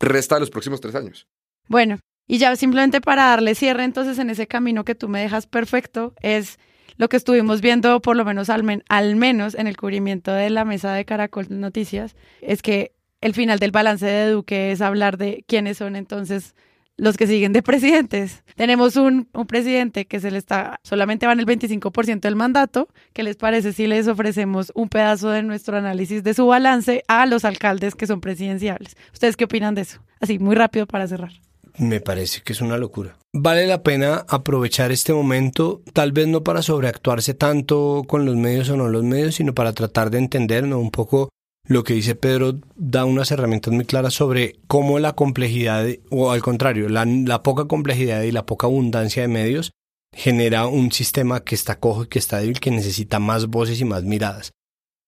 resta 0.00 0.36
de 0.36 0.40
los 0.40 0.50
próximos 0.50 0.80
tres 0.80 0.94
años. 0.94 1.26
Bueno, 1.68 1.98
Y 2.26 2.38
ya 2.38 2.54
simplemente 2.56 3.00
para 3.00 3.26
darle 3.26 3.54
cierre 3.54 3.84
entonces 3.84 4.18
en 4.18 4.30
ese 4.30 4.46
camino 4.46 4.84
que 4.84 4.94
tú 4.94 5.08
me 5.08 5.20
dejas 5.20 5.46
perfecto 5.46 6.14
es 6.20 6.58
lo 6.96 7.08
que 7.08 7.16
estuvimos 7.16 7.60
viendo 7.60 8.00
por 8.00 8.16
lo 8.16 8.24
menos 8.24 8.50
al, 8.50 8.82
al 8.88 9.16
menos 9.16 9.54
en 9.54 9.66
el 9.66 9.76
cubrimiento 9.76 10.32
de 10.32 10.50
la 10.50 10.64
mesa 10.64 10.92
de 10.92 11.04
Caracol 11.04 11.46
Noticias, 11.50 12.14
es 12.40 12.62
que 12.62 12.92
el 13.20 13.34
final 13.34 13.58
del 13.58 13.70
balance 13.70 14.04
de 14.04 14.30
Duque 14.30 14.72
es 14.72 14.80
hablar 14.80 15.16
de 15.16 15.44
quiénes 15.46 15.78
son 15.78 15.96
entonces 15.96 16.54
los 16.96 17.16
que 17.16 17.26
siguen 17.26 17.52
de 17.52 17.62
presidentes. 17.62 18.44
Tenemos 18.56 18.96
un, 18.96 19.28
presidente 19.46 20.06
que 20.06 20.20
se 20.20 20.30
le 20.30 20.38
está, 20.38 20.80
solamente 20.82 21.26
va 21.26 21.32
en 21.32 21.40
el 21.40 21.46
25% 21.46 22.20
del 22.20 22.36
mandato. 22.36 22.88
¿Qué 23.12 23.22
les 23.22 23.36
parece 23.36 23.72
si 23.72 23.86
les 23.86 24.08
ofrecemos 24.08 24.72
un 24.74 24.88
pedazo 24.88 25.30
de 25.30 25.42
nuestro 25.42 25.76
análisis 25.76 26.22
de 26.22 26.34
su 26.34 26.46
balance 26.46 27.04
a 27.08 27.26
los 27.26 27.44
alcaldes 27.44 27.94
que 27.94 28.06
son 28.06 28.20
presidenciables? 28.20 28.96
¿Ustedes 29.12 29.36
qué 29.36 29.44
opinan 29.44 29.74
de 29.74 29.82
eso? 29.82 30.00
Así, 30.20 30.38
muy 30.38 30.54
rápido 30.54 30.86
para 30.86 31.06
cerrar. 31.06 31.32
Me 31.78 32.00
parece 32.00 32.42
que 32.42 32.52
es 32.52 32.60
una 32.60 32.76
locura. 32.76 33.16
Vale 33.32 33.66
la 33.66 33.82
pena 33.82 34.26
aprovechar 34.28 34.92
este 34.92 35.12
momento, 35.12 35.82
tal 35.92 36.12
vez 36.12 36.28
no 36.28 36.44
para 36.44 36.62
sobreactuarse 36.62 37.34
tanto 37.34 38.04
con 38.06 38.26
los 38.26 38.36
medios 38.36 38.68
o 38.68 38.76
no 38.76 38.88
los 38.88 39.04
medios, 39.04 39.36
sino 39.36 39.54
para 39.54 39.72
tratar 39.72 40.10
de 40.10 40.18
entender 40.18 40.66
¿no? 40.66 40.78
un 40.78 40.90
poco 40.90 41.30
lo 41.66 41.84
que 41.84 41.94
dice 41.94 42.14
Pedro, 42.14 42.58
da 42.74 43.04
unas 43.04 43.30
herramientas 43.30 43.72
muy 43.72 43.84
claras 43.84 44.14
sobre 44.14 44.56
cómo 44.66 44.98
la 44.98 45.14
complejidad, 45.14 45.86
o 46.10 46.30
al 46.30 46.42
contrario, 46.42 46.88
la, 46.88 47.04
la 47.06 47.42
poca 47.42 47.66
complejidad 47.66 48.22
y 48.22 48.32
la 48.32 48.44
poca 48.44 48.66
abundancia 48.66 49.22
de 49.22 49.28
medios 49.28 49.70
genera 50.14 50.66
un 50.66 50.92
sistema 50.92 51.40
que 51.40 51.54
está 51.54 51.78
cojo 51.78 52.04
y 52.04 52.08
que 52.08 52.18
está 52.18 52.40
débil, 52.40 52.60
que 52.60 52.70
necesita 52.70 53.18
más 53.18 53.46
voces 53.46 53.80
y 53.80 53.84
más 53.84 54.02
miradas 54.02 54.52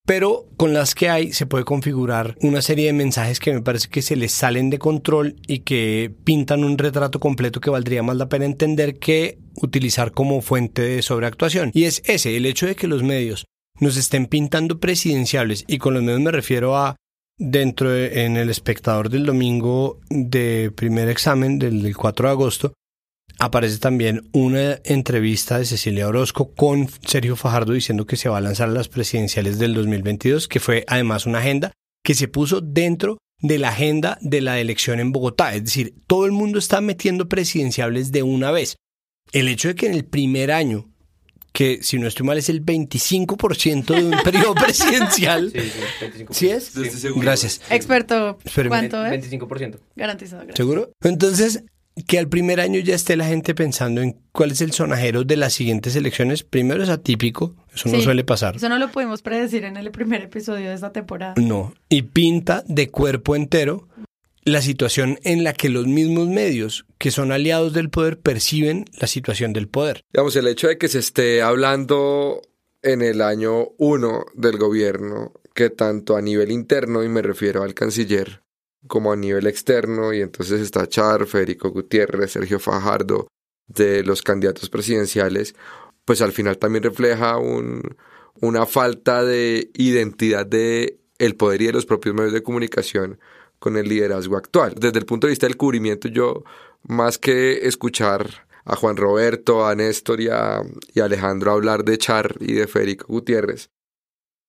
pero 0.07 0.47
con 0.57 0.75
las 0.75 0.95
que 0.95 1.09
hay 1.09 1.33
se 1.33 1.47
puede 1.47 1.65
configurar 1.65 2.37
una 2.43 2.61
serie 2.61 2.87
de 2.87 2.93
mensajes 2.93 3.41
que 3.41 3.53
me 3.53 3.63
parece 3.63 3.89
que 3.89 4.03
se 4.03 4.17
les 4.17 4.33
salen 4.33 4.69
de 4.71 4.79
control 4.79 5.37
y 5.47 5.61
que 5.61 6.15
pintan 6.25 6.63
un 6.63 6.77
retrato 6.77 7.21
completo 7.21 7.61
que 7.61 7.71
valdría 7.71 8.03
más 8.03 8.17
la 8.17 8.29
pena 8.29 8.45
entender 8.45 8.99
que 8.99 9.39
utilizar 9.57 10.13
como 10.13 10.43
fuente 10.43 10.83
de 10.83 11.03
sobreactuación. 11.03 11.71
Y 11.73 11.85
es 11.85 12.03
ese, 12.05 12.37
el 12.37 12.47
hecho 12.47 12.67
de 12.67 12.77
que 12.77 12.87
los 12.87 13.03
medios 13.03 13.47
nos 13.81 13.97
estén 13.97 14.27
pintando 14.27 14.79
presidenciables, 14.79 15.65
y 15.67 15.79
con 15.79 15.95
los 15.95 16.03
medios 16.03 16.21
me 16.21 16.31
refiero 16.31 16.77
a 16.77 16.97
dentro 17.39 17.91
de, 17.91 18.25
en 18.25 18.37
el 18.37 18.51
espectador 18.51 19.09
del 19.09 19.27
domingo 19.27 20.01
de 20.11 20.71
primer 20.75 21.09
examen 21.09 21.59
del, 21.59 21.83
del 21.83 21.97
4 21.97 22.29
de 22.29 22.33
agosto, 22.33 22.75
aparece 23.45 23.79
también 23.79 24.29
una 24.33 24.81
entrevista 24.85 25.59
de 25.59 25.65
Cecilia 25.65 26.09
Orozco 26.09 26.55
con 26.55 26.89
Sergio 27.07 27.37
Fajardo 27.37 27.73
diciendo 27.73 28.07
que 28.07 28.17
se 28.17 28.29
va 28.29 28.39
a 28.39 28.41
lanzar 28.41 28.69
a 28.69 28.73
las 28.73 28.89
presidenciales 28.89 29.59
del 29.59 29.75
2022, 29.75 30.49
que 30.49 30.61
fue 30.61 30.85
además 30.89 31.27
una 31.27 31.39
agenda 31.39 31.73
que 32.03 32.15
se 32.15 32.29
puso 32.29 32.61
dentro 32.61 33.19
de 33.41 33.59
la 33.59 33.69
agenda 33.69 34.19
de 34.23 34.41
la 34.41 34.59
elección 34.61 35.01
en 35.01 35.13
Bogotá. 35.13 35.55
Es 35.55 35.65
decir, 35.65 35.95
todo 36.07 36.27
el 36.27 36.33
mundo 36.33 36.59
está 36.59 36.81
metiendo 36.81 37.29
presidenciables 37.29 38.13
de 38.13 38.23
una 38.23 38.51
vez. 38.51 38.77
El 39.33 39.49
hecho 39.49 39.69
de 39.69 39.75
que 39.75 39.87
en 39.87 39.95
el 39.95 40.05
primer 40.05 40.51
año, 40.51 40.91
que 41.53 41.83
si 41.83 41.99
no 41.99 42.09
estoy 42.09 42.27
mal 42.27 42.39
es 42.39 42.49
el 42.49 42.65
25% 42.65 43.95
de 43.95 44.05
un 44.05 44.23
periodo 44.23 44.55
presidencial. 44.57 45.53
Sí, 45.53 45.61
sí, 45.61 46.25
25%. 46.25 46.27
¿Sí 46.31 46.49
es? 46.49 47.15
Gracias. 47.17 47.61
Experto. 47.71 48.39
¿cuánto 48.69 49.05
es? 49.05 49.31
25%. 49.31 49.79
Garantizado. 49.95 50.43
gracias. 50.43 50.57
¿Seguro? 50.57 50.91
Entonces, 51.03 51.65
que 52.07 52.19
al 52.19 52.29
primer 52.29 52.61
año 52.61 52.81
ya 52.81 52.95
esté 52.95 53.17
la 53.17 53.27
gente 53.27 53.55
pensando 53.55 54.01
en 54.01 54.17
cuál 54.33 54.51
es 54.51 54.61
el 54.61 54.73
sonajero 54.73 55.25
de 55.25 55.37
las 55.37 55.53
siguientes 55.53 55.95
elecciones, 55.95 56.43
primero 56.43 56.83
es 56.83 56.89
atípico, 56.89 57.55
eso 57.73 57.89
no 57.89 58.01
suele 58.01 58.25
pasar. 58.25 58.57
Eso 58.57 58.69
no 58.69 58.79
lo 58.79 58.91
pudimos 58.91 59.23
predecir 59.23 59.65
en 59.65 59.77
el 59.77 59.91
primer 59.91 60.23
episodio 60.23 60.69
de 60.69 60.75
esta 60.75 60.93
temporada. 60.93 61.35
No, 61.37 61.73
y 61.89 62.03
pinta 62.03 62.65
de 62.67 62.91
cuerpo 62.91 63.37
entero 63.37 63.89
la 64.45 64.61
situación 64.61 65.19
en 65.23 65.43
la 65.43 65.55
que 65.55 65.71
los 65.71 65.87
mismos 65.87 66.29
medios, 66.29 66.85
que 66.99 67.11
son 67.11 67.33
aliados 67.33 67.73
del 67.73 67.91
poder, 67.91 68.19
perciben 68.19 68.85
la 69.01 69.07
situación 69.07 69.53
del 69.53 69.69
poder. 69.69 70.05
Digamos, 70.13 70.37
el 70.37 70.49
hecho 70.49 70.69
de 70.69 70.77
que 70.77 70.89
se 70.89 70.99
esté 70.99 71.43
hablando 71.43 72.43
en 72.83 73.01
el 73.01 73.23
año 73.23 73.69
uno 73.79 74.27
del 74.35 74.59
gobierno, 74.59 75.33
que 75.55 75.71
tanto 75.71 76.17
a 76.17 76.21
nivel 76.21 76.51
interno, 76.51 77.03
y 77.03 77.09
me 77.09 77.23
refiero 77.23 77.63
al 77.63 77.73
canciller, 77.73 78.43
como 78.87 79.13
a 79.13 79.17
nivel 79.17 79.47
externo, 79.47 80.13
y 80.13 80.21
entonces 80.21 80.61
está 80.61 80.87
Char, 80.87 81.27
Federico 81.27 81.71
Gutiérrez, 81.71 82.33
Sergio 82.33 82.59
Fajardo, 82.59 83.29
de 83.67 84.03
los 84.03 84.23
candidatos 84.23 84.69
presidenciales, 84.69 85.55
pues 86.05 86.21
al 86.21 86.33
final 86.33 86.59
también 86.59 86.85
refleja 86.85 87.39
un, 87.39 87.83
una 88.41 88.67
falta 88.67 89.25
de 89.25 89.71
identidad 89.75 90.47
de 90.47 90.99
el 91.19 91.37
poder 91.37 91.63
y 91.63 91.67
de 91.67 91.73
los 91.73 91.87
propios 91.87 92.15
medios 92.15 92.33
de 92.33 92.43
comunicación 92.43 93.19
con 93.59 93.77
el 93.77 93.89
liderazgo 93.89 94.37
actual. 94.37 94.75
Desde 94.79 94.99
el 94.99 95.07
punto 95.07 95.27
de 95.27 95.31
vista 95.31 95.47
del 95.47 95.57
cubrimiento, 95.57 96.09
yo 96.09 96.45
más 96.83 97.19
que 97.19 97.67
escuchar 97.67 98.47
a 98.65 98.77
Juan 98.77 98.97
Roberto, 98.97 99.67
a 99.67 99.75
Néstor 99.75 100.21
y 100.21 100.29
a, 100.29 100.63
y 100.93 101.01
a 101.01 101.05
Alejandro 101.05 101.53
hablar 101.53 101.85
de 101.85 101.99
Char 101.99 102.37
y 102.41 102.55
de 102.55 102.67
Federico 102.67 103.07
Gutiérrez, 103.09 103.71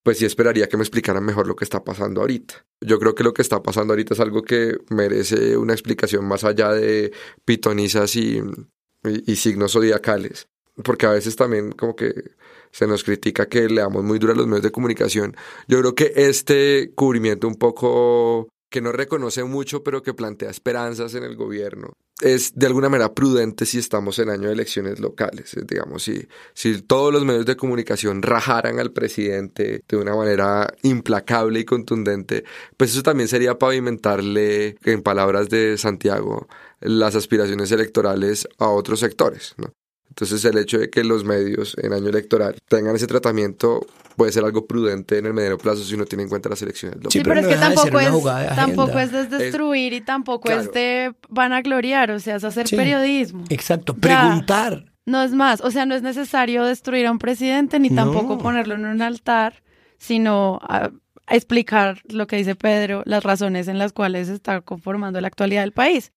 pues 0.06 0.18
sí 0.18 0.24
esperaría 0.24 0.68
que 0.68 0.76
me 0.76 0.84
explicaran 0.84 1.24
mejor 1.24 1.48
lo 1.48 1.56
que 1.56 1.64
está 1.64 1.82
pasando 1.82 2.20
ahorita. 2.20 2.64
Yo 2.80 3.00
creo 3.00 3.16
que 3.16 3.24
lo 3.24 3.34
que 3.34 3.42
está 3.42 3.60
pasando 3.60 3.92
ahorita 3.92 4.14
es 4.14 4.20
algo 4.20 4.44
que 4.44 4.78
merece 4.88 5.56
una 5.56 5.72
explicación 5.72 6.24
más 6.24 6.44
allá 6.44 6.70
de 6.70 7.12
pitonizas 7.44 8.14
y, 8.14 8.40
y, 9.02 9.34
signos 9.34 9.72
zodiacales, 9.72 10.46
porque 10.84 11.06
a 11.06 11.10
veces 11.10 11.34
también 11.34 11.72
como 11.72 11.96
que 11.96 12.14
se 12.70 12.86
nos 12.86 13.02
critica 13.02 13.48
que 13.48 13.68
le 13.68 13.80
damos 13.80 14.04
muy 14.04 14.20
duro 14.20 14.32
a 14.32 14.36
los 14.36 14.46
medios 14.46 14.62
de 14.62 14.70
comunicación. 14.70 15.36
Yo 15.66 15.80
creo 15.80 15.96
que 15.96 16.12
este 16.14 16.92
cubrimiento 16.94 17.48
un 17.48 17.56
poco 17.56 18.48
que 18.70 18.80
no 18.80 18.92
reconoce 18.92 19.44
mucho, 19.44 19.82
pero 19.82 20.02
que 20.02 20.14
plantea 20.14 20.50
esperanzas 20.50 21.14
en 21.14 21.24
el 21.24 21.36
gobierno. 21.36 21.92
Es 22.20 22.54
de 22.54 22.66
alguna 22.66 22.88
manera 22.88 23.12
prudente 23.12 23.66
si 23.66 23.78
estamos 23.78 24.18
en 24.18 24.30
año 24.30 24.48
de 24.48 24.54
elecciones 24.54 25.00
locales. 25.00 25.54
Es, 25.54 25.66
Digamos, 25.66 26.02
si, 26.02 26.26
si 26.54 26.80
todos 26.80 27.12
los 27.12 27.24
medios 27.24 27.44
de 27.44 27.56
comunicación 27.56 28.22
rajaran 28.22 28.80
al 28.80 28.92
presidente 28.92 29.82
de 29.86 29.96
una 29.96 30.16
manera 30.16 30.72
implacable 30.82 31.60
y 31.60 31.64
contundente, 31.64 32.44
pues 32.76 32.92
eso 32.92 33.02
también 33.02 33.28
sería 33.28 33.58
pavimentarle, 33.58 34.76
en 34.84 35.02
palabras 35.02 35.50
de 35.50 35.76
Santiago, 35.76 36.48
las 36.80 37.14
aspiraciones 37.14 37.70
electorales 37.70 38.48
a 38.58 38.68
otros 38.68 39.00
sectores, 39.00 39.54
¿no? 39.58 39.72
Entonces 40.08 40.44
el 40.46 40.56
hecho 40.58 40.78
de 40.78 40.88
que 40.88 41.04
los 41.04 41.24
medios 41.24 41.76
en 41.82 41.92
año 41.92 42.08
electoral 42.08 42.56
tengan 42.68 42.96
ese 42.96 43.06
tratamiento 43.06 43.86
puede 44.16 44.32
ser 44.32 44.44
algo 44.44 44.66
prudente 44.66 45.18
en 45.18 45.26
el 45.26 45.34
mediano 45.34 45.58
plazo 45.58 45.84
si 45.84 45.94
uno 45.94 46.06
tiene 46.06 46.22
en 46.22 46.30
cuenta 46.30 46.48
las 46.48 46.62
elecciones. 46.62 46.98
Sí, 47.10 47.20
pero, 47.22 47.38
es 47.40 47.46
que 47.46 47.56
tampoco 47.56 48.00
es, 48.00 48.54
tampoco 48.56 48.98
es 48.98 49.30
destruir 49.30 49.92
y 49.92 50.00
tampoco 50.00 50.46
claro. 50.48 50.62
es 50.62 50.72
de 50.72 51.14
van 51.28 51.52
a 51.52 51.60
gloriar, 51.60 52.10
o 52.10 52.18
sea, 52.18 52.36
es 52.36 52.44
hacer 52.44 52.66
Sí. 52.66 52.76
periodismo. 52.76 53.44
Exacto, 53.50 53.94
Ya. 53.94 54.00
preguntar. 54.22 54.92
No 55.04 55.22
es 55.22 55.32
más, 55.32 55.60
o 55.60 55.70
sea, 55.70 55.84
no 55.86 55.94
es 55.94 56.02
necesario 56.02 56.64
destruir 56.64 57.06
a 57.06 57.12
un 57.12 57.18
presidente 57.18 57.78
ni 57.78 57.90
No. 57.90 58.04
tampoco 58.04 58.38
ponerlo 58.38 58.74
en 58.74 58.86
un 58.86 59.02
altar, 59.02 59.62
sino 59.98 60.58
a- 60.62 60.90
a 61.26 61.34
explicar 61.36 62.00
lo 62.08 62.26
que 62.26 62.36
dice 62.36 62.54
Pedro, 62.54 63.02
las 63.04 63.22
razones 63.22 63.68
en 63.68 63.78
las 63.78 63.92
cuales 63.92 64.28
se 64.28 64.34
está 64.34 64.62
conformando 64.62 65.20
la 65.20 65.28
actualidad 65.28 65.60
del 65.62 65.72
país. 65.72 66.12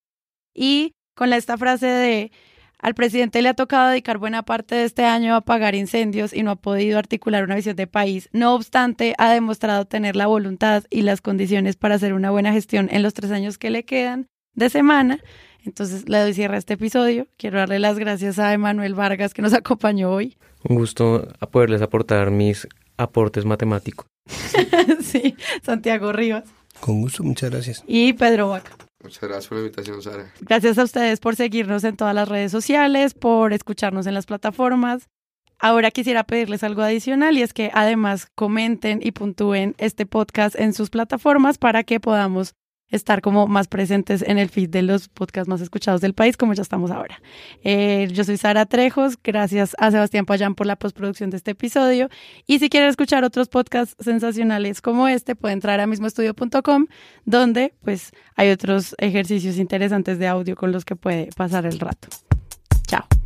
Y 0.56 0.94
con 1.16 1.30
la- 1.30 1.38
esta 1.38 1.58
frase 1.58 1.88
de 1.88 2.32
al 2.82 2.96
presidente 2.96 3.42
le 3.42 3.50
ha 3.50 3.54
tocado 3.54 3.90
dedicar 3.90 4.18
buena 4.18 4.44
parte 4.44 4.76
de 4.76 4.86
este 4.86 5.04
año 5.06 5.34
a 5.34 5.38
apagar 5.38 5.76
incendios 5.76 6.34
y 6.34 6.44
no 6.44 6.52
ha 6.52 6.56
podido 6.56 6.98
articular 6.98 7.44
una 7.44 7.56
visión 7.56 7.76
de 7.76 7.88
país. 7.88 8.30
No 8.32 8.56
obstante, 8.56 9.14
ha 9.18 9.32
demostrado 9.34 9.86
tener 9.86 10.16
la 10.16 10.28
voluntad 10.28 10.84
y 10.90 11.02
las 11.02 11.22
condiciones 11.22 11.76
para 11.76 11.96
hacer 11.96 12.14
una 12.14 12.32
buena 12.32 12.54
gestión 12.54 12.88
en 12.92 13.04
los 13.04 13.14
tres 13.14 13.32
años 13.32 13.58
que 13.58 13.70
le 13.70 13.84
quedan 13.84 14.28
de 14.56 14.70
semana. 14.70 15.20
Entonces 15.66 16.08
le 16.08 16.20
doy 16.20 16.34
cierre 16.34 16.56
a 16.56 16.60
este 16.60 16.76
episodio. 16.76 17.28
Quiero 17.38 17.60
darle 17.60 17.80
las 17.80 18.00
gracias 18.00 18.40
a 18.40 18.54
Emanuel 18.54 18.96
Vargas 18.96 19.34
que 19.34 19.42
nos 19.42 19.54
acompañó 19.62 20.12
hoy. 20.12 20.38
Un 20.68 20.78
gusto 20.78 21.28
a 21.40 21.48
poderles 21.48 21.82
aportar 21.82 22.32
mis 22.32 22.68
aportes 22.98 23.46
matemáticos. 23.46 24.08
sí, 25.02 25.36
Santiago 25.64 26.12
Rivas 26.14 26.44
Con 26.80 27.02
gusto, 27.02 27.24
muchas 27.24 27.50
gracias. 27.50 27.84
y 27.88 28.14
Pedro 28.14 28.50
Vaca. 28.50 28.72
Muchas 29.02 29.22
gracias 29.22 29.48
por 29.48 29.58
la 29.58 29.64
invitación, 29.64 30.02
Sara. 30.02 30.34
Gracias 30.42 30.78
a 30.78 30.84
ustedes 30.84 31.20
por 31.20 31.36
seguirnos 31.36 31.84
en 31.84 31.96
todas 31.96 32.14
las 32.14 32.28
redes 32.28 32.52
sociales, 32.52 33.14
por 33.14 33.54
escucharnos 33.54 34.08
en 34.08 34.14
las 34.14 34.26
plataformas. 34.26 35.08
Ahora 35.58 35.92
quisiera 35.92 36.24
pedirles 36.24 36.64
algo 36.64 36.82
adicional 36.82 37.38
y 37.38 37.42
es 37.42 37.54
que 37.54 37.70
además 37.74 38.28
comenten 38.36 39.00
y 39.04 39.12
puntúen 39.12 39.76
este 39.78 40.06
podcast 40.06 40.58
en 40.58 40.74
sus 40.74 40.90
plataformas 40.90 41.58
para 41.58 41.84
que 41.84 42.00
podamos 42.00 42.56
estar 42.90 43.22
como 43.22 43.48
más 43.48 43.68
presentes 43.68 44.22
en 44.22 44.38
el 44.38 44.50
feed 44.50 44.70
de 44.70 44.82
los 44.82 45.08
podcasts 45.10 45.48
más 45.48 45.62
escuchados 45.62 46.02
del 46.02 46.14
país, 46.14 46.38
como 46.38 46.54
ya 46.54 46.62
estamos 46.62 46.92
ahora. 46.92 47.22
Eh, 47.64 48.08
yo 48.12 48.24
soy 48.24 48.38
Sara 48.38 48.66
Trejos, 48.66 49.18
gracias 49.24 49.76
a 49.80 49.92
Sebastián 49.92 50.26
Payán 50.26 50.56
por 50.56 50.68
la 50.68 50.76
postproducción 50.76 51.30
de 51.30 51.38
este 51.38 51.52
episodio. 51.52 52.10
Y 52.48 52.60
si 52.60 52.70
quieren 52.70 52.90
escuchar 52.90 53.24
otros 53.24 53.48
podcasts 53.48 53.96
sensacionales 54.00 54.82
como 54.82 55.08
este, 55.08 55.36
pueden 55.36 55.58
entrar 55.58 55.80
a 55.80 55.88
mismoestudio.com, 55.88 56.88
donde 57.26 57.74
pues 57.84 58.12
hay 58.36 58.50
otros 58.52 58.96
ejercicios 58.98 59.58
interesantes 59.58 60.20
de 60.20 60.28
audio 60.28 60.56
con 60.56 60.72
los 60.72 60.86
que 60.86 60.96
puede 60.96 61.30
pasar 61.36 61.66
el 61.66 61.80
rato. 61.80 62.08
Chao. 62.88 63.19